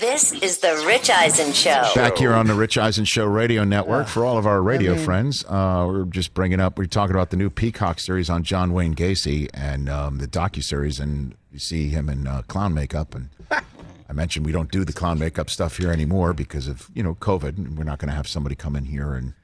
This 0.00 0.32
is 0.32 0.58
the 0.58 0.82
Rich 0.86 1.10
Eisen 1.10 1.52
Show. 1.52 1.82
Back 1.94 2.16
here 2.16 2.32
on 2.32 2.46
the 2.46 2.54
Rich 2.54 2.76
Eisen 2.76 3.04
Show 3.04 3.26
radio 3.26 3.64
network 3.64 4.08
for 4.08 4.24
all 4.24 4.36
of 4.36 4.46
our 4.46 4.62
radio 4.62 4.96
friends. 4.96 5.44
Uh, 5.44 5.84
we're 5.86 6.04
just 6.06 6.34
bringing 6.34 6.58
up, 6.58 6.78
we're 6.78 6.86
talking 6.86 7.14
about 7.14 7.30
the 7.30 7.36
new 7.36 7.50
Peacock 7.50 8.00
series 8.00 8.28
on 8.28 8.42
John 8.42 8.72
Wayne 8.72 8.94
Gacy 8.94 9.48
and 9.54 9.88
um, 9.88 10.18
the 10.18 10.26
docu-series, 10.26 10.98
and 10.98 11.36
you 11.52 11.58
see 11.58 11.88
him 11.88 12.08
in 12.08 12.26
uh, 12.26 12.42
clown 12.48 12.74
makeup. 12.74 13.14
And 13.14 13.28
I 13.50 14.12
mentioned 14.12 14.44
we 14.44 14.52
don't 14.52 14.72
do 14.72 14.84
the 14.84 14.92
clown 14.92 15.18
makeup 15.18 15.48
stuff 15.50 15.76
here 15.76 15.92
anymore 15.92 16.32
because 16.32 16.66
of, 16.66 16.88
you 16.94 17.02
know, 17.02 17.14
COVID. 17.14 17.58
And 17.58 17.78
we're 17.78 17.84
not 17.84 17.98
going 17.98 18.08
to 18.08 18.16
have 18.16 18.26
somebody 18.26 18.54
come 18.56 18.74
in 18.74 18.86
here 18.86 19.12
and 19.12 19.34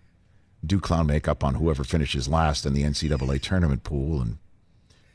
do 0.65 0.81
clown 0.81 1.07
makeup 1.07 1.45
on 1.45 1.55
whoever 1.57 1.85
finishes 1.85 2.29
last 2.29 2.67
in 2.67 2.73
the 2.73 2.83
NCAA 2.83 3.41
tournament 3.43 3.85
pool. 3.85 4.21
And 4.23 4.39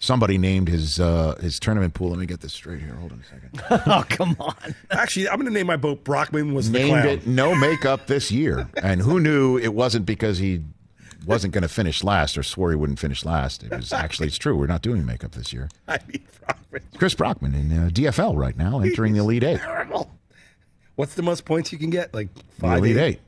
somebody 0.02 0.38
named 0.38 0.68
his 0.68 1.00
uh, 1.00 1.36
his 1.40 1.58
tournament 1.62 1.94
pool. 1.94 2.10
Let 2.10 2.20
me 2.20 2.26
get 2.26 2.42
this 2.42 2.52
straight 2.52 2.82
here. 2.82 2.96
Hold 2.96 3.14
on 3.14 3.22
a 3.22 3.24
second. 3.24 3.82
Oh 3.94 4.04
come 4.10 4.36
on! 4.40 4.76
Actually, 4.92 5.30
I'm 5.30 5.36
going 5.38 5.48
to 5.48 5.54
name 5.54 5.68
my 5.68 5.78
boat 5.78 6.04
Brockman 6.04 6.54
was 6.54 6.70
the 6.72 6.80
named 6.80 6.90
clown. 6.90 7.08
it 7.08 7.26
no 7.28 7.56
makeup 7.56 8.08
this 8.08 8.30
year. 8.32 8.68
And 8.84 9.02
who 9.02 9.20
knew 9.22 9.58
it 9.58 9.74
wasn't 9.74 10.06
because 10.06 10.38
he 10.40 10.62
wasn't 11.26 11.54
going 11.54 11.62
to 11.62 11.68
finish 11.70 12.04
last 12.04 12.38
or 12.38 12.42
swore 12.44 12.72
he 12.72 12.76
wouldn't 12.76 12.98
finish 13.00 13.24
last. 13.24 13.64
It 13.64 13.70
was 13.72 13.94
actually, 13.94 14.28
it's 14.28 14.40
true. 14.40 14.58
We're 14.58 14.66
not 14.66 14.82
doing 14.82 15.06
makeup 15.06 15.34
this 15.34 15.54
year. 15.54 15.70
I 15.88 16.00
mean, 16.08 16.26
Brockman. 16.44 16.82
Chris 16.98 17.14
Brockman 17.14 17.54
in 17.54 17.72
uh, 17.72 17.90
DFL 17.90 18.36
right 18.36 18.58
now, 18.58 18.80
entering 18.80 19.14
the 19.14 19.20
Elite 19.20 19.44
Eight. 19.44 19.60
Terrible. 19.60 20.10
What's 20.96 21.14
the 21.14 21.22
most 21.22 21.46
points 21.46 21.72
you 21.72 21.78
can 21.78 21.92
get? 21.92 22.12
Like 22.14 22.34
The 22.34 22.42
five, 22.60 22.80
Elite 22.80 22.98
Eight. 22.98 23.20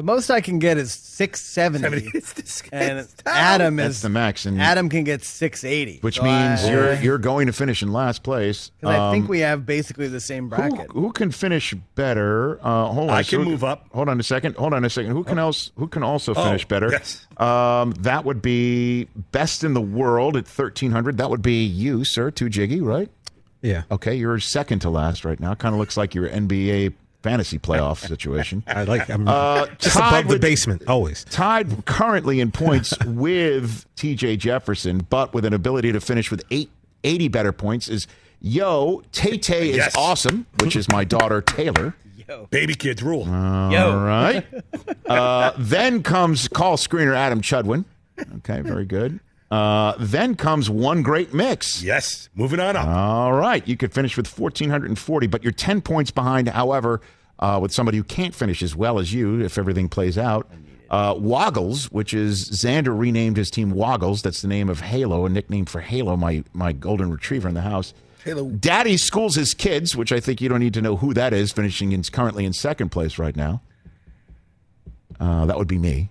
The 0.00 0.06
most 0.06 0.30
I 0.30 0.40
can 0.40 0.58
get 0.58 0.78
is 0.78 0.92
six 0.92 1.42
seventy, 1.42 1.82
Seventy. 1.82 2.10
It's 2.14 2.32
this- 2.32 2.62
and 2.72 3.06
Adam 3.26 3.76
That's 3.76 3.96
is 3.96 4.00
the 4.00 4.08
max. 4.08 4.46
And, 4.46 4.58
Adam 4.58 4.88
can 4.88 5.04
get 5.04 5.22
six 5.22 5.62
eighty, 5.62 5.98
which 6.00 6.22
means 6.22 6.66
you're 6.66 6.94
you're 6.94 7.18
going 7.18 7.48
to 7.48 7.52
finish 7.52 7.82
in 7.82 7.92
last 7.92 8.22
place. 8.22 8.70
I 8.82 9.10
think 9.12 9.24
Um, 9.24 9.28
we 9.28 9.40
have 9.40 9.66
basically 9.66 10.08
the 10.08 10.18
same 10.20 10.44
who, 10.44 10.56
bracket. 10.56 10.90
who 10.92 11.12
can 11.12 11.30
finish 11.30 11.74
better? 11.96 12.58
Uh, 12.64 12.86
hold 12.86 13.10
on. 13.10 13.16
I 13.18 13.20
So 13.20 13.36
can 13.36 13.44
who- 13.44 13.50
move 13.50 13.62
up. 13.62 13.88
Hold 13.92 14.08
on 14.08 14.18
a 14.18 14.22
second. 14.22 14.56
Hold 14.56 14.72
on 14.72 14.86
a 14.86 14.88
second. 14.88 15.10
Who 15.12 15.22
can 15.22 15.38
else? 15.38 15.70
Who 15.76 15.86
can 15.86 16.02
also 16.02 16.32
finish 16.32 16.66
better? 16.66 16.88
yes. 16.90 17.26
Um, 17.36 17.90
that 18.00 18.24
would 18.24 18.40
be 18.40 19.04
best 19.32 19.64
in 19.64 19.74
the 19.74 19.82
world 19.82 20.34
at 20.34 20.46
thirteen 20.46 20.92
hundred. 20.92 21.18
That 21.18 21.28
would 21.28 21.42
be 21.42 21.62
you, 21.62 22.04
sir. 22.04 22.30
Two 22.30 22.48
Jiggy, 22.48 22.80
right? 22.80 23.10
Yeah. 23.60 23.82
Okay, 23.90 24.14
you're 24.14 24.38
second 24.40 24.78
to 24.78 24.88
last 24.88 25.26
right 25.26 25.38
now. 25.38 25.52
Kind 25.54 25.74
of 25.74 25.78
looks 25.78 25.98
like 25.98 26.14
your 26.14 26.26
NBA 26.26 26.94
fantasy 27.22 27.58
playoff 27.58 28.06
situation. 28.06 28.62
I 28.66 28.84
like. 28.84 29.08
I'm 29.10 29.26
Uh, 29.28 29.66
just 29.78 29.96
tied 29.96 30.20
above 30.20 30.32
the 30.32 30.38
basement 30.38 30.82
always. 30.88 31.24
Tied 31.24 31.84
currently 31.86 32.40
in 32.40 32.50
points 32.50 32.94
with 33.06 33.86
TJ 33.96 34.38
Jefferson, 34.38 35.06
but 35.10 35.32
with 35.34 35.44
an 35.44 35.52
ability 35.52 35.92
to 35.92 36.00
finish 36.00 36.30
with 36.30 36.42
eight, 36.50 36.70
80 37.04 37.28
better 37.28 37.52
points 37.52 37.88
is 37.88 38.06
Yo. 38.40 39.02
Tay 39.12 39.36
Tay 39.38 39.70
is 39.70 39.76
Yes. 39.76 39.94
awesome, 39.96 40.46
which 40.60 40.74
is 40.76 40.88
my 40.90 41.04
daughter 41.04 41.40
Taylor. 41.42 41.94
Baby 42.50 42.74
kids 42.74 43.02
rule. 43.02 43.24
All 43.24 43.98
right. 43.98 44.46
Uh, 45.06 45.50
then 45.58 46.04
comes 46.04 46.46
call 46.46 46.76
screener 46.76 47.16
Adam 47.16 47.40
Chudwin. 47.40 47.84
Okay, 48.36 48.60
very 48.60 48.84
good. 48.84 49.18
Uh, 49.50 49.94
then 49.98 50.36
comes 50.36 50.70
one 50.70 51.02
great 51.02 51.34
mix. 51.34 51.82
yes. 51.82 52.28
Moving 52.34 52.60
on 52.60 52.76
up. 52.76 52.86
All 52.86 53.32
right. 53.32 53.66
You 53.66 53.76
could 53.76 53.92
finish 53.92 54.16
with 54.16 54.38
1,440, 54.38 55.26
but 55.26 55.42
you're 55.42 55.52
10 55.52 55.80
points 55.80 56.12
behind, 56.12 56.48
however, 56.48 57.00
uh, 57.40 57.58
with 57.60 57.72
somebody 57.72 57.98
who 57.98 58.04
can't 58.04 58.34
finish 58.34 58.62
as 58.62 58.76
well 58.76 58.98
as 59.00 59.12
you 59.12 59.40
if 59.40 59.58
everything 59.58 59.88
plays 59.88 60.16
out. 60.16 60.48
Uh, 60.88 61.14
Woggles, 61.14 61.86
which 61.92 62.12
is 62.14 62.48
Xander 62.50 62.96
renamed 62.96 63.36
his 63.36 63.50
team 63.50 63.72
Woggles. 63.72 64.22
That's 64.22 64.42
the 64.42 64.48
name 64.48 64.68
of 64.68 64.80
Halo, 64.80 65.24
a 65.24 65.28
nickname 65.28 65.64
for 65.64 65.80
Halo, 65.80 66.16
my 66.16 66.42
my 66.52 66.72
golden 66.72 67.10
retriever 67.12 67.48
in 67.48 67.54
the 67.54 67.60
house. 67.60 67.94
Halo. 68.24 68.46
Daddy 68.50 68.96
schools 68.96 69.36
his 69.36 69.54
kids, 69.54 69.96
which 69.96 70.10
I 70.12 70.18
think 70.20 70.40
you 70.40 70.48
don't 70.48 70.58
need 70.58 70.74
to 70.74 70.82
know 70.82 70.96
who 70.96 71.14
that 71.14 71.32
is. 71.32 71.52
Finishing 71.52 71.92
in 71.92 72.02
currently 72.02 72.44
in 72.44 72.52
second 72.52 72.88
place 72.90 73.18
right 73.18 73.36
now. 73.36 73.62
Uh, 75.20 75.46
that 75.46 75.56
would 75.58 75.68
be 75.68 75.78
me. 75.78 76.10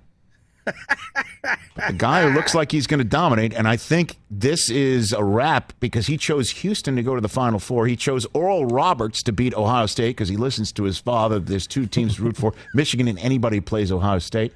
A 1.77 1.93
guy 1.93 2.23
who 2.23 2.29
looks 2.29 2.53
like 2.53 2.71
he's 2.71 2.87
going 2.87 2.99
to 2.99 3.03
dominate, 3.03 3.53
and 3.53 3.67
I 3.67 3.77
think 3.77 4.17
this 4.29 4.69
is 4.69 5.13
a 5.13 5.23
wrap 5.23 5.73
because 5.79 6.07
he 6.07 6.17
chose 6.17 6.49
Houston 6.49 6.95
to 6.95 7.03
go 7.03 7.15
to 7.15 7.21
the 7.21 7.29
Final 7.29 7.59
Four. 7.59 7.87
He 7.87 7.95
chose 7.95 8.25
Oral 8.33 8.65
Roberts 8.65 9.23
to 9.23 9.31
beat 9.31 9.53
Ohio 9.53 9.85
State 9.85 10.09
because 10.11 10.29
he 10.29 10.37
listens 10.37 10.71
to 10.73 10.83
his 10.83 10.97
father. 10.97 11.39
There's 11.39 11.67
two 11.67 11.85
teams 11.85 12.15
to 12.15 12.23
root 12.23 12.37
for: 12.37 12.53
Michigan 12.73 13.07
and 13.07 13.19
anybody 13.19 13.59
plays 13.59 13.91
Ohio 13.91 14.19
State. 14.19 14.53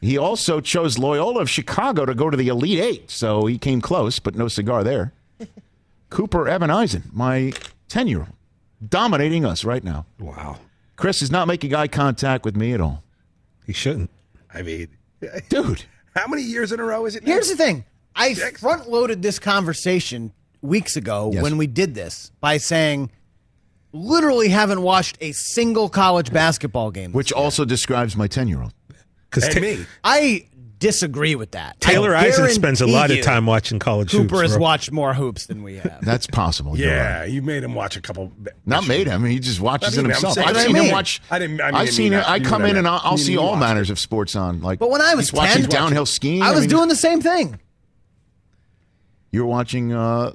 He 0.00 0.16
also 0.16 0.60
chose 0.60 0.96
Loyola 0.96 1.40
of 1.40 1.50
Chicago 1.50 2.06
to 2.06 2.14
go 2.14 2.30
to 2.30 2.36
the 2.36 2.48
Elite 2.48 2.78
Eight, 2.78 3.10
so 3.10 3.46
he 3.46 3.58
came 3.58 3.80
close, 3.80 4.18
but 4.18 4.36
no 4.36 4.46
cigar 4.48 4.84
there. 4.84 5.12
Cooper 6.10 6.48
Evan 6.48 6.70
Eisen, 6.70 7.10
my 7.12 7.52
ten-year-old, 7.88 8.28
dominating 8.86 9.44
us 9.44 9.64
right 9.64 9.82
now. 9.82 10.06
Wow. 10.20 10.58
Chris 10.96 11.22
is 11.22 11.30
not 11.30 11.46
making 11.46 11.74
eye 11.74 11.86
contact 11.86 12.44
with 12.44 12.56
me 12.56 12.72
at 12.72 12.80
all. 12.80 13.04
He 13.66 13.72
shouldn't. 13.72 14.10
I 14.52 14.62
mean, 14.62 14.88
dude, 15.48 15.84
how 16.14 16.26
many 16.28 16.42
years 16.42 16.72
in 16.72 16.80
a 16.80 16.84
row 16.84 17.06
is 17.06 17.16
it? 17.16 17.24
now? 17.24 17.32
Here's 17.32 17.48
the 17.48 17.56
thing. 17.56 17.84
I 18.16 18.34
front 18.34 18.88
loaded 18.88 19.22
this 19.22 19.38
conversation 19.38 20.32
weeks 20.60 20.96
ago 20.96 21.30
Yes. 21.32 21.42
when 21.42 21.56
we 21.56 21.66
did 21.68 21.94
this 21.94 22.32
by 22.40 22.56
saying 22.58 23.10
literally 23.92 24.48
haven't 24.48 24.82
watched 24.82 25.16
a 25.20 25.32
single 25.32 25.88
college 25.88 26.32
basketball 26.32 26.90
game. 26.90 27.12
Which 27.12 27.32
also 27.32 27.64
describes 27.64 28.16
my 28.16 28.26
ten-year-old. 28.26 28.72
Because 29.30 29.44
And 29.54 29.60
me, 29.62 29.86
I 30.02 30.47
disagree 30.78 31.34
with 31.34 31.50
that. 31.52 31.80
Taylor 31.80 32.14
I 32.14 32.26
Eisen 32.26 32.48
spends 32.50 32.80
a 32.80 32.86
lot 32.86 33.10
of 33.10 33.20
time 33.22 33.46
watching 33.46 33.78
college 33.78 34.12
you 34.12 34.20
Cooper 34.20 34.36
hoops, 34.36 34.42
has 34.42 34.52
bro. 34.52 34.60
watched 34.62 34.92
more 34.92 35.14
hoops 35.14 35.46
than 35.46 35.62
we 35.62 35.76
have. 35.76 35.98
That's 36.02 36.26
possible. 36.26 36.78
You're 36.78 36.88
Yeah, 36.90 37.20
right. 37.20 37.30
you 37.30 37.42
made 37.42 37.64
him 37.64 37.74
watch 37.74 37.96
a 37.96 38.00
couple. 38.00 38.32
Not 38.66 38.86
made 38.86 39.06
him. 39.06 39.24
He 39.24 39.38
just 39.38 39.60
watches 39.60 39.96
I 39.98 40.02
mean, 40.02 40.10
it 40.10 40.14
I'm 40.14 40.22
himself. 40.22 40.34
saying- 40.34 40.48
I've 40.48 40.54
That's 40.54 40.66
seen 40.66 40.74
what 40.76 40.82
I 40.82 40.86
him 40.86 40.92
watch. 40.92 41.22
I 41.30 41.38
didn't- 41.38 41.60
I 41.60 41.66
mean, 41.66 41.74
I've 41.74 41.88
I 41.88 41.90
seen 41.90 42.04
mean 42.04 42.12
it. 42.12 42.16
that. 42.22 42.28
I 42.28 42.36
You 42.36 42.44
come 42.44 42.64
in 42.64 42.76
I 42.76 42.78
and. 42.78 42.88
I'll, 42.88 43.00
I'll 43.04 43.12
You 43.12 43.18
see 43.18 43.30
mean 43.32 43.38
all 43.38 43.50
watch 43.52 43.60
manners 43.60 43.90
of 43.90 43.98
sports 43.98 44.36
on. 44.36 44.60
Like, 44.60 44.78
But 44.78 44.90
when 44.90 45.00
I 45.00 45.14
was 45.14 45.30
he's 45.30 45.38
watching 45.38 45.62
10, 45.62 45.70
downhill 45.70 46.06
skiing. 46.06 46.42
I 46.42 46.50
was 46.52 46.60
mean, 46.60 46.70
doing 46.70 46.88
the 46.88 46.96
same 46.96 47.20
thing. 47.20 47.58
You're 49.30 49.46
watching 49.46 49.92
uh, 49.92 50.32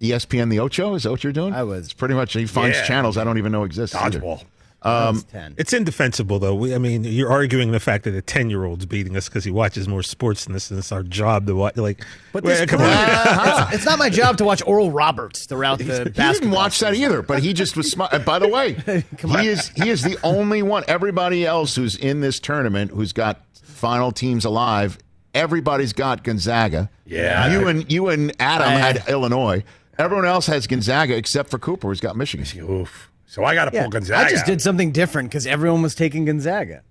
ESPN 0.00 0.50
The 0.50 0.60
Ocho. 0.60 0.94
Is 0.94 1.04
that 1.04 1.10
what 1.10 1.22
you're 1.22 1.32
doing? 1.32 1.54
I 1.54 1.62
was. 1.62 1.84
It's 1.84 1.92
pretty 1.92 2.14
much. 2.14 2.32
He 2.32 2.46
finds 2.46 2.76
Yeah. 2.78 2.84
channels 2.86 3.16
I 3.16 3.24
don't 3.24 3.38
even 3.38 3.52
know 3.52 3.64
exist. 3.64 3.94
either. 3.94 4.20
Dodgeball. 4.20 4.42
Um, 4.84 5.24
It's 5.56 5.72
indefensible, 5.72 6.38
though. 6.38 6.54
We, 6.54 6.74
I 6.74 6.78
mean, 6.78 7.04
you're 7.04 7.30
arguing 7.30 7.72
the 7.72 7.80
fact 7.80 8.04
that 8.04 8.14
a 8.14 8.20
ten 8.22 8.50
year 8.50 8.64
old's 8.64 8.84
beating 8.86 9.16
us 9.16 9.28
because 9.28 9.44
he 9.44 9.50
watches 9.50 9.88
more 9.88 10.02
sports 10.02 10.44
than 10.44 10.54
us, 10.54 10.70
and 10.70 10.78
it's 10.78 10.92
our 10.92 11.02
job 11.02 11.46
to 11.46 11.54
watch. 11.54 11.76
Like, 11.76 12.04
But 12.32 12.44
well, 12.44 12.66
come 12.66 12.80
on. 12.82 12.88
it's, 13.68 13.76
it's 13.76 13.84
not 13.86 13.98
my 13.98 14.10
job 14.10 14.36
to 14.38 14.44
watch 14.44 14.62
Oral 14.66 14.90
Roberts 14.90 15.46
throughout 15.46 15.78
the 15.78 15.84
He 15.84 15.90
didn't 15.90 16.16
basketball. 16.16 16.52
watch 16.54 16.78
that 16.80 16.94
either, 16.94 17.22
but 17.22 17.42
he 17.42 17.52
just 17.54 17.76
was 17.76 17.90
smart. 17.90 18.24
By 18.24 18.38
the 18.38 18.48
way, 18.48 18.74
he 19.40 19.48
is 19.48 19.68
he 19.70 19.88
is 19.88 20.02
the 20.02 20.18
only 20.22 20.62
one. 20.62 20.84
Everybody 20.86 21.46
else 21.46 21.74
who's 21.76 21.96
in 21.96 22.20
this 22.20 22.38
tournament 22.38 22.90
who's 22.90 23.12
got 23.12 23.40
final 23.62 24.12
teams 24.12 24.44
alive, 24.44 24.98
everybody's 25.34 25.92
got 25.92 26.22
Gonzaga. 26.24 26.90
Yeah. 27.06 27.50
you 27.52 27.68
and 27.68 27.90
you 27.90 28.08
and 28.08 28.32
Adam 28.40 28.68
I- 28.68 28.72
had 28.72 29.02
Illinois. 29.08 29.64
Everyone 29.96 30.26
else 30.26 30.46
has 30.48 30.66
Gonzaga 30.66 31.16
except 31.16 31.50
for 31.50 31.58
Cooper, 31.58 31.88
who's 31.88 32.00
got 32.00 32.16
Michigan. 32.16 32.46
Oof. 32.68 33.10
So 33.26 33.44
I 33.44 33.54
got 33.54 33.66
to 33.66 33.70
Yeah, 33.74 33.82
pull 33.82 33.90
Gonzaga. 33.90 34.26
I 34.26 34.30
just 34.30 34.46
did 34.46 34.60
something 34.60 34.92
different 34.92 35.30
because 35.30 35.46
everyone 35.46 35.82
was 35.82 35.94
taking 35.94 36.24
Gonzaga. 36.24 36.82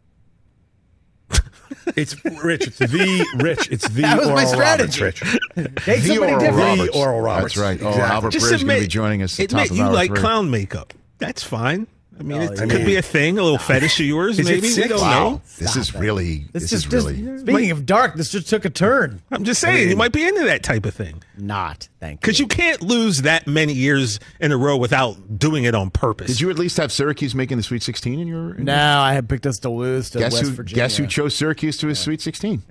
It's 1.95 2.15
Rich. 2.43 2.67
It's 2.67 2.77
the 2.79 3.25
Rich. 3.37 3.69
It's 3.71 3.87
the 3.89 4.01
That 4.03 4.17
was 4.19 4.27
my 4.27 4.33
Oral 4.43 4.47
strategy. 4.47 5.01
Roberts, 5.03 5.21
Rich. 5.21 5.39
Take 5.83 6.01
The 6.01 6.07
somebody 6.07 6.31
Oral 6.33 6.39
different. 6.39 6.57
Roberts. 6.79 6.91
The 6.93 6.99
Oral 6.99 7.21
Roberts. 7.21 7.55
That's 7.55 7.57
right. 7.57 7.81
Oh, 7.83 7.89
Exactly. 7.89 8.15
Albert 8.15 8.29
Just 8.31 8.45
Breer's 8.47 8.63
going 8.63 8.75
to 8.77 8.81
be 8.83 8.87
joining 8.87 9.21
us 9.23 9.33
at 9.39 9.49
the 9.49 9.55
Admit 9.55 9.67
top 9.67 9.71
of 9.71 9.77
you 9.77 9.83
hour 9.83 9.93
like 9.93 10.09
three. 10.11 10.19
clown 10.19 10.49
makeup. 10.51 10.93
That's 11.17 11.43
fine. 11.43 11.87
I 12.19 12.21
mean, 12.23 12.37
Oh, 12.37 12.41
it 12.43 12.59
yeah. 12.59 12.65
could 12.67 12.85
be 12.85 12.95
a 12.95 13.01
thing, 13.01 13.39
a 13.39 13.43
little 13.43 13.57
fetish 13.57 13.99
of 13.99 14.05
yours, 14.05 14.37
Is 14.39 14.45
maybe. 14.47 14.67
We 14.73 14.87
don't 14.87 15.01
Wow, 15.01 15.29
know. 15.29 15.41
this 15.57 15.75
is 15.75 15.95
really 15.95 16.45
This, 16.53 16.63
this 16.63 16.73
is 16.73 16.83
just- 16.83 17.07
really. 17.07 17.37
speaking 17.39 17.71
of 17.71 17.85
dark, 17.87 18.15
this 18.15 18.29
just 18.31 18.47
took 18.47 18.65
a 18.65 18.69
turn. 18.69 19.21
I'm 19.31 19.43
just 19.43 19.59
saying, 19.59 19.89
you 19.89 19.95
might 19.95 20.11
be 20.11 20.23
into 20.27 20.43
that 20.43 20.61
type 20.61 20.85
of 20.85 20.93
thing. 20.93 21.23
Not, 21.37 21.89
thank 21.99 22.13
you. 22.13 22.17
Because 22.21 22.39
you 22.39 22.45
can't 22.47 22.81
lose 22.83 23.23
that 23.23 23.47
many 23.47 23.73
years 23.73 24.19
in 24.39 24.51
a 24.51 24.57
row 24.57 24.77
without 24.77 25.39
doing 25.39 25.63
it 25.63 25.73
on 25.73 25.89
purpose. 25.89 26.27
Did 26.27 26.41
you 26.41 26.49
at 26.51 26.59
least 26.59 26.77
have 26.77 26.91
Syracuse 26.91 27.33
making 27.33 27.57
the 27.57 27.63
Sweet 27.63 27.81
16 27.81 28.19
in 28.19 28.27
your? 28.27 28.55
in 28.55 28.65
No, 28.65 28.99
I 28.99 29.13
had 29.13 29.27
picked 29.27 29.47
us 29.47 29.57
to 29.59 29.69
lose 29.69 30.11
to 30.11 30.19
Guess 30.19 30.33
West 30.33 30.45
who? 30.45 30.51
Virginia. 30.51 30.83
Guess 30.83 30.97
who 30.97 31.07
chose 31.07 31.33
Syracuse 31.35 31.77
to 31.79 31.87
his 31.87 31.97
Sweet 31.99 32.21
16? 32.21 32.61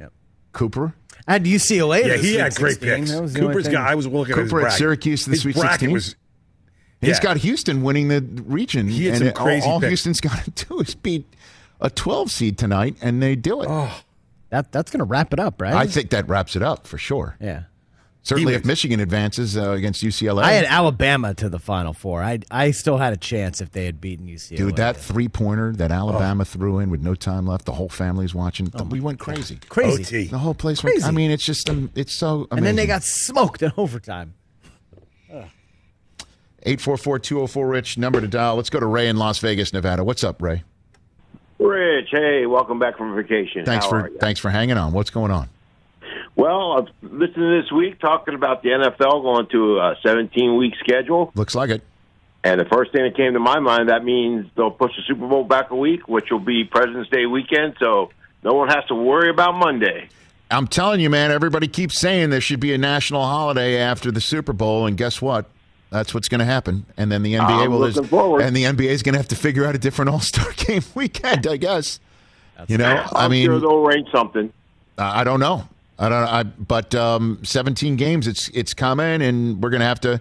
Cooper. 0.52 0.94
I 1.26 1.32
had 1.34 1.44
UCLA. 1.44 2.02
to 2.02 2.08
Yeah, 2.08 2.16
he 2.16 2.34
had 2.34 2.54
great 2.56 2.72
16. 2.80 2.88
picks. 2.98 3.10
That 3.12 3.22
was 3.22 3.32
the 3.32 3.40
only 3.42 3.54
Cooper's 3.54 3.68
guy. 3.68 3.90
I 3.90 3.94
was 3.94 4.06
looking 4.06 4.32
at 4.34 4.38
his 4.38 4.48
Cooper 4.50 4.60
at 4.60 4.62
bracket. 4.62 4.78
Syracuse 4.78 5.24
to 5.24 5.30
the 5.30 5.34
his 5.34 5.42
Sweet 5.42 5.54
bracket 5.56 5.80
16. 5.90 5.92
Was, 5.92 6.16
He's 7.02 7.16
Yeah. 7.18 7.22
got 7.22 7.36
Houston 7.38 7.82
winning 7.82 8.08
the 8.08 8.22
region. 8.46 8.88
He 8.88 9.04
had 9.06 9.14
and 9.22 9.36
some 9.36 9.48
it- 9.50 9.64
all- 9.64 9.72
all. 9.72 9.80
Houston's 9.80 10.20
got 10.22 10.42
to 10.44 10.50
do 10.66 10.80
is 10.80 10.94
beat 10.94 11.26
a 11.80 11.90
12 11.90 12.30
seed 12.30 12.56
tonight, 12.56 12.96
and 13.02 13.22
they 13.22 13.36
do 13.36 13.60
it. 13.60 13.66
Oh. 13.68 13.92
That 14.50 14.70
that's 14.72 14.90
gonna 14.90 15.04
wrap 15.04 15.32
it 15.32 15.38
up, 15.40 15.60
right? 15.62 15.72
I 15.74 15.86
think 15.86 16.10
that 16.10 16.28
wraps 16.28 16.56
it 16.56 16.62
up 16.62 16.86
for 16.86 16.96
sure. 16.98 17.36
Yeah. 17.40 17.62
Certainly, 18.24 18.54
if 18.54 18.64
Michigan 18.64 19.00
advances 19.00 19.56
uh, 19.56 19.70
against 19.70 20.00
UCLA, 20.04 20.44
I 20.44 20.52
had 20.52 20.64
Alabama 20.66 21.34
to 21.34 21.48
the 21.48 21.58
Final 21.58 21.92
Four. 21.92 22.22
I 22.22 22.38
I 22.52 22.70
still 22.70 22.98
had 22.98 23.12
a 23.12 23.16
chance 23.16 23.60
if 23.60 23.72
they 23.72 23.84
had 23.86 24.00
beaten 24.00 24.26
UCLA. 24.28 24.56
dude, 24.58 24.76
that 24.76 24.96
three 24.96 25.26
pointer 25.26 25.72
that 25.72 25.90
Oh. 25.90 25.94
Alabama 25.94 26.44
threw 26.44 26.78
in 26.78 26.88
with 26.90 27.00
no 27.00 27.14
time 27.16 27.46
left, 27.48 27.64
the 27.64 27.72
whole 27.72 27.88
family's 27.88 28.32
watching. 28.34 28.70
we 28.90 29.00
went 29.00 29.18
crazy. 29.18 29.58
crazy. 29.68 30.02
OT. 30.02 30.24
The 30.28 30.38
whole 30.38 30.54
place 30.54 30.84
went 30.84 30.94
Crazy. 30.94 31.04
went. 31.04 31.14
I 31.14 31.16
mean, 31.16 31.30
it's 31.32 31.44
just 31.44 31.68
um, 31.68 31.90
it's 31.96 32.12
so 32.12 32.46
amazing. 32.52 32.58
And 32.58 32.66
then 32.66 32.76
they 32.76 32.86
got 32.86 33.02
smoked 33.02 33.60
in 33.62 33.72
overtime. 33.76 34.34
844-204 36.66 37.70
Rich 37.70 37.98
number 37.98 38.20
to 38.20 38.28
dial. 38.28 38.56
Let's 38.56 38.70
go 38.70 38.80
to 38.80 38.86
Ray 38.86 39.08
in 39.08 39.16
Las 39.16 39.38
Vegas, 39.38 39.72
Nevada. 39.72 40.04
What's 40.04 40.24
up, 40.24 40.40
Ray? 40.40 40.64
Rich, 41.58 42.08
hey, 42.10 42.46
welcome 42.46 42.78
back 42.78 42.96
from 42.96 43.14
vacation. 43.14 43.64
Thanks 43.64 43.84
How 43.84 43.90
for 43.90 44.10
thanks 44.20 44.40
for 44.40 44.50
hanging 44.50 44.76
on. 44.76 44.92
What's 44.92 45.10
going 45.10 45.30
on? 45.30 45.48
Well, 46.34 46.72
uh, 46.72 46.82
I've 46.82 46.88
listened 47.02 47.62
this 47.62 47.70
week 47.70 48.00
talking 48.00 48.34
about 48.34 48.62
the 48.62 48.70
NFL 48.70 49.22
going 49.22 49.46
to 49.48 49.78
a 49.78 49.96
17 50.02 50.56
week 50.56 50.74
schedule. 50.80 51.30
Looks 51.34 51.54
like 51.54 51.70
it. 51.70 51.82
And 52.44 52.60
the 52.60 52.64
first 52.64 52.90
thing 52.90 53.04
that 53.04 53.16
came 53.16 53.34
to 53.34 53.38
my 53.38 53.60
mind, 53.60 53.88
that 53.88 54.04
means 54.04 54.50
they'll 54.56 54.70
push 54.70 54.96
the 54.96 55.02
Super 55.06 55.28
Bowl 55.28 55.44
back 55.44 55.70
a 55.70 55.76
week, 55.76 56.08
which 56.08 56.30
will 56.30 56.40
be 56.40 56.64
President's 56.64 57.08
Day 57.10 57.26
weekend, 57.26 57.76
so 57.78 58.10
no 58.42 58.54
one 58.54 58.68
has 58.68 58.84
to 58.86 58.96
worry 58.96 59.30
about 59.30 59.54
Monday. 59.54 60.08
I'm 60.50 60.66
telling 60.66 61.00
you, 61.00 61.08
man, 61.08 61.30
everybody 61.30 61.68
keeps 61.68 61.98
saying 61.98 62.30
there 62.30 62.40
should 62.40 62.60
be 62.60 62.74
a 62.74 62.78
national 62.78 63.24
holiday 63.24 63.78
after 63.78 64.10
the 64.10 64.20
Super 64.20 64.52
Bowl, 64.52 64.86
and 64.86 64.96
guess 64.96 65.22
what? 65.22 65.48
That's 65.92 66.14
what's 66.14 66.28
going 66.28 66.38
to 66.38 66.46
happen. 66.46 66.86
And 66.96 67.12
then 67.12 67.22
the 67.22 67.34
NBA 67.34 67.64
I'm 67.64 67.70
will 67.70 67.84
is, 67.84 67.98
forward. 68.08 68.40
and 68.40 68.56
the 68.56 68.64
NBA 68.64 68.86
is 68.86 69.02
going 69.02 69.12
to 69.12 69.18
have 69.18 69.28
to 69.28 69.36
figure 69.36 69.66
out 69.66 69.74
a 69.74 69.78
different 69.78 70.08
All 70.08 70.20
Star 70.20 70.50
game 70.56 70.82
weekend, 70.94 71.46
I 71.46 71.58
guess. 71.58 72.00
you 72.66 72.78
know, 72.78 73.06
I 73.12 73.28
mean, 73.28 73.44
sure 73.44 73.60
they'll 73.60 73.86
arrange 73.86 74.10
something. 74.10 74.50
I 74.96 75.20
I 75.20 75.24
don't 75.24 75.38
know. 75.38 75.68
I 75.98 76.08
don't. 76.08 76.24
I 76.24 76.42
but 76.44 76.94
um, 76.94 77.40
17 77.42 77.96
games. 77.96 78.26
It's 78.26 78.48
it's 78.48 78.72
coming, 78.72 79.20
and 79.22 79.62
we're 79.62 79.70
gonna 79.70 79.84
have 79.84 80.00
to. 80.00 80.20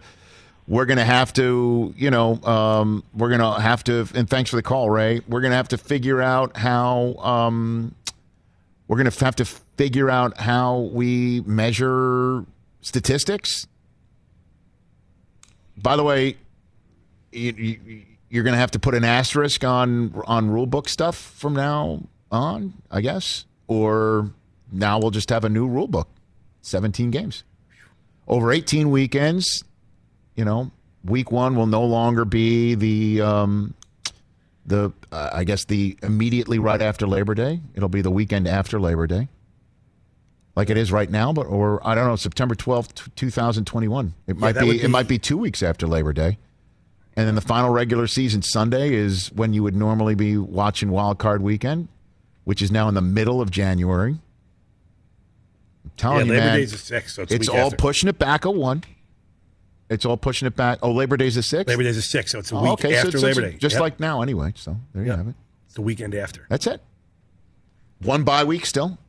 We're 0.67 0.85
gonna 0.85 1.05
have 1.05 1.31
to. 1.33 1.93
You 1.97 2.11
know. 2.11 2.41
Um, 2.43 3.03
we're 3.13 3.29
gonna 3.29 3.59
have 3.61 3.83
to. 3.85 4.07
And 4.13 4.29
thanks 4.29 4.49
for 4.49 4.57
the 4.57 4.63
call, 4.63 4.89
Ray. 4.89 5.21
We're 5.27 5.41
gonna 5.41 5.55
have 5.55 5.69
to 5.69 5.77
figure 5.77 6.21
out 6.21 6.57
how. 6.57 7.15
Um, 7.15 7.95
we're 8.87 8.97
gonna 8.97 9.11
have 9.11 9.35
to 9.37 9.45
figure 9.45 10.09
out 10.09 10.37
how 10.37 10.89
we 10.93 11.41
measure 11.45 12.45
statistics. 12.81 13.67
By 15.81 15.95
the 15.95 16.03
way, 16.03 16.37
you, 17.31 17.51
you, 17.53 18.03
you're 18.29 18.43
gonna 18.43 18.57
have 18.57 18.71
to 18.71 18.79
put 18.79 18.93
an 18.95 19.03
asterisk 19.03 19.63
on 19.63 20.13
on 20.25 20.49
rule 20.49 20.65
book 20.65 20.89
stuff 20.89 21.15
from 21.15 21.53
now 21.53 22.03
on, 22.31 22.73
I 22.89 23.01
guess, 23.01 23.45
or 23.67 24.31
now 24.71 24.99
we'll 24.99 25.11
just 25.11 25.29
have 25.29 25.43
a 25.43 25.49
new 25.49 25.67
rule 25.67 25.87
book 25.87 26.07
17 26.61 27.11
games. 27.11 27.43
Over 28.27 28.51
18 28.51 28.91
weekends 28.91 29.63
you 30.35 30.45
know 30.45 30.71
week 31.05 31.31
one 31.31 31.55
will 31.55 31.67
no 31.67 31.83
longer 31.83 32.25
be 32.25 32.75
the 32.75 33.21
um 33.21 33.73
the 34.65 34.91
uh, 35.11 35.29
i 35.33 35.43
guess 35.43 35.65
the 35.65 35.97
immediately 36.03 36.59
right 36.59 36.81
after 36.81 37.07
labor 37.07 37.33
day. 37.33 37.59
It'll 37.73 37.89
be 37.89 38.01
the 38.01 38.11
weekend 38.11 38.47
after 38.47 38.79
labor 38.79 39.07
day 39.07 39.27
like 40.55 40.69
it 40.69 40.77
is 40.77 40.91
right 40.91 41.09
now 41.09 41.31
but 41.33 41.43
or 41.47 41.85
i 41.87 41.95
don't 41.95 42.07
know 42.07 42.15
september 42.15 42.55
12th 42.55 43.13
2021 43.15 44.13
it 44.27 44.37
might 44.37 44.57
be, 44.59 44.65
would 44.65 44.75
it 44.77 44.89
might 44.89 45.07
be 45.07 45.17
two 45.17 45.37
weeks 45.37 45.63
after 45.63 45.87
labor 45.87 46.13
day 46.13 46.37
and 47.15 47.27
then 47.27 47.35
the 47.35 47.41
final 47.41 47.69
regular 47.69 48.07
season 48.07 48.41
sunday 48.41 48.93
is 48.93 49.31
when 49.33 49.53
you 49.53 49.63
would 49.63 49.75
normally 49.75 50.15
be 50.15 50.37
watching 50.37 50.89
wild 50.91 51.17
card 51.17 51.41
weekend 51.41 51.87
which 52.43 52.61
is 52.61 52.71
now 52.71 52.87
in 52.89 52.93
the 52.95 53.01
middle 53.01 53.39
of 53.41 53.49
january 53.51 54.19
I'm 55.83 55.91
telling 55.97 56.17
Yeah, 56.19 56.23
you, 56.25 56.31
Labor 56.33 56.45
man, 56.45 56.57
Day's 56.59 56.71
the 56.73 56.77
sixth, 56.77 57.15
so 57.15 57.21
it's 57.23 57.31
it's 57.33 57.49
all 57.49 57.57
after. 57.57 57.75
pushing 57.77 58.07
it 58.07 58.19
back 58.19 58.45
a 58.45 58.51
one. 58.51 58.83
It's 59.89 60.05
all 60.05 60.15
pushing 60.15 60.45
it 60.47 60.55
back. 60.55 60.77
Oh, 60.83 60.91
Labor 60.91 61.17
Day's 61.17 61.33
the 61.35 61.41
sixth. 61.41 61.67
Labor 61.69 61.81
Day's 61.81 61.95
the 61.95 62.03
sixth, 62.03 62.31
so 62.33 62.39
it's 62.39 62.51
a 62.51 62.55
Oh, 62.55 62.61
week 62.61 62.71
okay, 62.73 62.91
so 62.91 62.97
after 62.97 63.07
it's- 63.17 63.23
Labor 63.23 63.41
Day. 63.49 63.57
just 63.57 63.73
Yep. 63.73 63.81
like 63.81 63.99
now, 63.99 64.21
anyway. 64.21 64.53
So 64.55 64.77
there 64.93 65.01
you 65.03 65.09
Yep. 65.09 65.17
have 65.17 65.27
it. 65.29 65.35
It's 65.65 65.73
the 65.73 65.81
weekend 65.81 66.13
after. 66.13 66.45
That's 66.49 66.67
it. 66.67 66.81
one 68.03 68.23
bye 68.23 68.43
week 68.43 68.67
still. 68.67 68.99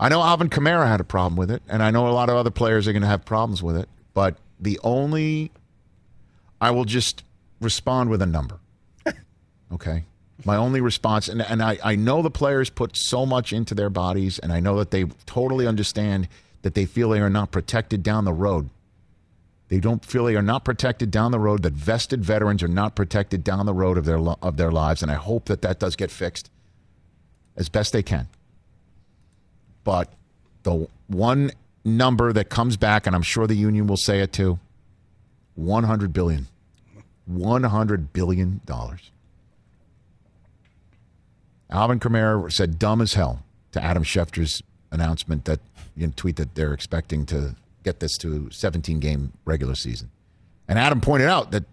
I 0.00 0.08
know 0.08 0.22
Alvin 0.22 0.48
Kamara 0.48 0.86
had 0.86 1.00
a 1.00 1.04
problem 1.04 1.36
with 1.36 1.50
it, 1.50 1.62
and 1.68 1.82
I 1.82 1.90
know 1.90 2.06
a 2.06 2.10
lot 2.10 2.28
of 2.28 2.36
other 2.36 2.50
players 2.50 2.86
are 2.86 2.92
going 2.92 3.02
to 3.02 3.08
have 3.08 3.24
problems 3.24 3.62
with 3.62 3.76
it. 3.76 3.88
But 4.14 4.36
the 4.60 4.78
only, 4.84 5.50
I 6.60 6.70
will 6.70 6.84
just 6.84 7.24
respond 7.60 8.10
with 8.10 8.22
a 8.22 8.26
number. 8.26 8.58
Okay. 9.70 10.04
My 10.46 10.56
only 10.56 10.80
response, 10.80 11.28
and, 11.28 11.42
and 11.42 11.62
I, 11.62 11.78
I 11.84 11.94
know 11.94 12.22
the 12.22 12.30
players 12.30 12.70
put 12.70 12.96
so 12.96 13.26
much 13.26 13.52
into 13.52 13.74
their 13.74 13.90
bodies, 13.90 14.38
and 14.38 14.50
I 14.50 14.60
know 14.60 14.78
that 14.78 14.92
they 14.92 15.04
totally 15.26 15.66
understand 15.66 16.26
that 16.62 16.74
they 16.74 16.86
feel 16.86 17.10
they 17.10 17.20
are 17.20 17.28
not 17.28 17.50
protected 17.50 18.02
down 18.02 18.24
the 18.24 18.32
road. 18.32 18.70
They 19.68 19.78
don't 19.78 20.04
feel 20.04 20.24
they 20.24 20.36
are 20.36 20.42
not 20.42 20.64
protected 20.64 21.10
down 21.10 21.32
the 21.32 21.38
road. 21.38 21.64
That 21.64 21.74
vested 21.74 22.24
veterans 22.24 22.62
are 22.62 22.68
not 22.68 22.94
protected 22.94 23.44
down 23.44 23.66
the 23.66 23.74
road 23.74 23.98
of 23.98 24.04
their 24.06 24.18
of 24.18 24.56
their 24.56 24.72
lives, 24.72 25.02
and 25.02 25.10
I 25.10 25.16
hope 25.16 25.46
that 25.46 25.60
that 25.62 25.80
does 25.80 25.96
get 25.96 26.10
fixed 26.10 26.50
as 27.56 27.68
best 27.68 27.92
they 27.92 28.02
can. 28.02 28.28
But 29.88 30.12
the 30.64 30.86
one 31.06 31.50
number 31.82 32.30
that 32.34 32.50
comes 32.50 32.76
back, 32.76 33.06
and 33.06 33.16
I'm 33.16 33.22
sure 33.22 33.46
the 33.46 33.54
union 33.54 33.86
will 33.86 33.96
say 33.96 34.20
it 34.20 34.34
too, 34.34 34.58
100 35.54 36.12
billion, 36.12 36.46
100 37.24 38.12
billion 38.12 38.60
dollars. 38.66 39.10
Alvin 41.70 41.98
Kamara 41.98 42.52
said 42.52 42.78
dumb 42.78 43.00
as 43.00 43.14
hell 43.14 43.42
to 43.72 43.82
Adam 43.82 44.02
Schefter's 44.04 44.62
announcement 44.92 45.46
that 45.46 45.60
you 45.96 46.06
know, 46.06 46.12
tweet 46.16 46.36
that 46.36 46.54
they're 46.54 46.74
expecting 46.74 47.24
to 47.24 47.56
get 47.82 48.00
this 48.00 48.18
to 48.18 48.50
17 48.50 48.98
game 48.98 49.32
regular 49.46 49.74
season. 49.74 50.10
And 50.68 50.78
Adam 50.78 51.00
pointed 51.00 51.30
out 51.30 51.50
that 51.52 51.64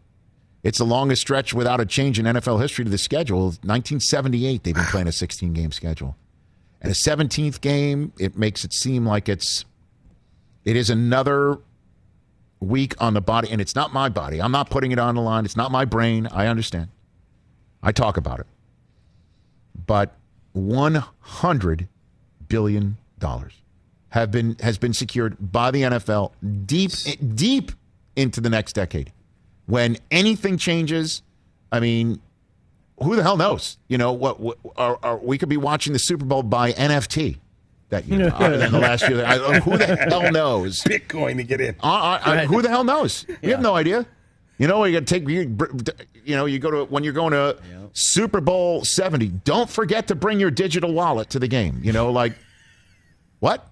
it's 0.64 0.78
the 0.78 0.86
longest 0.86 1.22
stretch 1.22 1.54
without 1.54 1.82
a 1.82 1.86
change 1.86 2.18
in 2.18 2.26
NFL 2.26 2.62
history 2.62 2.86
to 2.86 2.92
the 2.92 2.98
schedule. 2.98 3.48
1978, 3.48 4.64
they've 4.64 4.74
been 4.74 4.86
playing 4.86 5.10
a 5.10 5.12
16 5.12 5.52
game 5.52 5.74
schedule. 5.74 6.16
A 6.86 6.90
17th 6.90 7.62
game, 7.62 8.14
it 8.20 8.38
makes 8.38 8.64
it 8.64 8.74
seem 8.74 9.06
like 9.06 9.28
it's 9.28 9.66
it 10.64 10.76
is 10.76 10.90
another 10.90 11.60
week 12.60 12.96
on 13.00 13.14
the 13.14 13.22
body, 13.22 13.50
and 13.52 13.62
it's 13.62 13.76
not 13.76 13.94
my 13.94 14.10
body. 14.10 14.42
I'm 14.42 14.52
not 14.52 14.70
putting 14.70 14.92
it 14.92 15.00
on 15.00 15.16
the 15.16 15.22
line. 15.22 15.46
It's 15.46 15.56
not 15.56 15.72
my 15.72 15.86
brain. 15.86 16.28
I 16.32 16.48
understand. 16.48 16.90
I 17.84 17.92
talk 17.92 18.18
about 18.18 18.40
it. 18.40 18.48
But 19.86 20.16
100 20.54 21.88
billion 22.48 22.98
dollars 23.20 23.54
have 24.10 24.32
been 24.32 24.56
has 24.62 24.78
been 24.78 24.94
secured 24.94 25.38
by 25.40 25.72
the 25.72 25.82
NFL 25.82 26.32
deep 26.66 26.92
deep 27.36 27.72
into 28.16 28.42
the 28.42 28.50
next 28.50 28.74
decade. 28.74 29.12
When 29.66 29.98
anything 30.12 30.58
changes, 30.58 31.22
I 31.72 31.80
mean, 31.80 32.22
who 33.02 33.16
the 33.16 33.24
hell 33.24 33.38
knows? 33.38 33.78
You 33.88 33.98
know 33.98 34.14
what? 34.14 34.40
what 34.40 34.58
are, 34.76 34.98
are, 35.04 35.18
we 35.18 35.38
could 35.38 35.50
be 35.50 35.58
watching 35.58 35.94
the 35.94 36.00
Super 36.00 36.26
Bowl 36.26 36.44
by 36.44 36.72
NFT 36.74 37.38
that 37.90 38.06
year. 38.06 38.32
other 38.34 38.56
uh, 38.56 38.58
than 38.58 38.72
the 38.72 38.80
last 38.80 39.08
year, 39.08 39.24
I, 39.26 39.38
uh, 39.38 39.60
who 39.62 39.78
the 39.78 39.96
hell 39.96 40.32
knows? 40.32 40.82
Bitcoin 40.84 41.38
to 41.38 41.44
get 41.44 41.62
in. 41.62 41.76
Uh, 41.84 42.20
I, 42.24 42.46
who 42.46 42.62
the 42.62 42.70
hell 42.70 42.84
knows? 42.84 43.26
We 43.42 43.50
have 43.50 43.62
no 43.62 43.76
idea. 43.76 44.06
You 44.58 44.68
know, 44.68 44.86
you 44.86 44.94
got 44.94 45.06
to 45.06 45.14
take 45.14 45.28
you, 45.28 45.58
you 46.24 46.36
know, 46.36 46.46
you 46.46 46.60
go 46.60 46.72
to 46.72 46.86
when 46.86 47.04
you're 47.04 47.14
going 47.14 47.34
to 47.34 47.58
Super 47.92 48.40
Bowl 48.42 48.84
70, 48.84 49.28
don't 49.28 49.70
forget 49.70 50.08
to 50.08 50.16
bring 50.16 50.40
your 50.40 50.52
digital 50.52 50.94
wallet 50.94 51.30
to 51.32 51.40
the 51.40 51.48
game. 51.48 51.82
You 51.84 51.92
know, 51.92 52.12
like 52.12 52.34
what? 53.40 53.70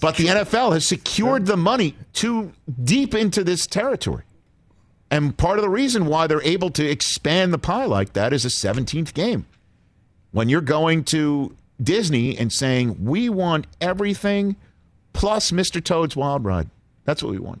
But 0.00 0.16
the 0.16 0.26
NFL 0.26 0.72
has 0.72 0.86
secured 0.86 1.46
the 1.46 1.56
money 1.56 1.96
too 2.12 2.52
deep 2.82 3.14
into 3.14 3.42
this 3.42 3.66
territory. 3.66 4.22
And 5.12 5.36
part 5.36 5.58
of 5.58 5.62
the 5.62 5.68
reason 5.68 6.06
why 6.06 6.26
they're 6.26 6.42
able 6.42 6.70
to 6.70 6.88
expand 6.88 7.52
the 7.52 7.58
pie 7.58 7.84
like 7.84 8.14
that 8.14 8.32
is 8.32 8.46
a 8.46 8.48
17th 8.48 9.12
game. 9.12 9.44
When 10.30 10.48
you're 10.48 10.62
going 10.62 11.04
to 11.04 11.54
Disney 11.82 12.38
and 12.38 12.50
saying, 12.50 13.04
we 13.04 13.28
want 13.28 13.66
everything 13.78 14.56
plus 15.12 15.50
Mr. 15.50 15.84
Toad's 15.84 16.16
Wild 16.16 16.46
Ride. 16.46 16.70
That's 17.04 17.22
what 17.22 17.30
we 17.30 17.38
want. 17.38 17.60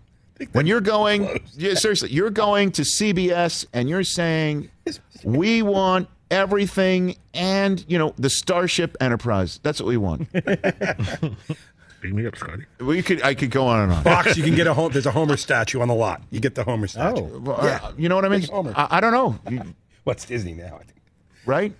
When 0.52 0.66
you're 0.66 0.80
going, 0.80 1.44
yeah, 1.52 1.74
seriously, 1.74 2.08
you're 2.08 2.30
going 2.30 2.72
to 2.72 2.82
CBS 2.82 3.66
and 3.74 3.86
you're 3.86 4.02
saying, 4.02 4.70
we 5.22 5.60
want 5.60 6.08
everything 6.30 7.16
and, 7.34 7.84
you 7.86 7.98
know, 7.98 8.14
the 8.16 8.30
Starship 8.30 8.96
Enterprise. 8.98 9.60
That's 9.62 9.78
what 9.78 9.88
we 9.88 9.98
want. 9.98 10.26
Bring 12.02 12.16
me 12.16 12.26
up, 12.26 12.36
Scotty. 12.36 12.64
We 12.80 13.00
could, 13.02 13.22
I 13.22 13.32
could 13.34 13.50
go 13.50 13.66
on 13.66 13.80
and 13.80 13.92
on. 13.92 14.02
Fox, 14.04 14.36
you 14.36 14.42
can 14.42 14.54
get 14.56 14.66
a 14.66 14.74
home. 14.74 14.92
There's 14.92 15.06
a 15.06 15.10
Homer 15.12 15.36
statue 15.36 15.80
on 15.80 15.88
the 15.88 15.94
lot. 15.94 16.20
You 16.30 16.40
get 16.40 16.54
the 16.56 16.64
Homer 16.64 16.88
statue. 16.88 17.22
Oh, 17.32 17.38
well, 17.38 17.60
uh, 17.60 17.92
you 17.96 18.08
know 18.08 18.16
what 18.16 18.24
I 18.24 18.28
mean? 18.28 18.42
Homer. 18.42 18.72
I, 18.76 18.98
I 18.98 19.00
don't 19.00 19.12
know. 19.12 19.38
You- 19.50 19.74
What's 20.04 20.24
Disney 20.26 20.52
now? 20.52 20.74
I 20.80 20.84
think. 20.84 21.00
right? 21.46 21.72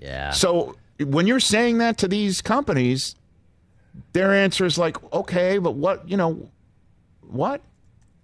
Yeah. 0.00 0.30
So 0.30 0.74
when 0.98 1.26
you're 1.26 1.38
saying 1.38 1.78
that 1.78 1.98
to 1.98 2.08
these 2.08 2.40
companies, 2.40 3.14
their 4.14 4.32
answer 4.32 4.64
is 4.64 4.78
like, 4.78 4.96
okay, 5.12 5.58
but 5.58 5.72
what, 5.72 6.08
you 6.08 6.16
know, 6.16 6.48
what? 7.20 7.60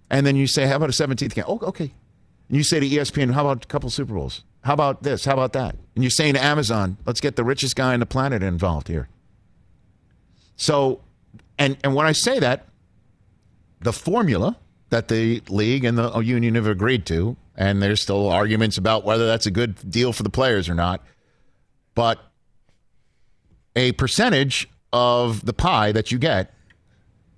And 0.09 0.25
then 0.25 0.35
you 0.35 0.47
say, 0.47 0.65
how 0.65 0.77
about 0.77 0.89
a 0.89 0.93
17th 0.93 1.35
game? 1.35 1.45
Oh, 1.47 1.59
okay. 1.61 1.93
And 2.49 2.57
you 2.57 2.63
say 2.63 2.79
to 2.79 2.87
ESPN, 2.89 3.33
how 3.33 3.41
about 3.47 3.65
a 3.65 3.67
couple 3.67 3.89
Super 3.91 4.15
Bowls? 4.15 4.43
How 4.63 4.73
about 4.73 5.03
this? 5.03 5.25
How 5.25 5.33
about 5.33 5.53
that? 5.53 5.75
And 5.95 6.03
you're 6.03 6.09
saying 6.11 6.33
to 6.33 6.43
Amazon, 6.43 6.97
let's 7.05 7.21
get 7.21 7.35
the 7.35 7.43
richest 7.43 7.75
guy 7.75 7.93
on 7.93 7.99
the 7.99 8.05
planet 8.07 8.41
involved 8.43 8.87
here. 8.87 9.09
So, 10.55 11.01
and 11.57 11.77
and 11.83 11.95
when 11.95 12.05
I 12.05 12.11
say 12.11 12.39
that, 12.39 12.67
the 13.79 13.93
formula 13.93 14.57
that 14.89 15.07
the 15.07 15.41
league 15.49 15.85
and 15.85 15.97
the 15.97 16.19
union 16.19 16.55
have 16.55 16.67
agreed 16.67 17.05
to, 17.05 17.37
and 17.55 17.81
there's 17.81 18.01
still 18.01 18.29
arguments 18.29 18.77
about 18.77 19.05
whether 19.05 19.25
that's 19.25 19.45
a 19.45 19.51
good 19.51 19.89
deal 19.89 20.13
for 20.13 20.23
the 20.23 20.29
players 20.29 20.67
or 20.69 20.75
not, 20.75 21.01
but 21.95 22.19
a 23.75 23.93
percentage 23.93 24.69
of 24.91 25.45
the 25.45 25.53
pie 25.53 25.91
that 25.93 26.11
you 26.11 26.19
get 26.19 26.53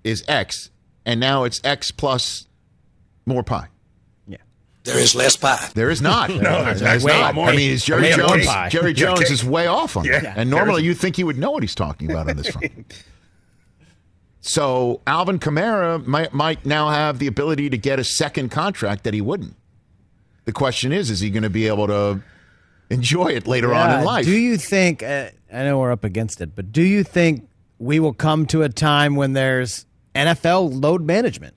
is 0.03 0.23
X, 0.27 0.71
and 1.05 1.19
now 1.19 1.43
it's 1.43 1.61
X 1.63 1.91
plus 1.91 2.47
more 3.25 3.43
pie. 3.43 3.67
There 4.83 4.99
is 4.99 5.15
less 5.15 5.37
pie. 5.37 5.69
There 5.75 5.89
is 5.89 6.01
not. 6.01 6.29
No, 6.35 6.63
there's 6.65 6.81
There's 6.81 7.03
way 7.03 7.13
not. 7.19 7.35
more. 7.35 7.47
I 7.47 7.55
mean, 7.55 7.71
it's 7.73 7.85
Jerry 7.85 8.01
Way 8.01 8.17
more 8.17 8.27
Jones. 8.29 8.45
pie. 8.47 8.69
Jerry 8.69 8.93
Jones 8.93 9.19
cake. 9.21 9.31
is 9.31 9.43
way 9.45 9.65
off 9.67 9.95
on 9.95 10.03
Yeah. 10.05 10.19
that. 10.19 10.37
And 10.37 10.49
normally 10.49 10.83
you'd 10.83 10.97
think 10.97 11.15
he 11.15 11.23
would 11.23 11.37
know 11.37 11.51
what 11.51 11.63
he's 11.63 11.75
talking 11.75 12.11
about 12.11 12.29
on 12.29 12.35
this 12.37 12.47
front. 12.49 13.03
So 14.45 15.01
Alvin 15.07 15.39
Kamara 15.39 16.05
might 16.05 16.33
might 16.33 16.65
now 16.65 16.89
have 16.89 17.19
the 17.19 17.27
ability 17.27 17.69
to 17.69 17.77
get 17.77 17.97
a 17.99 18.03
second 18.03 18.49
contract 18.49 19.05
that 19.05 19.13
he 19.13 19.21
wouldn't. 19.21 19.55
The 20.43 20.51
question 20.51 20.91
is, 20.91 21.09
is 21.09 21.21
he 21.21 21.29
going 21.29 21.43
to 21.43 21.49
be 21.49 21.67
able 21.67 21.87
to 21.87 22.21
enjoy 22.89 23.27
it 23.27 23.47
later 23.47 23.73
on 23.73 23.99
in 23.99 24.03
life? 24.05 24.25
Do 24.25 24.35
you 24.37 24.57
think? 24.57 25.01
Uh, 25.01 25.29
I 25.51 25.63
know 25.63 25.79
we're 25.79 25.93
up 25.93 26.03
against 26.03 26.41
it, 26.41 26.55
but 26.55 26.73
do 26.73 26.81
you 26.81 27.03
think 27.05 27.47
we 27.79 28.01
will 28.01 28.13
come 28.13 28.45
to 28.47 28.63
a 28.63 28.69
time 28.69 29.15
when 29.15 29.31
there's 29.31 29.85
NFL 30.13 30.81
load 30.83 31.03
management? 31.05 31.55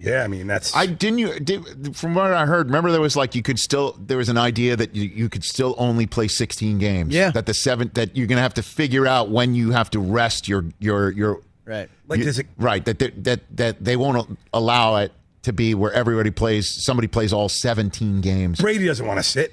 Yeah, 0.00 0.22
I 0.22 0.28
mean 0.28 0.46
that's. 0.46 0.74
I 0.76 0.86
didn't 0.86 1.18
you 1.18 1.40
did, 1.40 1.96
from 1.96 2.14
what 2.14 2.32
I 2.32 2.46
heard. 2.46 2.66
Remember, 2.68 2.92
there 2.92 3.00
was 3.00 3.16
like 3.16 3.34
you 3.34 3.42
could 3.42 3.58
still 3.58 3.96
there 3.98 4.16
was 4.18 4.28
an 4.28 4.38
idea 4.38 4.76
that 4.76 4.94
you, 4.94 5.04
you 5.04 5.28
could 5.28 5.42
still 5.44 5.74
only 5.76 6.06
play 6.06 6.28
16 6.28 6.78
games. 6.78 7.12
Yeah. 7.14 7.30
that 7.32 7.46
the 7.46 7.54
seven 7.54 7.90
that 7.94 8.16
you're 8.16 8.26
gonna 8.28 8.40
have 8.40 8.54
to 8.54 8.62
figure 8.62 9.06
out 9.06 9.30
when 9.30 9.54
you 9.54 9.72
have 9.72 9.90
to 9.90 9.98
rest 10.00 10.46
your 10.48 10.66
your 10.78 11.10
your 11.10 11.40
Right. 11.64 11.90
Like 12.06 12.20
you- 12.20 12.24
does 12.24 12.38
it- 12.38 12.46
right 12.56 12.84
that 12.84 12.98
they- 12.98 13.10
that 13.10 13.40
that 13.56 13.84
they 13.84 13.96
won't 13.96 14.38
allow 14.54 14.96
it 14.96 15.12
to 15.42 15.52
be 15.52 15.74
where 15.74 15.92
everybody 15.92 16.30
plays. 16.30 16.70
Somebody 16.70 17.08
plays 17.08 17.32
all 17.32 17.48
17 17.48 18.20
games. 18.20 18.60
Brady 18.60 18.86
doesn't 18.86 19.06
want 19.06 19.18
to 19.18 19.22
sit. 19.22 19.52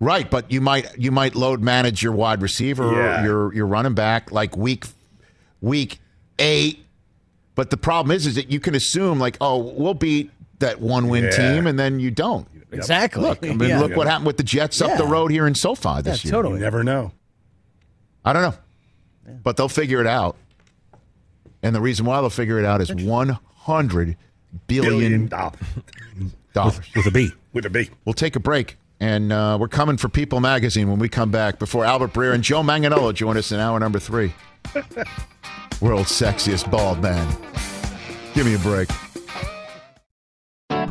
Right, 0.00 0.28
but 0.28 0.50
you 0.50 0.60
might 0.60 0.98
you 0.98 1.12
might 1.12 1.36
load 1.36 1.60
manage 1.62 2.02
your 2.02 2.12
wide 2.12 2.42
receiver 2.42 2.92
Yeah. 2.92 3.20
or 3.22 3.24
your 3.24 3.54
your 3.54 3.66
running 3.66 3.94
back 3.94 4.32
like 4.32 4.56
week 4.56 4.86
week 5.60 6.00
eight. 6.40 6.84
But 7.54 7.70
the 7.70 7.76
problem 7.76 8.14
is 8.14 8.26
is 8.26 8.34
that 8.36 8.50
you 8.50 8.60
can 8.60 8.74
assume 8.74 9.18
like, 9.18 9.36
oh, 9.40 9.58
we'll 9.58 9.94
beat 9.94 10.30
that 10.60 10.80
one 10.80 11.08
win 11.08 11.24
Yeah. 11.24 11.30
team 11.30 11.66
and 11.66 11.78
then 11.78 12.00
you 12.00 12.10
don't. 12.10 12.46
Exactly. 12.70 13.22
Look, 13.22 13.44
I 13.44 13.52
mean, 13.52 13.68
Yeah. 13.68 13.80
look 13.80 13.94
what 13.96 14.06
happened 14.06 14.26
with 14.26 14.38
the 14.38 14.42
Jets 14.42 14.80
up 14.80 14.96
the 14.96 15.04
road 15.04 15.30
here 15.30 15.46
in 15.46 15.54
SoFi 15.54 16.00
this 16.02 16.24
Yeah, 16.24 16.28
year. 16.28 16.32
totally. 16.32 16.54
You 16.54 16.60
never 16.60 16.82
know. 16.82 17.12
I 18.24 18.32
don't 18.32 18.42
know. 18.42 18.54
But 19.42 19.56
they'll 19.56 19.68
figure 19.68 20.00
it 20.00 20.06
out. 20.06 20.36
And 21.62 21.74
the 21.74 21.80
reason 21.80 22.06
why 22.06 22.20
they'll 22.20 22.30
figure 22.30 22.58
it 22.58 22.64
out 22.64 22.80
is 22.80 22.92
100 22.92 24.16
billion 24.66 24.90
Billion 24.90 25.26
dollars 25.28 25.58
dollars. 26.54 26.80
with 26.96 27.06
a 27.06 27.10
B. 27.10 27.30
with 27.52 27.66
a 27.66 27.70
B. 27.70 27.90
We'll 28.04 28.14
take 28.14 28.34
a 28.36 28.40
break. 28.40 28.78
And 29.00 29.32
uh, 29.32 29.56
we're 29.60 29.68
coming 29.68 29.96
for 29.96 30.08
People 30.08 30.40
Magazine 30.40 30.88
when 30.88 30.98
we 30.98 31.08
come 31.08 31.30
back 31.30 31.58
before 31.58 31.84
Albert 31.84 32.12
Breer 32.12 32.32
and 32.34 32.42
Joe 32.44 32.62
Manganiello 32.62 33.12
join 33.14 33.36
us 33.36 33.50
in 33.52 33.58
hour 33.60 33.78
number 33.80 33.98
three. 33.98 34.32
World's 35.82 36.12
sexiest 36.12 36.70
bald 36.70 37.02
man. 37.02 37.36
Give 38.34 38.46
me 38.46 38.54
a 38.54 38.58
break. 38.58 38.88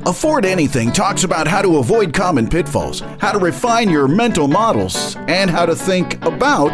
Afford 0.05 0.45
Anything 0.45 0.91
talks 0.91 1.23
about 1.23 1.47
how 1.47 1.61
to 1.61 1.77
avoid 1.77 2.13
common 2.13 2.49
pitfalls, 2.49 2.99
how 3.19 3.31
to 3.31 3.39
refine 3.39 3.89
your 3.89 4.07
mental 4.07 4.47
models, 4.47 5.15
and 5.27 5.49
how 5.49 5.65
to 5.65 5.75
think 5.75 6.23
about 6.25 6.73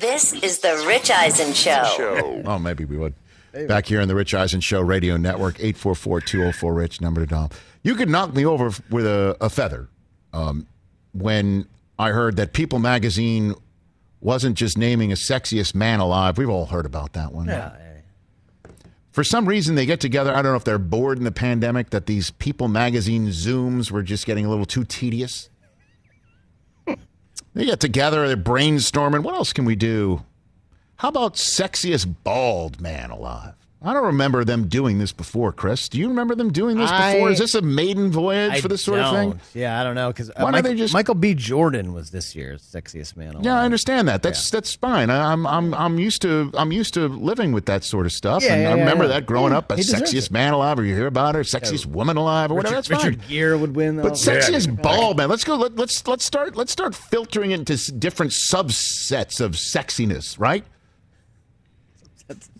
This 0.00 0.32
is 0.32 0.58
the 0.58 0.84
Rich 0.86 1.10
Eisen 1.10 1.52
Show. 1.52 2.42
Oh, 2.44 2.58
maybe 2.58 2.84
we 2.84 2.96
would. 2.96 3.14
Back 3.68 3.86
here 3.86 4.00
on 4.00 4.08
the 4.08 4.14
Rich 4.14 4.32
Eisen 4.34 4.60
Show 4.60 4.80
Radio 4.80 5.16
Network, 5.16 5.58
844-204-RICH, 5.58 7.00
number 7.00 7.20
to 7.20 7.26
dial. 7.26 7.52
You 7.82 7.94
could 7.94 8.08
knock 8.08 8.34
me 8.34 8.46
over 8.46 8.70
with 8.90 9.06
a, 9.06 9.36
a 9.40 9.50
feather 9.50 9.88
um, 10.32 10.66
when 11.12 11.66
I 11.98 12.10
heard 12.10 12.36
that 12.36 12.54
People 12.54 12.78
Magazine 12.78 13.54
wasn't 14.20 14.56
just 14.56 14.78
naming 14.78 15.12
a 15.12 15.16
sexiest 15.16 15.74
man 15.74 16.00
alive. 16.00 16.38
We've 16.38 16.48
all 16.48 16.66
heard 16.66 16.86
about 16.86 17.12
that 17.12 17.32
one. 17.32 17.46
Yeah. 17.48 17.76
For 19.10 19.22
some 19.22 19.46
reason, 19.46 19.74
they 19.74 19.84
get 19.84 20.00
together. 20.00 20.32
I 20.34 20.40
don't 20.40 20.52
know 20.52 20.56
if 20.56 20.64
they're 20.64 20.78
bored 20.78 21.18
in 21.18 21.24
the 21.24 21.32
pandemic 21.32 21.90
that 21.90 22.06
these 22.06 22.30
People 22.30 22.68
Magazine 22.68 23.28
Zooms 23.28 23.90
were 23.90 24.02
just 24.02 24.24
getting 24.24 24.46
a 24.46 24.48
little 24.48 24.64
too 24.64 24.84
tedious. 24.84 25.50
They 27.54 27.66
get 27.66 27.80
together, 27.80 28.26
they're 28.26 28.36
brainstorming. 28.36 29.22
What 29.22 29.34
else 29.34 29.52
can 29.52 29.64
we 29.64 29.76
do? 29.76 30.24
How 30.96 31.08
about 31.08 31.34
sexiest 31.34 32.14
bald 32.24 32.80
man 32.80 33.10
alive? 33.10 33.54
I 33.84 33.92
don't 33.92 34.04
remember 34.06 34.44
them 34.44 34.68
doing 34.68 34.98
this 34.98 35.12
before, 35.12 35.52
Chris. 35.52 35.88
Do 35.88 35.98
you 35.98 36.08
remember 36.08 36.34
them 36.34 36.52
doing 36.52 36.76
this 36.76 36.90
before? 36.90 37.30
Is 37.30 37.38
this 37.38 37.54
a 37.54 37.62
maiden 37.62 38.10
voyage 38.10 38.52
I 38.52 38.60
for 38.60 38.68
this 38.68 38.82
sort 38.82 39.00
of 39.00 39.14
thing? 39.14 39.40
Yeah, 39.54 39.80
I 39.80 39.84
don't 39.84 39.94
know 39.94 40.08
because 40.08 40.30
uh, 40.30 40.34
Why 40.36 40.42
don't 40.44 40.52
Michael, 40.52 40.70
they 40.70 40.76
just- 40.76 40.94
Michael 40.94 41.14
B. 41.14 41.34
Jordan 41.34 41.92
was 41.92 42.10
this 42.10 42.34
year's 42.36 42.62
sexiest 42.62 43.16
man. 43.16 43.32
Alive. 43.34 43.44
Yeah, 43.44 43.60
I 43.60 43.64
understand 43.64 44.08
that. 44.08 44.22
That's 44.22 44.50
that's 44.50 44.74
fine. 44.74 45.10
I, 45.10 45.32
I'm 45.32 45.46
I'm 45.46 45.74
I'm 45.74 45.98
used 45.98 46.22
to 46.22 46.50
I'm 46.54 46.72
used 46.72 46.94
to 46.94 47.08
living 47.08 47.52
with 47.52 47.66
that 47.66 47.84
sort 47.84 48.06
of 48.06 48.12
stuff, 48.12 48.42
Yeah, 48.42 48.54
and 48.54 48.62
yeah, 48.62 48.70
I 48.70 48.72
remember 48.74 49.04
yeah. 49.04 49.08
that 49.14 49.26
growing 49.26 49.52
Yeah, 49.52 49.58
up. 49.58 49.72
A 49.72 49.76
sexiest 49.76 50.30
man 50.30 50.52
alive, 50.52 50.78
or 50.78 50.84
you 50.84 50.94
hear 50.94 51.06
about 51.06 51.34
her, 51.34 51.42
sexiest 51.42 51.86
woman 51.86 52.16
alive, 52.16 52.50
or 52.50 52.54
whatever. 52.54 52.76
Richard, 52.76 52.90
That's 52.92 53.02
fine. 53.02 53.12
Richard 53.14 53.28
Gere 53.28 53.56
would 53.58 53.74
win. 53.74 53.96
though. 53.96 54.04
But 54.04 54.12
sexiest 54.12 54.80
ball 54.82 55.14
man. 55.14 55.28
Let's 55.28 55.44
go. 55.44 55.56
Let, 55.56 55.76
let's 55.76 56.06
let's 56.06 56.24
start. 56.24 56.56
Let's 56.56 56.72
start 56.72 56.94
filtering 56.94 57.50
into 57.50 57.76
different 57.92 58.32
subsets 58.32 59.40
of 59.40 59.52
sexiness. 59.52 60.38
Right. 60.38 60.64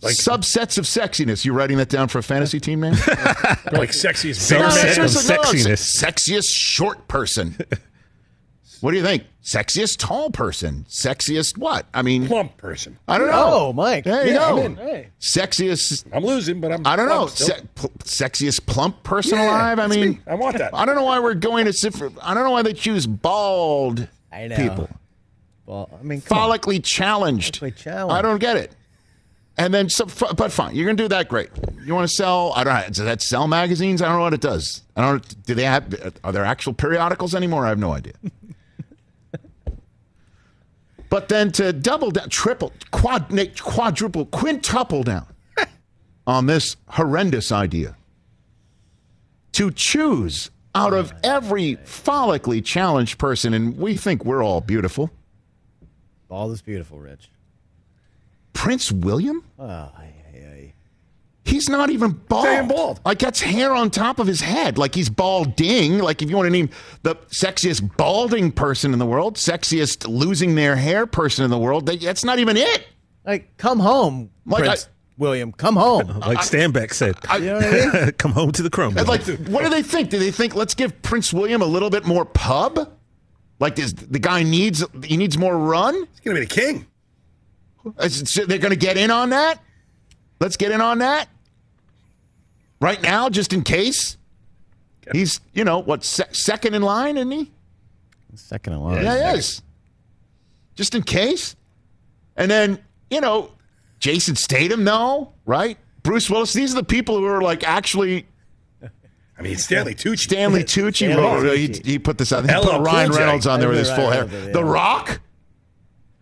Subsets 0.00 0.78
of 0.78 0.84
sexiness. 0.84 1.44
You 1.44 1.52
writing 1.52 1.76
that 1.78 1.88
down 1.88 2.08
for 2.08 2.18
a 2.18 2.22
fantasy 2.22 2.60
team, 2.60 2.80
man? 2.80 2.92
like 3.72 3.90
sexiest 3.90 4.50
No, 4.50 4.58
bigger 4.58 4.68
no, 4.68 4.74
man. 4.74 4.94
seriously, 4.94 5.34
no, 5.36 5.42
Sexiest 5.74 6.50
short 6.54 7.08
person. 7.08 7.56
what 8.80 8.90
do 8.92 8.96
you 8.96 9.02
think? 9.02 9.24
Sexiest 9.42 9.98
tall 9.98 10.30
person. 10.30 10.86
Sexiest 10.88 11.58
what? 11.58 11.86
I 11.92 12.02
mean, 12.02 12.26
plump 12.28 12.56
person. 12.58 12.96
I 13.08 13.18
don't 13.18 13.26
know. 13.28 13.42
Oh, 13.44 13.72
Mike. 13.72 14.04
There 14.04 14.26
you 14.26 14.34
Yeah, 14.34 14.46
I'm 14.48 14.54
go. 14.56 14.62
in. 14.62 14.76
Hey. 14.76 15.08
Sexiest. 15.20 16.04
I'm 16.12 16.24
losing, 16.24 16.60
but 16.60 16.70
I'm. 16.72 16.86
I 16.86 16.94
don't 16.94 17.08
know. 17.08 17.26
plump 17.26 17.30
still. 17.30 17.46
Se- 17.48 17.62
pl- 17.74 17.90
sexiest 18.04 18.66
plump 18.66 19.02
person 19.02 19.38
Yeah, 19.38 19.46
alive. 19.50 19.78
I 19.80 19.88
that's 19.88 19.96
mean, 19.96 20.10
me. 20.10 20.18
I 20.28 20.34
want 20.36 20.58
that. 20.58 20.72
I 20.74 20.84
don't 20.86 20.94
know 20.94 21.04
why 21.04 21.18
we're 21.18 21.34
going 21.34 21.64
to. 21.66 21.72
sit 21.72 21.92
for- 21.94 22.12
I 22.22 22.34
don't 22.34 22.44
know 22.44 22.50
why 22.52 22.62
they 22.62 22.72
choose 22.72 23.04
bald 23.06 24.06
I 24.32 24.46
know. 24.46 24.56
people. 24.56 24.88
Well, 25.66 25.90
I 25.98 26.02
mean, 26.04 26.20
come 26.20 26.38
on. 26.38 26.50
Follically 26.58 26.82
challenged. 26.82 27.60
Follically 27.60 27.74
challenged. 27.76 28.14
I 28.16 28.22
don't 28.22 28.38
get 28.38 28.56
it. 28.56 28.72
And 29.58 29.72
then, 29.72 29.88
so, 29.88 30.04
f- 30.06 30.36
but 30.36 30.50
fine, 30.50 30.74
you're 30.74 30.86
gonna 30.86 30.96
do 30.96 31.08
that. 31.08 31.28
Great. 31.28 31.50
You 31.84 31.94
want 31.94 32.08
to 32.08 32.14
sell? 32.14 32.52
I 32.56 32.64
don't. 32.64 32.74
know. 32.74 32.86
Does 32.88 32.98
that 32.98 33.20
sell 33.20 33.46
magazines? 33.46 34.00
I 34.00 34.06
don't 34.06 34.16
know 34.16 34.22
what 34.22 34.34
it 34.34 34.40
does. 34.40 34.82
I 34.96 35.02
don't. 35.02 35.44
Do 35.44 35.54
they 35.54 35.64
have? 35.64 36.14
Are 36.24 36.32
there 36.32 36.44
actual 36.44 36.72
periodicals 36.72 37.34
anymore? 37.34 37.66
I 37.66 37.68
have 37.68 37.78
no 37.78 37.92
idea. 37.92 38.14
but 41.10 41.28
then 41.28 41.52
to 41.52 41.72
double 41.72 42.10
down, 42.10 42.30
triple, 42.30 42.72
quad, 42.92 43.30
quadruple, 43.60 44.26
quintuple 44.26 45.02
down 45.02 45.26
on 46.26 46.46
this 46.46 46.76
horrendous 46.86 47.52
idea 47.52 47.96
to 49.52 49.70
choose 49.70 50.50
out 50.74 50.94
of 50.94 51.12
every 51.22 51.76
follically 51.84 52.64
challenged 52.64 53.18
person, 53.18 53.52
and 53.52 53.76
we 53.76 53.96
think 53.96 54.24
we're 54.24 54.42
all 54.42 54.62
beautiful. 54.62 55.10
All 56.30 56.50
is 56.50 56.62
beautiful, 56.62 56.98
Rich. 56.98 57.28
Prince 58.52 58.92
William? 58.92 59.44
Oh, 59.58 59.64
ay, 59.66 59.92
ay, 59.98 60.38
ay. 60.38 60.74
He's 61.44 61.68
not 61.68 61.90
even 61.90 62.12
bald. 62.12 62.44
Damn 62.44 62.68
bald. 62.68 63.00
Like 63.04 63.18
that's 63.18 63.40
hair 63.40 63.74
on 63.74 63.90
top 63.90 64.18
of 64.18 64.26
his 64.26 64.40
head. 64.40 64.78
Like 64.78 64.94
he's 64.94 65.08
balding. 65.10 65.98
Like 65.98 66.22
if 66.22 66.30
you 66.30 66.36
want 66.36 66.46
to 66.46 66.50
name 66.50 66.70
the 67.02 67.16
sexiest 67.30 67.96
balding 67.96 68.52
person 68.52 68.92
in 68.92 68.98
the 68.98 69.06
world, 69.06 69.36
sexiest 69.36 70.06
losing 70.08 70.54
their 70.54 70.76
hair 70.76 71.06
person 71.06 71.44
in 71.44 71.50
the 71.50 71.58
world, 71.58 71.86
that, 71.86 72.00
that's 72.00 72.24
not 72.24 72.38
even 72.38 72.56
it. 72.56 72.86
Like, 73.24 73.56
come 73.56 73.78
home, 73.78 74.30
Like, 74.46 74.64
Prince 74.64 74.88
William. 75.18 75.52
Come 75.52 75.76
home. 75.76 76.08
Like 76.20 76.38
Stanbeck 76.38 76.92
said, 76.92 77.16
you 77.34 77.46
know 77.46 77.54
what 77.56 77.64
I 77.64 78.04
mean? 78.04 78.12
come 78.18 78.32
home 78.32 78.52
to 78.52 78.62
the 78.62 78.70
Chrome. 78.70 78.96
And 78.96 79.06
like, 79.08 79.22
what 79.48 79.62
do 79.62 79.68
they 79.68 79.82
think? 79.82 80.10
Do 80.10 80.18
they 80.18 80.30
think 80.30 80.54
let's 80.54 80.74
give 80.74 81.00
Prince 81.02 81.32
William 81.32 81.62
a 81.62 81.66
little 81.66 81.90
bit 81.90 82.04
more 82.06 82.24
pub? 82.24 82.92
Like, 83.60 83.76
does 83.76 83.94
the 83.94 84.18
guy 84.18 84.42
needs 84.42 84.84
he 85.04 85.16
needs 85.16 85.38
more 85.38 85.56
run? 85.56 85.94
He's 85.94 86.20
gonna 86.24 86.40
be 86.40 86.46
the 86.46 86.54
king. 86.54 86.86
Is- 88.00 88.30
so 88.30 88.44
they're 88.44 88.58
going 88.58 88.70
to 88.72 88.76
get 88.76 88.96
in 88.96 89.10
on 89.10 89.30
that. 89.30 89.60
Let's 90.40 90.56
get 90.56 90.72
in 90.72 90.80
on 90.80 90.98
that 90.98 91.28
right 92.80 93.00
now, 93.02 93.28
just 93.28 93.52
in 93.52 93.62
case. 93.62 94.16
He's, 95.12 95.40
you 95.52 95.64
know, 95.64 95.78
what 95.80 96.04
se- 96.04 96.24
second 96.32 96.74
in 96.74 96.82
line, 96.82 97.16
isn't 97.16 97.30
he? 97.30 97.50
Second 98.34 98.74
in 98.74 98.80
line. 98.80 99.02
Yeah, 99.04 99.32
he 99.32 99.38
is. 99.38 99.62
Just 100.74 100.94
in 100.94 101.02
case. 101.02 101.54
And 102.36 102.50
then, 102.50 102.78
you 103.10 103.20
know, 103.20 103.50
Jason 103.98 104.36
Statham, 104.36 104.84
no, 104.84 105.32
right? 105.44 105.76
Bruce 106.02 106.30
Willis. 106.30 106.52
These 106.52 106.72
are 106.72 106.76
the 106.76 106.84
people 106.84 107.18
who 107.18 107.26
are 107.26 107.42
like 107.42 107.62
actually. 107.66 108.26
I 109.38 109.42
mean, 109.42 109.56
Stanley 109.56 109.94
Tucci. 109.94 110.18
Stanley 110.20 110.64
Tucci. 110.64 110.96
Stanley 110.96 111.16
wrote- 111.16 111.44
Tucci. 111.44 111.84
He, 111.84 111.92
he 111.92 111.98
put 111.98 112.16
this 112.18 112.32
out. 112.32 112.48
He 112.48 112.54
LL 112.56 112.62
put 112.62 112.80
Ryan 112.80 113.10
Reynolds 113.10 113.46
on 113.46 113.60
there 113.60 113.68
with 113.68 113.78
his 113.78 113.90
full 113.92 114.10
hair. 114.10 114.24
The 114.24 114.64
Rock. 114.64 115.20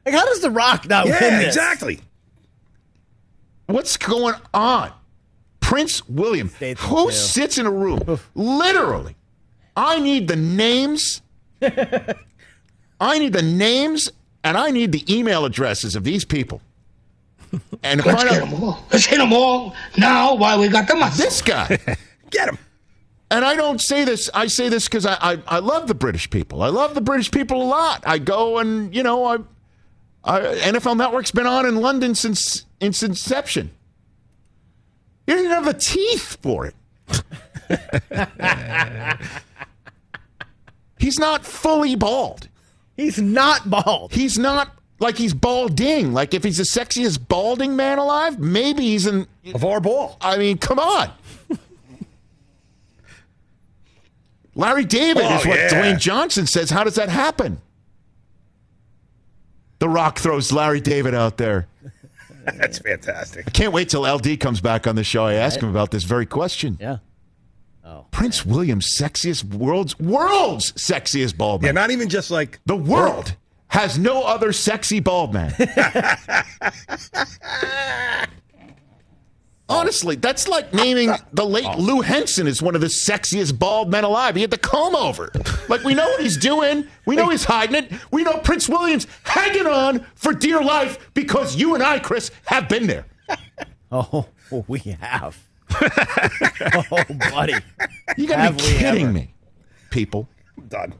Like, 0.06 0.14
how 0.14 0.24
does 0.26 0.40
The 0.40 0.50
Rock 0.50 0.88
not 0.88 1.04
win 1.04 1.14
Yeah, 1.14 1.38
this? 1.38 1.46
exactly. 1.48 2.00
What's 3.66 3.96
going 3.96 4.34
on? 4.52 4.92
Prince 5.60 6.08
William. 6.08 6.48
Statham, 6.48 6.88
Who 6.88 7.06
too. 7.06 7.12
sits 7.12 7.58
in 7.58 7.66
a 7.66 7.70
room? 7.70 8.18
Literally. 8.34 9.14
I 9.76 10.00
need 10.00 10.26
the 10.26 10.36
names. 10.36 11.22
I 13.00 13.18
need 13.18 13.32
the 13.32 13.42
names 13.42 14.10
and 14.42 14.56
I 14.56 14.70
need 14.70 14.92
the 14.92 15.04
email 15.14 15.44
addresses 15.44 15.94
of 15.96 16.04
these 16.04 16.24
people. 16.24 16.60
And 17.82 18.04
Let's 18.04 18.22
find 18.22 18.30
get 18.30 18.42
out 18.42 18.50
them 18.50 18.62
all. 18.62 18.84
Let's 18.92 19.06
hit 19.06 19.18
them 19.18 19.32
all 19.32 19.74
now 19.96 20.34
while 20.36 20.60
we 20.60 20.68
got 20.68 20.86
the 20.86 20.94
muscle. 20.94 21.24
this 21.24 21.42
guy. 21.42 21.78
Get 22.30 22.48
him. 22.48 22.58
And 23.30 23.44
I 23.44 23.56
don't 23.56 23.80
say 23.80 24.04
this. 24.04 24.30
I 24.34 24.46
say 24.46 24.68
this 24.68 24.86
because 24.86 25.04
I, 25.06 25.14
I 25.20 25.42
I 25.48 25.58
love 25.58 25.88
the 25.88 25.94
British 25.94 26.30
people. 26.30 26.62
I 26.62 26.68
love 26.68 26.94
the 26.94 27.00
British 27.00 27.30
people 27.30 27.60
a 27.62 27.64
lot. 27.64 28.04
I 28.06 28.18
go 28.18 28.58
and 28.58 28.94
you 28.94 29.02
know 29.02 29.24
I, 29.24 29.38
I 30.24 30.40
NFL 30.40 30.96
Network's 30.96 31.30
been 31.30 31.46
on 31.46 31.66
in 31.66 31.76
London 31.76 32.14
since 32.14 32.66
its 32.80 33.02
inception. 33.02 33.70
You 35.26 35.36
didn't 35.36 35.50
have 35.50 35.64
the 35.64 35.74
teeth 35.74 36.36
for 36.42 36.66
it. 36.66 36.74
he's 40.98 41.18
not 41.18 41.44
fully 41.44 41.94
bald. 41.96 42.48
He's 42.96 43.18
not 43.20 43.70
bald. 43.70 44.12
He's 44.12 44.38
not 44.38 44.72
like 44.98 45.16
he's 45.16 45.32
balding. 45.34 46.12
Like 46.12 46.34
if 46.34 46.44
he's 46.44 46.58
the 46.58 46.64
sexiest 46.64 47.26
balding 47.28 47.76
man 47.76 47.98
alive, 47.98 48.38
maybe 48.38 48.82
he's 48.82 49.06
in. 49.06 49.26
Of 49.54 49.64
our 49.64 49.80
ball. 49.80 50.16
I 50.20 50.36
mean, 50.36 50.58
come 50.58 50.78
on. 50.78 51.10
Larry 54.54 54.84
David 54.84 55.22
Oh, 55.24 55.36
is 55.38 55.46
what 55.46 55.58
yeah. 55.58 55.68
Dwayne 55.70 55.98
Johnson 55.98 56.46
says. 56.46 56.70
How 56.70 56.84
does 56.84 56.96
that 56.96 57.08
happen? 57.08 57.60
The 59.80 59.88
Rock 59.88 60.18
throws 60.18 60.52
Larry 60.52 60.80
David 60.80 61.14
out 61.14 61.36
there. 61.38 61.66
That's 62.44 62.78
fantastic. 62.78 63.44
I 63.46 63.50
can't 63.50 63.72
wait 63.72 63.88
till 63.88 64.02
LD 64.02 64.38
comes 64.38 64.60
back 64.60 64.86
on 64.86 64.94
the 64.94 65.04
show. 65.04 65.24
I 65.24 65.34
ask 65.34 65.60
him 65.60 65.68
about 65.68 65.90
this 65.90 66.04
very 66.04 66.26
question. 66.26 66.78
Yeah. 66.80 66.98
Oh, 67.84 68.04
Prince 68.10 68.46
William's 68.46 68.86
sexiest 68.96 69.44
world's 69.44 69.98
world's 69.98 70.72
sexiest 70.72 71.36
bald 71.36 71.62
man. 71.62 71.68
Yeah, 71.68 71.72
not 71.72 71.90
even 71.90 72.08
just 72.08 72.30
like 72.30 72.60
the 72.66 72.76
world 72.76 73.34
has 73.68 73.98
no 73.98 74.22
other 74.22 74.52
sexy 74.52 75.00
bald 75.00 75.32
man. 75.32 75.52
Oh. 79.70 79.76
Honestly, 79.78 80.16
that's 80.16 80.48
like 80.48 80.74
naming 80.74 81.12
the 81.32 81.46
late 81.46 81.78
Lou 81.78 82.00
Henson 82.00 82.46
as 82.46 82.60
one 82.60 82.74
of 82.74 82.80
the 82.80 82.88
sexiest 82.88 83.58
bald 83.58 83.90
men 83.90 84.04
alive. 84.04 84.34
He 84.34 84.40
had 84.42 84.50
the 84.50 84.58
comb 84.58 84.96
over. 84.96 85.30
Like, 85.68 85.84
we 85.84 85.94
know 85.94 86.04
what 86.06 86.20
he's 86.20 86.36
doing. 86.36 86.86
We 87.06 87.14
know 87.16 87.28
he's 87.30 87.44
hiding 87.44 87.76
it. 87.76 87.92
We 88.10 88.24
know 88.24 88.38
Prince 88.38 88.68
William's 88.68 89.06
hanging 89.22 89.66
on 89.66 90.04
for 90.16 90.32
dear 90.32 90.60
life 90.60 91.10
because 91.14 91.54
you 91.56 91.74
and 91.74 91.82
I, 91.82 92.00
Chris, 92.00 92.30
have 92.46 92.68
been 92.68 92.86
there. 92.86 93.06
Oh, 93.92 94.28
we 94.68 94.78
have. 95.00 95.36
oh, 95.72 97.04
buddy. 97.32 97.54
You 98.16 98.28
gotta 98.28 98.42
Have 98.42 98.56
be 98.56 98.62
kidding 98.62 99.06
ever. 99.06 99.12
me, 99.12 99.34
people. 99.90 100.28
I'm 100.56 100.66
done. 100.68 100.94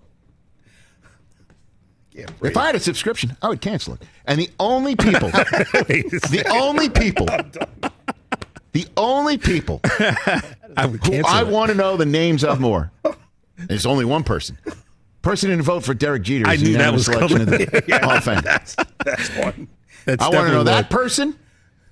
If 2.13 2.57
I 2.57 2.67
had 2.67 2.75
a 2.75 2.81
subscription, 2.81 3.37
I 3.41 3.49
would 3.49 3.61
cancel 3.61 3.95
it. 3.95 4.03
And 4.27 4.41
the 4.41 4.51
only 4.59 4.97
people, 4.97 5.29
the 5.31 6.45
only 6.51 6.89
people, 6.89 7.27
the 8.73 8.87
only 8.97 9.39
people 9.39 9.81
I 9.85 10.87
who 10.87 11.23
I 11.25 11.43
want 11.43 11.71
to 11.71 11.77
know 11.77 11.97
the 11.97 12.07
names 12.07 12.45
of 12.45 12.61
more. 12.61 12.93
There's 13.57 13.87
only 13.87 14.05
one 14.05 14.25
person. 14.25 14.59
Person 15.23 15.51
didn't 15.51 15.65
vote 15.65 15.85
for 15.85 15.93
Derek 15.93 16.23
Jeter. 16.23 16.49
I 16.49 16.57
knew 16.57 16.79
that 16.79 16.93
was 16.93 17.05
selection 17.05 17.45
coming. 17.45 17.63
of 17.63 17.71
the 17.71 17.85
Yeah, 17.89 18.05
Hall 18.05 18.17
of 18.17 18.25
Fame. 18.25 18.41
That's 18.43 18.75
that's 19.05 19.29
one. 19.37 19.69
That's 20.07 20.23
I 20.23 20.29
want 20.29 20.47
to 20.49 20.53
know 20.53 20.65
definitely 20.65 20.83
that 20.83 20.91
person. 20.91 21.39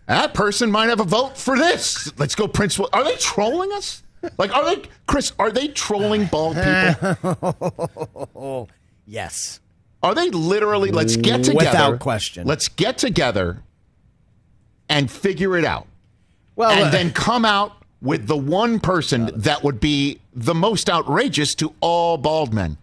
That 0.07 0.33
person 0.33 0.71
might 0.71 0.89
have 0.89 1.01
a 1.01 1.05
vote 1.05 1.37
for 1.37 1.59
this. 1.59 2.11
Let's 2.19 2.35
go, 2.35 2.49
Prince. 2.49 2.81
Are 2.81 3.05
they 3.05 3.17
trolling 3.17 3.71
us? 3.75 4.03
Like, 4.39 4.57
are 4.57 4.65
they, 4.65 4.83
Chris? 5.07 5.35
Are 5.39 5.53
they 5.53 5.69
trolling 5.69 6.25
bald 6.25 6.57
people? 6.57 8.71
yes. 9.07 9.61
Are 10.03 10.15
they 10.15 10.31
literally? 10.31 10.91
Let's 10.91 11.17
get 11.17 11.45
together. 11.45 11.57
Without 11.57 12.01
question. 12.01 12.47
Let's 12.47 12.69
get 12.69 12.97
together 12.97 13.63
and 14.89 15.11
figure 15.11 15.59
it 15.59 15.67
out. 15.67 15.87
Well, 16.59 16.73
and 16.73 16.89
uh, 16.89 16.91
then 16.91 17.13
come 17.13 17.45
out 17.45 17.85
with 18.03 18.27
the 18.27 18.37
one 18.37 18.81
person 18.81 19.31
that 19.33 19.63
would 19.63 19.79
be 19.79 20.19
the 20.35 20.55
most 20.55 20.91
outrageous 20.91 21.55
to 21.57 21.73
all 21.81 22.19
bald 22.19 22.53
men 22.53 22.79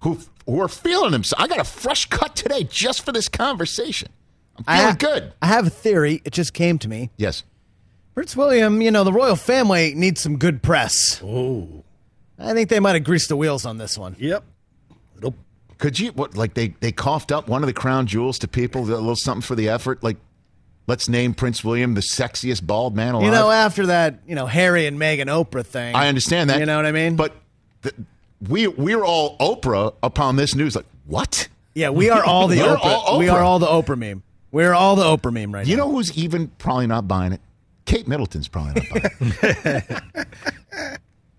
who 0.00 0.18
who 0.46 0.62
are 0.62 0.68
feeling 0.68 1.10
themselves. 1.10 1.44
I 1.44 1.46
got 1.46 1.60
a 1.60 1.64
fresh 1.64 2.06
cut 2.06 2.34
today 2.34 2.64
just 2.64 3.04
for 3.04 3.12
this 3.12 3.28
conversation. 3.28 4.08
I'm 4.56 4.64
I 4.66 4.76
feeling 4.76 4.90
ha- 4.90 4.96
good. 4.98 5.32
I 5.42 5.46
have 5.48 5.66
a 5.66 5.70
theory. 5.70 6.22
It 6.24 6.32
just 6.32 6.54
came 6.54 6.78
to 6.78 6.88
me. 6.88 7.10
Yes. 7.18 7.44
Prince 8.14 8.34
William, 8.34 8.80
you 8.80 8.90
know, 8.90 9.04
the 9.04 9.12
royal 9.12 9.36
family 9.36 9.94
needs 9.94 10.22
some 10.22 10.38
good 10.38 10.62
press. 10.62 11.20
Oh. 11.22 11.84
I 12.38 12.54
think 12.54 12.70
they 12.70 12.80
might 12.80 12.94
have 12.94 13.04
greased 13.04 13.28
the 13.28 13.36
wheels 13.36 13.66
on 13.66 13.76
this 13.76 13.98
one. 13.98 14.16
Yep. 14.18 14.42
Could 15.78 15.98
you 15.98 16.12
what 16.12 16.34
like 16.34 16.54
they 16.54 16.68
they 16.80 16.92
coughed 16.92 17.30
up 17.30 17.48
one 17.48 17.62
of 17.62 17.66
the 17.66 17.74
crown 17.74 18.06
jewels 18.06 18.38
to 18.38 18.48
people 18.48 18.82
a 18.82 18.84
little 18.84 19.16
something 19.16 19.42
for 19.42 19.54
the 19.54 19.68
effort 19.68 20.02
like 20.02 20.16
let's 20.86 21.08
name 21.08 21.34
Prince 21.34 21.62
William 21.64 21.94
the 21.94 22.00
sexiest 22.00 22.66
bald 22.66 22.94
man 22.96 23.14
alive. 23.14 23.24
You 23.26 23.30
know, 23.32 23.50
after 23.50 23.86
that, 23.86 24.20
you 24.26 24.34
know, 24.34 24.46
Harry 24.46 24.86
and 24.86 24.98
Meghan 24.98 25.26
Oprah 25.26 25.64
thing. 25.66 25.94
I 25.94 26.08
understand 26.08 26.50
that. 26.50 26.60
You 26.60 26.66
know 26.66 26.76
what 26.76 26.86
I 26.86 26.92
mean? 26.92 27.16
But 27.16 27.34
the, 27.82 27.92
we 28.48 28.66
we're 28.66 29.04
all 29.04 29.36
Oprah 29.38 29.94
upon 30.02 30.36
this 30.36 30.54
news 30.54 30.76
like 30.76 30.86
what? 31.06 31.48
yeah, 31.74 31.90
we 31.90 32.10
are 32.10 32.24
all 32.24 32.48
the 32.48 32.56
We're 32.60 32.76
Oprah. 32.76 32.80
all 32.84 33.18
We 33.18 33.28
are 33.28 33.40
all 33.42 33.58
the 33.58 33.66
Oprah 33.66 33.98
meme. 33.98 34.22
We're 34.52 34.72
all 34.74 34.96
the 34.96 35.04
Oprah 35.04 35.32
meme 35.32 35.52
right 35.52 35.66
You 35.66 35.76
now. 35.76 35.84
know 35.84 35.92
who's 35.92 36.16
even 36.16 36.48
probably 36.58 36.86
not 36.86 37.06
buying 37.08 37.32
it? 37.32 37.40
Kate 37.84 38.08
Middleton's 38.08 38.48
probably 38.48 38.82
not 38.82 39.02
buying 39.20 39.82
it. 39.82 40.02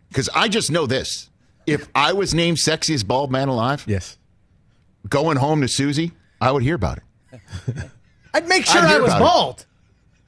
Because 0.10 0.30
I 0.34 0.48
just 0.48 0.72
know 0.72 0.88
this. 0.88 1.30
If 1.68 1.90
I 1.94 2.14
was 2.14 2.34
named 2.34 2.58
sexiest 2.58 3.06
bald 3.08 3.30
man 3.32 3.50
alive, 3.50 3.84
yes, 3.88 4.18
going 5.10 5.38
home 5.38 5.62
to 5.62 5.68
Susie, 5.68 6.14
I 6.40 6.52
would 6.52 6.64
hear 6.64 6.76
about 6.76 7.00
it. 7.00 7.44
I'd 8.38 8.48
make 8.48 8.66
sure 8.66 8.82
I'd 8.82 8.96
I 8.96 9.00
was 9.00 9.08
about 9.10 9.18
it. 9.18 9.20
bald 9.24 9.66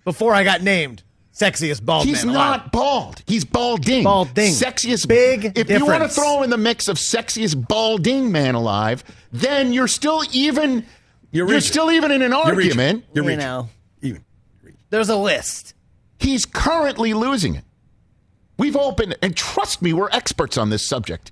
before 0.06 0.34
I 0.34 0.44
got 0.44 0.62
named 0.62 1.04
sexiest 1.34 1.86
bald 1.86 2.06
He's 2.06 2.26
man 2.26 2.34
not 2.34 2.60
alive. 2.60 2.72
bald. 2.72 3.24
He's 3.28 3.46
balding. 3.46 4.04
Balding. 4.04 4.52
Sexiest. 4.52 5.08
Big 5.08 5.58
If 5.58 5.70
you 5.70 5.86
want 5.86 6.04
to 6.04 6.10
throw 6.10 6.44
in 6.44 6.50
the 6.50 6.58
mix 6.58 6.88
of 6.88 6.98
sexiest 6.98 7.68
balding 7.68 8.32
man 8.32 8.56
alive, 8.56 9.04
then 9.32 9.72
you're 9.72 9.88
still 9.88 10.24
even. 10.34 10.86
You're, 11.32 11.46
reaching. 11.46 11.62
still 11.62 11.92
even 11.92 12.12
in 12.12 12.22
an 12.24 12.32
You're 12.32 12.56
reaching. 12.56 12.72
argument. 12.80 13.06
You're 13.14 13.24
You 13.24 13.30
reaching. 13.30 13.46
know, 13.46 13.70
Even. 14.02 14.24
there's 14.90 15.10
a 15.10 15.16
list. 15.16 15.76
He's 16.18 16.46
currently 16.46 17.14
losing 17.14 17.54
it. 17.56 17.64
We've 18.58 18.76
opened, 18.76 19.16
and 19.22 19.38
trust 19.38 19.82
me, 19.84 19.94
we're 19.94 20.10
experts 20.12 20.58
on 20.58 20.72
this 20.72 20.84
subject. 20.86 21.32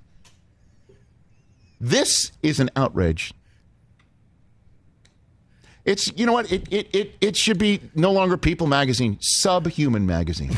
This 1.80 2.32
is 2.42 2.60
an 2.60 2.70
outrage. 2.76 3.32
It's 5.88 6.12
you 6.16 6.26
know 6.26 6.34
what 6.34 6.52
it 6.52 6.70
it 6.70 6.94
it, 6.94 7.14
it 7.22 7.36
should 7.36 7.58
be 7.58 7.80
no 7.94 8.12
longer 8.12 8.36
People 8.36 8.66
Magazine, 8.66 9.16
Subhuman 9.20 10.04
Magazine. 10.04 10.54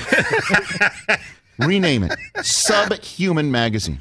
Rename 1.61 2.03
it 2.03 2.19
Subhuman 2.45 3.53
Magazine. 3.53 4.01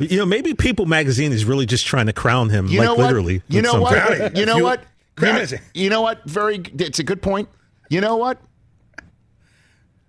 You 0.00 0.16
know, 0.16 0.24
maybe 0.24 0.54
People 0.54 0.86
Magazine 0.86 1.32
is 1.32 1.44
really 1.44 1.66
just 1.66 1.86
trying 1.86 2.06
to 2.06 2.14
crown 2.14 2.48
him, 2.48 2.66
You 2.66 2.80
like 2.80 2.96
literally. 2.96 3.42
You 3.48 3.60
know 3.60 3.78
what? 3.78 4.36
You 4.36 4.46
know 4.46 4.58
what? 4.62 4.84
You 5.20 5.32
know, 5.32 5.48
you 5.74 5.90
know 5.90 6.00
what? 6.00 6.24
Very. 6.24 6.62
It's 6.78 6.98
a 6.98 7.04
good 7.04 7.20
point. 7.20 7.50
You 7.90 8.00
know 8.00 8.16
what? 8.16 8.40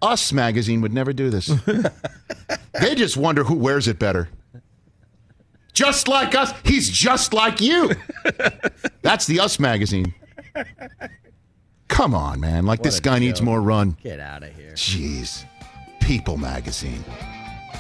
Us 0.02 0.32
magazine 0.32 0.80
would 0.80 0.94
never 0.94 1.12
do 1.12 1.30
this. 1.30 1.48
they 2.80 2.96
just 2.96 3.18
wonder 3.18 3.44
who 3.44 3.56
wears 3.56 3.90
it 3.90 4.00
better. 4.00 4.30
Just 5.74 6.08
like 6.08 6.34
us, 6.34 6.54
he's 6.64 6.90
just 6.90 7.34
like 7.34 7.60
you. 7.60 7.92
That's 9.02 9.28
the 9.28 9.42
Us 9.42 9.60
magazine. 9.60 10.14
Come 11.88 12.14
on, 12.16 12.39
man! 12.39 12.66
Like 12.66 12.84
this 12.84 13.00
a 13.00 13.02
guy 13.02 13.20
needs 13.20 13.41
more 13.41 13.62
run. 13.62 13.97
Get 14.04 14.20
out 14.20 14.43
of 14.43 14.56
here. 14.56 14.72
Jeez, 14.72 15.45
People 16.00 16.38
magazine. 16.38 17.04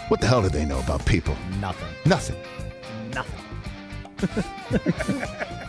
What 0.09 0.21
the 0.21 0.27
hell 0.27 0.41
do 0.41 0.49
they 0.49 0.65
know 0.65 0.79
about 0.79 1.05
people? 1.05 1.35
Nothing. 1.59 1.87
Nothing. 2.05 2.35
Nothing. 3.13 3.45